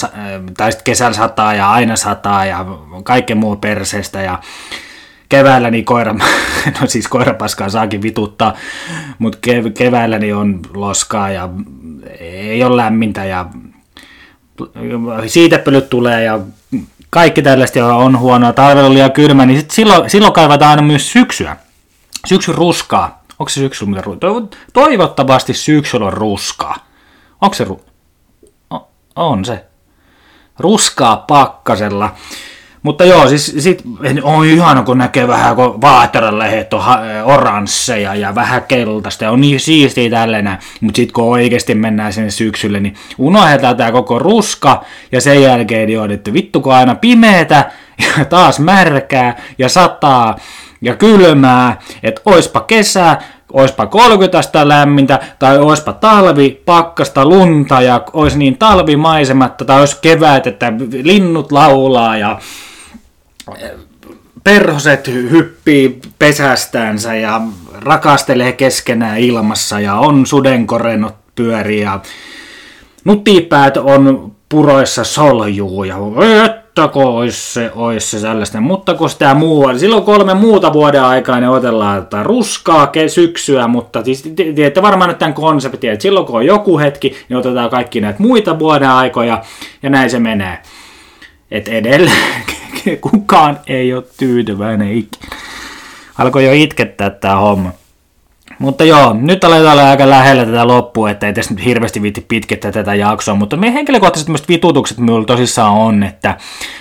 tai 0.56 0.72
sitten 0.72 0.84
kesällä 0.84 1.12
sataa 1.12 1.54
ja 1.54 1.70
aina 1.70 1.96
sataa 1.96 2.44
ja 2.44 2.66
kaiken 3.04 3.38
muu 3.38 3.56
perseestä 3.56 4.22
ja 4.22 4.38
keväällä 5.32 5.70
niin 5.70 5.84
koira, 5.84 6.12
no 6.80 6.86
siis 6.86 7.08
koirapaskaa 7.08 7.68
saakin 7.68 8.02
vituttaa, 8.02 8.54
mutta 9.18 9.38
keväällä 9.74 10.18
niin 10.18 10.36
on 10.36 10.60
loskaa 10.74 11.30
ja 11.30 11.48
ei 12.18 12.64
ole 12.64 12.76
lämmintä 12.76 13.24
ja 13.24 13.46
siitepölyt 15.26 15.90
tulee 15.90 16.24
ja 16.24 16.40
kaikki 17.10 17.42
tällaista 17.42 17.94
on 17.96 18.18
huonoa, 18.18 18.52
talvella 18.52 18.88
on 18.88 18.94
liian 18.94 19.12
kylmä, 19.12 19.46
niin 19.46 19.60
sit 19.60 19.70
silloin, 19.70 20.10
silloin 20.10 20.32
kaivataan 20.32 20.70
aina 20.70 20.82
myös 20.82 21.12
syksyä. 21.12 21.56
Syksyn 22.26 22.54
ruskaa. 22.54 23.22
Onko 23.38 23.48
se 23.48 23.60
syksyllä 23.60 23.90
mitä 23.90 24.56
Toivottavasti 24.72 25.54
syksyllä 25.54 26.06
on 26.06 26.12
ruskaa. 26.12 26.76
Onko 27.40 27.54
se 27.54 27.64
ru... 27.64 27.80
on 29.16 29.44
se. 29.44 29.64
Ruskaa 30.58 31.16
pakkasella. 31.16 32.14
Mutta 32.82 33.04
joo, 33.04 33.28
siis 33.28 33.54
sit, 33.58 33.82
on 34.22 34.46
ihana, 34.46 34.82
kun 34.82 34.98
näkee 34.98 35.28
vähän, 35.28 35.56
kun 35.56 35.80
vaateralähet 35.80 36.74
on 36.74 36.82
oransseja 37.24 38.14
ja 38.14 38.34
vähän 38.34 38.62
keltaista 38.68 39.24
ja 39.24 39.30
on 39.30 39.40
niin 39.40 39.60
siistiä 39.60 40.10
tällainen. 40.10 40.58
Mutta 40.80 40.96
sitten 40.96 41.12
kun 41.12 41.24
oikeasti 41.24 41.74
mennään 41.74 42.12
sinne 42.12 42.30
syksylle, 42.30 42.80
niin 42.80 42.94
unohdetaan 43.18 43.76
tämä 43.76 43.92
koko 43.92 44.18
ruska 44.18 44.84
ja 45.12 45.20
sen 45.20 45.42
jälkeen 45.42 45.86
niin 45.86 46.00
on, 46.00 46.10
että 46.10 46.32
vittu 46.32 46.60
kun 46.60 46.74
aina 46.74 46.94
pimeetä 46.94 47.70
ja 48.18 48.24
taas 48.24 48.60
märkää 48.60 49.40
ja 49.58 49.68
sataa 49.68 50.36
ja 50.80 50.96
kylmää, 50.96 51.80
että 52.02 52.20
oispa 52.24 52.60
kesä, 52.60 53.16
oispa 53.52 53.86
30 53.86 54.68
lämmintä, 54.68 55.20
tai 55.38 55.58
oispa 55.58 55.92
talvi, 55.92 56.62
pakkasta, 56.64 57.26
lunta, 57.26 57.80
ja 57.80 58.04
ois 58.12 58.36
niin 58.36 58.58
talvimaisematta, 58.58 59.64
tai 59.64 59.80
ois 59.80 59.94
kevät, 59.94 60.46
että 60.46 60.72
linnut 61.02 61.52
laulaa, 61.52 62.16
ja 62.16 62.38
perhoset 64.44 65.08
hyppii 65.08 66.00
pesästänsä 66.18 67.14
ja 67.14 67.40
rakastelee 67.72 68.52
keskenään 68.52 69.18
ilmassa 69.18 69.80
ja 69.80 69.94
on 69.94 70.26
sudenkorennot 70.26 71.14
pyörii 71.34 71.80
ja 71.80 72.00
nutipäät 73.04 73.76
on 73.76 74.32
puroissa 74.48 75.04
soljuu 75.04 75.84
ja 75.84 75.96
että 76.72 76.90
ois 76.94 77.54
se, 77.54 77.70
ois 77.74 78.10
se 78.10 78.18
sellaista. 78.18 78.60
Mutta 78.60 78.94
kun 78.94 79.10
sitä 79.10 79.34
muu, 79.34 79.78
silloin 79.78 80.02
kolme 80.02 80.34
muuta 80.34 80.72
vuoden 80.72 81.02
aikaa 81.02 81.40
ne 81.40 81.48
otellaan 81.48 81.98
että 81.98 82.22
ruskaa 82.22 82.92
syksyä, 83.08 83.68
mutta 83.68 84.04
siis 84.04 84.22
tiedätte 84.36 84.82
varmaan 84.82 85.08
nyt 85.08 85.18
tämän 85.18 85.34
konseptin, 85.34 85.90
että 85.90 86.02
silloin 86.02 86.26
kun 86.26 86.36
on 86.36 86.46
joku 86.46 86.78
hetki, 86.78 87.16
niin 87.28 87.36
otetaan 87.36 87.70
kaikki 87.70 88.00
näitä 88.00 88.22
muita 88.22 88.58
vuoden 88.58 88.88
aikoja 88.88 89.42
ja 89.82 89.90
näin 89.90 90.10
se 90.10 90.18
menee. 90.18 90.58
Et 91.50 91.68
edelleen 91.68 92.42
kukaan 93.00 93.60
ei 93.66 93.94
ole 93.94 94.04
tyytyväinen 94.16 94.92
ikinä. 94.92 95.36
Alkoi 96.18 96.44
jo 96.44 96.52
itkettää 96.52 97.10
tämä 97.10 97.36
homma. 97.36 97.70
Mutta 98.58 98.84
joo, 98.84 99.12
nyt 99.12 99.44
aletaan 99.44 99.72
olla 99.72 99.90
aika 99.90 100.10
lähellä 100.10 100.46
tätä 100.46 100.66
loppua, 100.66 101.10
että 101.10 101.26
ei 101.26 101.32
tässä 101.32 101.54
nyt 101.54 101.64
hirveästi 101.64 102.02
viitti 102.02 102.20
pitkittää 102.28 102.72
tätä 102.72 102.94
jaksoa, 102.94 103.34
mutta 103.34 103.56
meidän 103.56 103.74
henkilökohtaiset 103.74 104.26
tämmöiset 104.26 104.48
vitutukset 104.48 104.98
minulla 104.98 105.24
tosissaan 105.24 105.72
on, 105.72 106.02
että 106.02 106.36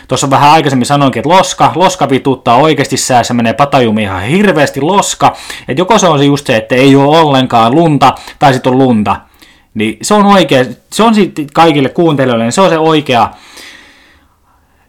tuossa 0.08 0.30
vähän 0.30 0.52
aikaisemmin 0.52 0.86
sanoinkin, 0.86 1.20
että 1.20 1.30
loska, 1.30 1.72
loska 1.76 2.10
vituttaa 2.10 2.56
oikeasti 2.56 2.98
säässä, 2.98 3.34
menee 3.34 3.54
patajumi 3.54 4.02
ihan 4.02 4.22
hirveästi 4.22 4.82
loska, 4.82 5.36
että 5.68 5.82
joko 5.82 5.98
se 5.98 6.08
on 6.08 6.26
just 6.26 6.48
se, 6.48 6.58
että 6.58 6.76
ei 6.76 6.96
ole 6.96 7.20
ollenkaan 7.20 7.76
lunta, 7.76 8.14
tai 8.40 8.54
sitten 8.54 8.72
on 8.72 8.80
lunta, 8.80 9.16
niin 9.74 9.98
se 10.02 10.14
on 10.14 10.26
oikea, 10.26 10.66
se 10.94 11.04
on 11.04 11.16
sitten 11.16 11.48
kaikille 11.54 11.90
kuuntelijoille, 11.90 12.44
niin 12.44 12.52
se 12.52 12.62
on 12.62 12.70
se 12.70 12.78
oikea, 12.78 13.30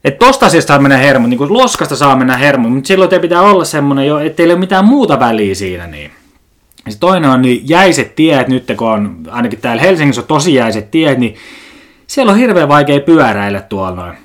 että 0.04 0.26
tosta 0.26 0.46
asiasta 0.46 0.68
saa 0.68 0.78
mennä 0.78 0.96
hermo, 0.96 1.26
niin 1.26 1.38
kuin 1.38 1.52
loskasta 1.52 1.96
saa 1.96 2.16
mennä 2.16 2.36
hermo, 2.36 2.68
mutta 2.68 2.88
silloin 2.88 3.10
te 3.10 3.18
pitää 3.18 3.42
olla 3.42 3.64
semmoinen 3.64 4.06
jo, 4.06 4.18
ettei 4.18 4.46
ole 4.46 4.56
mitään 4.56 4.84
muuta 4.84 5.20
väliä 5.20 5.54
siinä. 5.54 5.86
Niin. 5.86 6.10
Ja 6.86 6.92
toinen 7.00 7.30
on 7.30 7.42
niin 7.42 7.60
jäiset 7.64 8.14
tiet, 8.14 8.48
nyt 8.48 8.72
kun 8.76 8.88
on, 8.88 9.16
ainakin 9.30 9.58
täällä 9.58 9.82
Helsingissä 9.82 10.22
on 10.22 10.28
tosi 10.28 10.54
jäiset 10.54 10.90
tiet, 10.90 11.18
niin 11.18 11.34
siellä 12.06 12.32
on 12.32 12.38
hirveän 12.38 12.68
vaikea 12.68 13.00
pyöräillä 13.00 13.60
tuolla 13.60 13.96
noin. 13.96 14.16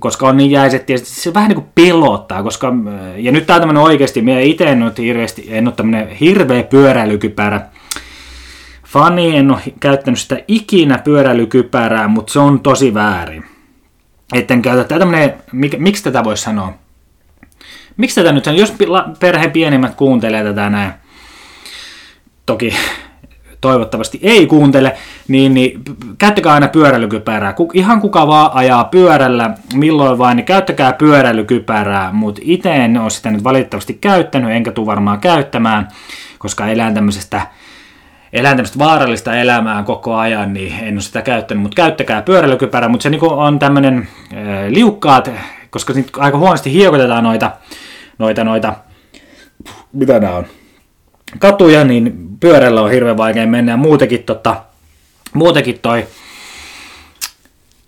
koska 0.00 0.28
on 0.28 0.36
niin 0.36 0.50
jäiset, 0.50 0.90
ja 0.90 0.98
se 0.98 1.34
vähän 1.34 1.48
niin 1.48 1.60
kuin 1.60 1.70
pelottaa, 1.74 2.42
koska, 2.42 2.72
ja 3.16 3.32
nyt 3.32 3.46
tää 3.46 3.56
on 3.56 3.62
tämmönen 3.62 3.82
oikeasti, 3.82 4.22
minä 4.22 4.40
itse 4.40 4.64
en 4.64 4.82
ole 4.82 4.92
hirveästi, 4.98 5.46
en 5.50 5.68
ole 5.68 5.74
tämmönen 5.74 6.08
hirveä 6.08 6.62
pyöräilykypärä, 6.62 7.60
fani, 8.86 9.36
en 9.36 9.50
ole 9.50 9.60
käyttänyt 9.80 10.20
sitä 10.20 10.38
ikinä 10.48 10.98
pyöräilykypärää, 10.98 12.08
mutta 12.08 12.32
se 12.32 12.38
on 12.38 12.60
tosi 12.60 12.94
väärin. 12.94 13.53
Etten 14.32 14.62
käytä 14.62 14.82
tätä 14.82 14.98
tämmönen, 14.98 15.34
mik, 15.52 15.78
miksi 15.78 16.04
tätä 16.04 16.24
voisi 16.24 16.42
sanoa? 16.42 16.72
Miksi 17.96 18.20
tätä 18.20 18.32
nyt, 18.32 18.46
jos 18.46 18.74
perheen 19.20 19.50
pienimmät 19.50 19.94
kuuntelee 19.94 20.44
tätä 20.44 20.70
näin, 20.70 20.92
toki 22.46 22.74
toivottavasti 23.60 24.18
ei 24.22 24.46
kuuntele, 24.46 24.96
niin, 25.28 25.54
niin 25.54 25.82
käyttäkää 26.18 26.54
aina 26.54 26.68
pyöräilykypärää. 26.68 27.54
Ihan 27.72 28.00
kuka 28.00 28.26
vaan 28.26 28.50
ajaa 28.54 28.84
pyörällä, 28.84 29.54
milloin 29.74 30.18
vain, 30.18 30.36
niin 30.36 30.44
käyttäkää 30.44 30.92
pyöräilykypärää, 30.92 32.12
mutta 32.12 32.40
itse 32.44 32.74
en 32.74 32.98
ole 32.98 33.10
sitä 33.10 33.30
nyt 33.30 33.44
valitettavasti 33.44 33.94
käyttänyt, 33.94 34.50
enkä 34.50 34.72
tule 34.72 34.86
varmaan 34.86 35.20
käyttämään, 35.20 35.88
koska 36.38 36.66
elän 36.66 36.94
tämmöisestä 36.94 37.46
elän 38.34 38.56
tämmöistä 38.56 38.78
vaarallista 38.78 39.36
elämää 39.36 39.82
koko 39.82 40.14
ajan, 40.14 40.52
niin 40.52 40.74
en 40.82 40.94
ole 40.94 41.00
sitä 41.00 41.22
käyttänyt, 41.22 41.62
mutta 41.62 41.76
käyttäkää 41.76 42.22
pyöräilykypärää, 42.22 42.88
mutta 42.88 43.02
se 43.02 43.10
niin 43.10 43.22
on 43.24 43.58
tämmöinen 43.58 44.08
liukkaat, 44.68 45.30
koska 45.70 45.92
aika 46.18 46.38
huonosti 46.38 46.72
hiekotetaan 46.72 47.24
noita, 47.24 47.50
noita, 48.18 48.44
noita, 48.44 48.74
mitä 49.92 50.20
nämä 50.20 50.34
on, 50.34 50.46
katuja, 51.38 51.84
niin 51.84 52.28
pyörällä 52.40 52.82
on 52.82 52.90
hirveän 52.90 53.16
vaikea 53.16 53.46
mennä 53.46 53.72
ja 53.72 53.76
muutenkin, 53.76 54.22
tota, 54.22 54.56
muutenkin 55.34 55.78
toi 55.82 56.06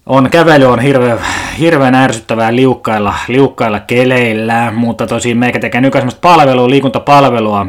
on 0.06 0.30
kävely 0.30 0.64
on 0.64 0.80
hirveän, 0.80 1.18
hirveän 1.58 1.94
ärsyttävää 1.94 2.56
liukkailla, 2.56 3.14
liukkailla 3.28 3.80
keleillä, 3.80 4.72
mutta 4.76 5.06
tosi 5.06 5.34
meikä 5.34 5.58
tekee 5.58 5.80
nykyään 5.80 6.10
palvelua, 6.20 6.70
liikuntapalvelua 6.70 7.66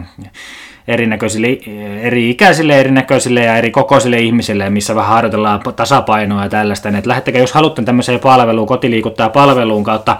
erinäköisille, 0.88 1.48
eri 2.02 2.30
ikäisille, 2.30 2.80
erinäköisille 2.80 3.44
ja 3.44 3.58
eri 3.58 3.72
kokoisille 3.72 4.20
ihmisille, 4.20 4.70
missä 4.70 4.96
vähän 4.96 5.12
harjoitellaan 5.12 5.62
tasapainoa 5.76 6.44
ja 6.44 6.50
tällaista. 6.50 6.90
Että 6.90 7.10
lähettäkää, 7.10 7.42
jos 7.42 7.52
haluatte 7.52 7.84
tämmöiseen 7.84 8.20
palveluun, 8.20 8.68
kotiliikuttaa 8.68 9.30
palveluun 9.30 9.84
kautta 9.84 10.18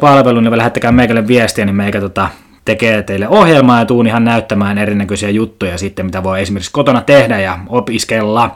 palvelu, 0.00 0.40
niin 0.40 0.56
lähettäkää 0.56 0.92
meikälle 0.92 1.26
viestiä, 1.26 1.64
niin 1.64 1.76
meikä 1.76 2.00
tota, 2.00 2.28
tekee 2.64 3.02
teille 3.02 3.28
ohjelmaa 3.28 3.78
ja 3.78 3.84
tuun 3.84 4.06
ihan 4.06 4.24
näyttämään 4.24 4.78
erinäköisiä 4.78 5.30
juttuja 5.30 5.78
sitten, 5.78 6.06
mitä 6.06 6.22
voi 6.22 6.42
esimerkiksi 6.42 6.72
kotona 6.72 7.00
tehdä 7.00 7.40
ja 7.40 7.58
opiskella. 7.68 8.54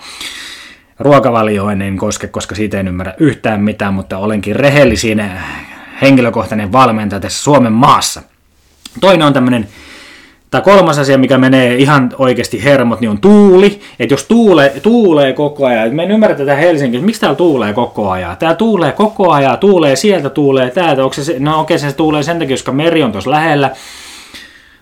Ruokavalioon 0.99 1.83
en 1.83 1.97
koske, 1.97 2.27
koska 2.27 2.55
siitä 2.55 2.81
en 2.81 2.89
ymmärrä 2.89 3.15
yhtään 3.19 3.61
mitään, 3.61 3.95
mutta 3.95 4.19
olenkin 4.19 4.57
rehellisin 4.57 5.23
henkilökohtainen 6.03 6.73
valmentaja 6.73 7.21
tässä 7.21 7.43
Suomen 7.43 7.73
maassa. 7.73 8.23
Toinen 9.01 9.27
on 9.27 9.33
tämmöinen 9.33 9.69
Tämä 10.57 10.77
kolmas 10.77 10.99
asia, 10.99 11.19
mikä 11.19 11.39
menee 11.39 11.75
ihan 11.75 12.11
oikeasti 12.19 12.65
hermot, 12.65 13.01
niin 13.01 13.11
on 13.11 13.21
tuuli. 13.21 13.81
Että 13.99 14.15
jos 14.15 14.25
tuule, 14.25 14.73
tuulee 14.83 15.33
koko 15.33 15.67
ajan, 15.67 15.95
me 15.95 16.03
en 16.03 16.11
ymmärrä 16.11 16.37
tätä 16.37 16.55
Helsingissä, 16.55 17.07
miksi 17.07 17.21
täällä 17.21 17.37
tuulee 17.37 17.73
koko 17.73 18.11
ajan? 18.11 18.37
Tää 18.37 18.55
tuulee 18.55 18.93
koko 18.93 19.31
ajan, 19.31 19.59
tuulee 19.59 19.97
sieltä, 19.97 20.31
tuulee 20.31 20.71
täältä. 20.71 21.05
Onko 21.05 21.15
se, 21.15 21.37
no 21.39 21.61
okei, 21.61 21.79
se 21.79 21.93
tuulee 21.93 22.23
sen 22.23 22.39
takia, 22.39 22.57
koska 22.57 22.73
meri 22.73 23.03
on 23.03 23.13
tuossa 23.13 23.31
lähellä, 23.31 23.71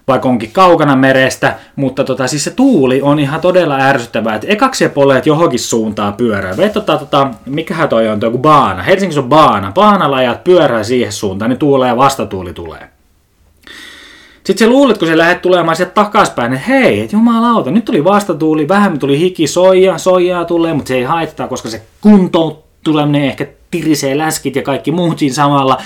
vaikka 0.08 0.28
onkin 0.28 0.52
kaukana 0.52 0.96
merestä, 0.96 1.54
mutta 1.76 2.04
tota, 2.04 2.26
siis 2.26 2.44
se 2.44 2.50
tuuli 2.50 3.02
on 3.02 3.18
ihan 3.18 3.40
todella 3.40 3.76
ärsyttävää, 3.76 4.34
että 4.34 4.46
ekaksi 4.50 4.88
poleet 4.88 5.26
johonkin 5.26 5.60
suuntaan 5.60 6.14
pyörää. 6.14 6.56
Vet 6.56 6.72
tota, 6.72 6.98
tota, 6.98 7.30
mikähän 7.46 7.88
toi 7.88 8.08
on, 8.08 8.20
toi 8.20 8.30
baana. 8.38 8.82
Helsingissä 8.82 9.20
on 9.20 9.28
baana. 9.28 9.72
Baanalla 9.72 10.16
ajat 10.16 10.44
pyörää 10.44 10.82
siihen 10.82 11.12
suuntaan, 11.12 11.48
niin 11.48 11.58
tuulee 11.58 11.88
ja 11.88 11.96
vastatuuli 11.96 12.52
tulee. 12.52 12.93
Sitten 14.46 14.66
sä 14.66 14.72
luulet, 14.72 14.98
kun 14.98 15.08
sä 15.08 15.18
lähdet 15.18 15.42
tulemaan 15.42 15.76
sieltä 15.76 15.94
takaspäin, 15.94 16.52
että 16.52 16.66
hei, 16.66 17.00
et 17.00 17.12
jumalauta, 17.12 17.70
nyt 17.70 17.84
tuli 17.84 18.04
vastatuuli, 18.04 18.68
vähän 18.68 18.98
tuli 18.98 19.18
hiki, 19.18 19.46
soija, 19.46 19.98
soijaa 19.98 20.44
tulee, 20.44 20.74
mutta 20.74 20.88
se 20.88 20.94
ei 20.94 21.02
haittaa, 21.02 21.48
koska 21.48 21.70
se 21.70 21.82
kunto 22.00 22.64
tuleminen 22.84 23.24
ehkä 23.24 23.46
tirisee 23.70 24.18
läskit 24.18 24.56
ja 24.56 24.62
kaikki 24.62 24.90
muut 24.90 25.18
siinä 25.18 25.34
samalla. 25.34 25.78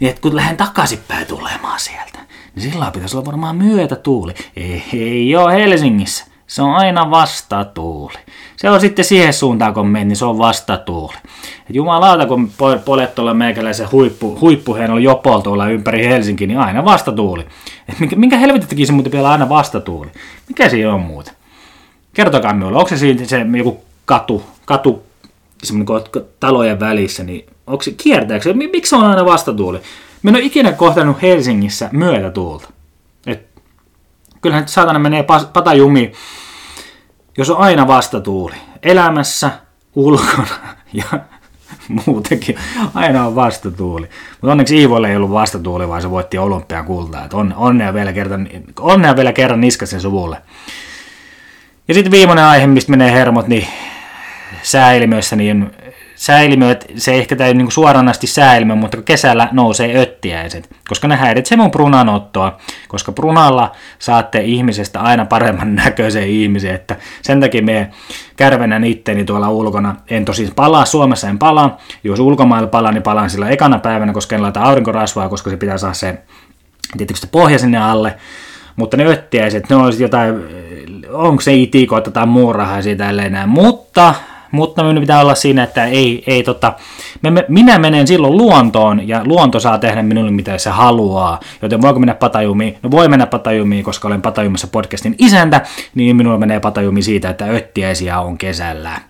Niin 0.00 0.10
että 0.10 0.22
kun 0.22 0.36
lähden 0.36 0.56
takaisinpäin 0.56 1.26
tulemaan 1.26 1.80
sieltä, 1.80 2.18
niin 2.54 2.72
sillä 2.72 2.90
pitäisi 2.90 3.16
olla 3.16 3.26
varmaan 3.26 3.56
myötätuuli. 3.56 4.34
Ei, 4.56 4.82
ei 4.92 5.36
ole 5.36 5.54
Helsingissä. 5.54 6.29
Se 6.50 6.62
on 6.62 6.74
aina 6.74 7.10
vastatuuli. 7.10 8.14
Se 8.56 8.70
on 8.70 8.80
sitten 8.80 9.04
siihen 9.04 9.32
suuntaan, 9.32 9.74
kun 9.74 9.86
meni, 9.86 10.04
niin 10.04 10.16
se 10.16 10.24
on 10.24 10.38
vastatuuli. 10.38 11.14
Et 11.70 11.76
jumalauta, 11.76 12.26
kun 12.26 12.50
polet 12.84 13.14
tuolla 13.14 13.34
meikäläisen 13.34 13.92
huippu, 13.92 14.38
huippuhienolla 14.40 15.00
jopol 15.00 15.40
tuolla 15.40 15.68
ympäri 15.68 16.06
Helsinki, 16.06 16.46
niin 16.46 16.58
aina 16.58 16.84
vastatuuli. 16.84 17.46
Et 17.88 18.00
minkä, 18.00 18.16
minkä 18.16 18.38
helvetin 18.38 18.68
teki 18.68 18.86
se 18.86 18.92
muuten 18.92 19.12
vielä 19.12 19.30
aina 19.30 19.48
vastatuuli? 19.48 20.10
Mikä 20.48 20.68
siinä 20.68 20.94
on 20.94 21.00
muuten? 21.00 21.34
Kertokaa 22.14 22.52
minulle, 22.52 22.78
onko 22.78 22.88
se 22.88 22.96
siinä 22.96 23.24
se 23.24 23.46
joku 23.56 23.84
katu, 24.04 24.42
katu 24.64 25.02
talojen 26.40 26.80
välissä, 26.80 27.24
niin 27.24 27.46
onko 27.66 27.82
se, 27.82 27.90
kiertääkö 27.90 28.42
se, 28.42 28.52
miksi 28.52 28.90
se 28.90 28.96
on 28.96 29.04
aina 29.04 29.24
vastatuuli? 29.24 29.80
Minä 30.22 30.38
en 30.38 30.42
ole 30.42 30.46
ikinä 30.46 30.72
kohtannut 30.72 31.22
Helsingissä 31.22 31.88
myötätuulta. 31.92 32.68
Et, 34.40 34.42
kyllähän 34.42 34.68
saatana 34.68 34.98
menee 34.98 35.24
patajumi, 35.52 36.12
jos 37.38 37.50
on 37.50 37.56
aina 37.56 37.86
vastatuuli. 37.86 38.54
Elämässä, 38.82 39.50
ulkona 39.94 40.46
ja 40.92 41.04
muutenkin 42.06 42.58
aina 42.94 43.26
on 43.26 43.34
vastatuuli. 43.34 44.08
Mutta 44.30 44.52
onneksi 44.52 44.78
Iivolle 44.78 45.10
ei 45.10 45.16
ollut 45.16 45.30
vastatuuli, 45.30 45.88
vaan 45.88 46.02
se 46.02 46.10
voitti 46.10 46.38
olympiakultaa. 46.38 47.28
On, 47.32 47.54
onnea, 47.56 47.94
vielä 47.94 48.12
kerran, 48.12 48.48
onnea 48.80 49.16
vielä 49.16 49.32
kerran 49.32 49.60
niskasen 49.60 50.00
suvulle. 50.00 50.42
Ja 51.88 51.94
sitten 51.94 52.12
viimeinen 52.12 52.44
aihe, 52.44 52.66
mistä 52.66 52.90
menee 52.90 53.12
hermot, 53.12 53.46
niin 53.48 53.66
sääilmiöissä, 54.62 55.36
niin 55.36 55.70
sääilmiöt, 56.20 56.86
se 56.96 57.14
ehkä 57.14 57.36
tämä 57.36 57.52
niin 57.52 57.72
suoranaisesti 57.72 58.26
sääilmiö, 58.26 58.76
mutta 58.76 59.02
kesällä 59.02 59.48
nousee 59.52 60.00
öttiäiset, 60.02 60.70
koska 60.88 61.08
ne 61.08 61.16
häiritsee 61.16 61.58
mun 61.58 61.70
prunanottoa, 61.70 62.58
koska 62.88 63.12
prunalla 63.12 63.72
saatte 63.98 64.40
ihmisestä 64.40 65.00
aina 65.00 65.24
paremman 65.24 65.74
näköisen 65.84 66.28
ihmisen, 66.28 66.74
että 66.74 66.96
sen 67.22 67.40
takia 67.40 67.62
me 67.62 67.90
kärvenän 68.36 68.84
itteni 68.84 69.24
tuolla 69.24 69.50
ulkona. 69.50 69.96
En 70.10 70.24
tosi 70.24 70.52
palaa, 70.56 70.84
Suomessa 70.84 71.28
en 71.28 71.38
palaa, 71.38 71.78
jos 72.04 72.20
ulkomailla 72.20 72.68
palaan, 72.68 72.94
niin 72.94 73.02
palaan 73.02 73.30
sillä 73.30 73.48
ekana 73.48 73.78
päivänä, 73.78 74.12
koska 74.12 74.36
en 74.36 74.42
laita 74.42 74.62
aurinkorasvaa, 74.62 75.28
koska 75.28 75.50
se 75.50 75.56
pitää 75.56 75.78
saada 75.78 75.94
se 75.94 76.18
tietysti 76.96 77.26
pohja 77.26 77.58
sinne 77.58 77.78
alle, 77.78 78.16
mutta 78.76 78.96
ne 78.96 79.06
öttiäiset, 79.06 79.70
ne 79.70 79.76
olisi 79.76 80.02
jotain, 80.02 80.34
onko 81.12 81.40
se 81.40 81.54
itikoita 81.54 82.10
tai 82.10 82.26
muurahaa 82.26 82.82
siitä 82.82 83.04
tälleen 83.04 83.48
mutta 83.48 84.14
mutta 84.50 84.82
minun 84.82 85.02
pitää 85.02 85.20
olla 85.20 85.34
siinä, 85.34 85.62
että 85.62 85.84
ei, 85.84 86.24
ei 86.26 86.42
tota, 86.42 86.72
me, 87.22 87.44
minä 87.48 87.78
menen 87.78 88.06
silloin 88.06 88.36
luontoon 88.36 89.08
ja 89.08 89.22
luonto 89.24 89.60
saa 89.60 89.78
tehdä 89.78 90.02
minulle 90.02 90.30
mitä 90.30 90.58
se 90.58 90.70
haluaa. 90.70 91.40
Joten 91.62 91.82
voiko 91.82 91.98
mennä 92.00 92.14
patajumiin? 92.14 92.76
No 92.82 92.90
voi 92.90 93.08
mennä 93.08 93.26
patajumiin, 93.26 93.84
koska 93.84 94.08
olen 94.08 94.22
patajumassa 94.22 94.66
podcastin 94.66 95.14
isäntä, 95.18 95.60
niin 95.94 96.16
minulla 96.16 96.38
menee 96.38 96.60
patajumi 96.60 97.02
siitä, 97.02 97.30
että 97.30 97.44
öttiäisiä 97.44 98.20
on 98.20 98.38
kesällä. 98.38 99.00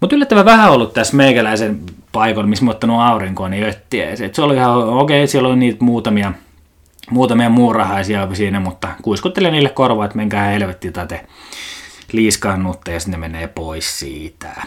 Mutta 0.00 0.16
yllättävän 0.16 0.44
vähän 0.44 0.70
ollut 0.70 0.92
tässä 0.92 1.16
meikäläisen 1.16 1.80
paikalla, 2.12 2.48
missä 2.48 2.64
mä 2.64 2.70
ottanut 2.70 3.00
aurinkoon, 3.00 3.50
niin 3.50 3.64
öttiäisiä. 3.64 4.28
Se 4.32 4.42
oli 4.42 4.54
ihan 4.54 4.88
okei, 4.88 5.20
okay, 5.20 5.26
siellä 5.26 5.48
oli 5.48 5.56
niitä 5.56 5.84
muutamia, 5.84 6.32
muutamia 7.10 7.48
muurahaisia 7.48 8.28
siinä, 8.32 8.60
mutta 8.60 8.88
kuiskuttelen 9.02 9.52
niille 9.52 9.68
korvaa, 9.68 10.04
että 10.04 10.16
menkää 10.16 10.44
helvettiin 10.44 10.92
tai 10.92 11.06
te 11.06 11.26
liiskaannutte 12.12 12.92
ja 12.92 13.00
sinne 13.00 13.16
menee 13.16 13.46
pois 13.46 13.98
siitä. 13.98 14.62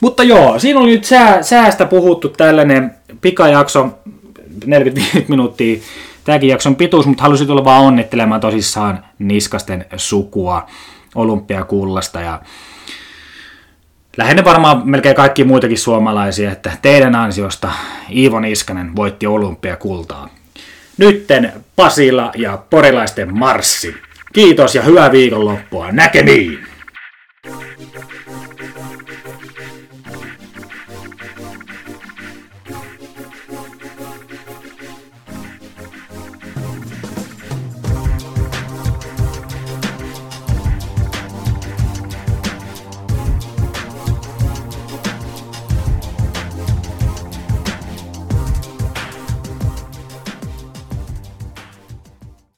Mutta 0.00 0.22
joo, 0.22 0.58
siinä 0.58 0.80
oli 0.80 0.90
nyt 0.90 1.04
sää, 1.04 1.42
säästä 1.42 1.86
puhuttu 1.86 2.28
tällainen 2.28 2.94
pikajakso, 3.20 3.98
45 4.66 5.24
minuuttia 5.28 5.78
tämäkin 6.24 6.48
jakson 6.48 6.76
pituus, 6.76 7.06
mutta 7.06 7.22
halusin 7.22 7.46
tulla 7.46 7.64
vaan 7.64 7.82
onnittelemaan 7.82 8.40
tosissaan 8.40 9.04
Niskasten 9.18 9.86
sukua 9.96 10.66
olympiakullasta 11.14 12.20
ja 12.20 12.40
lähinnä 14.16 14.44
varmaan 14.44 14.88
melkein 14.88 15.16
kaikki 15.16 15.44
muitakin 15.44 15.78
suomalaisia, 15.78 16.52
että 16.52 16.70
teidän 16.82 17.14
ansiosta 17.14 17.72
Iivo 18.10 18.40
Niskanen 18.40 18.96
voitti 18.96 19.26
olympiakultaa. 19.26 20.28
Nytten 20.96 21.52
Pasila 21.76 22.32
ja 22.36 22.58
porilaisten 22.70 23.38
marssi. 23.38 23.94
Kiitos 24.36 24.74
ja 24.74 24.82
hyvää 24.82 25.12
viikonloppua. 25.12 25.92
Näkemiin! 25.92 26.66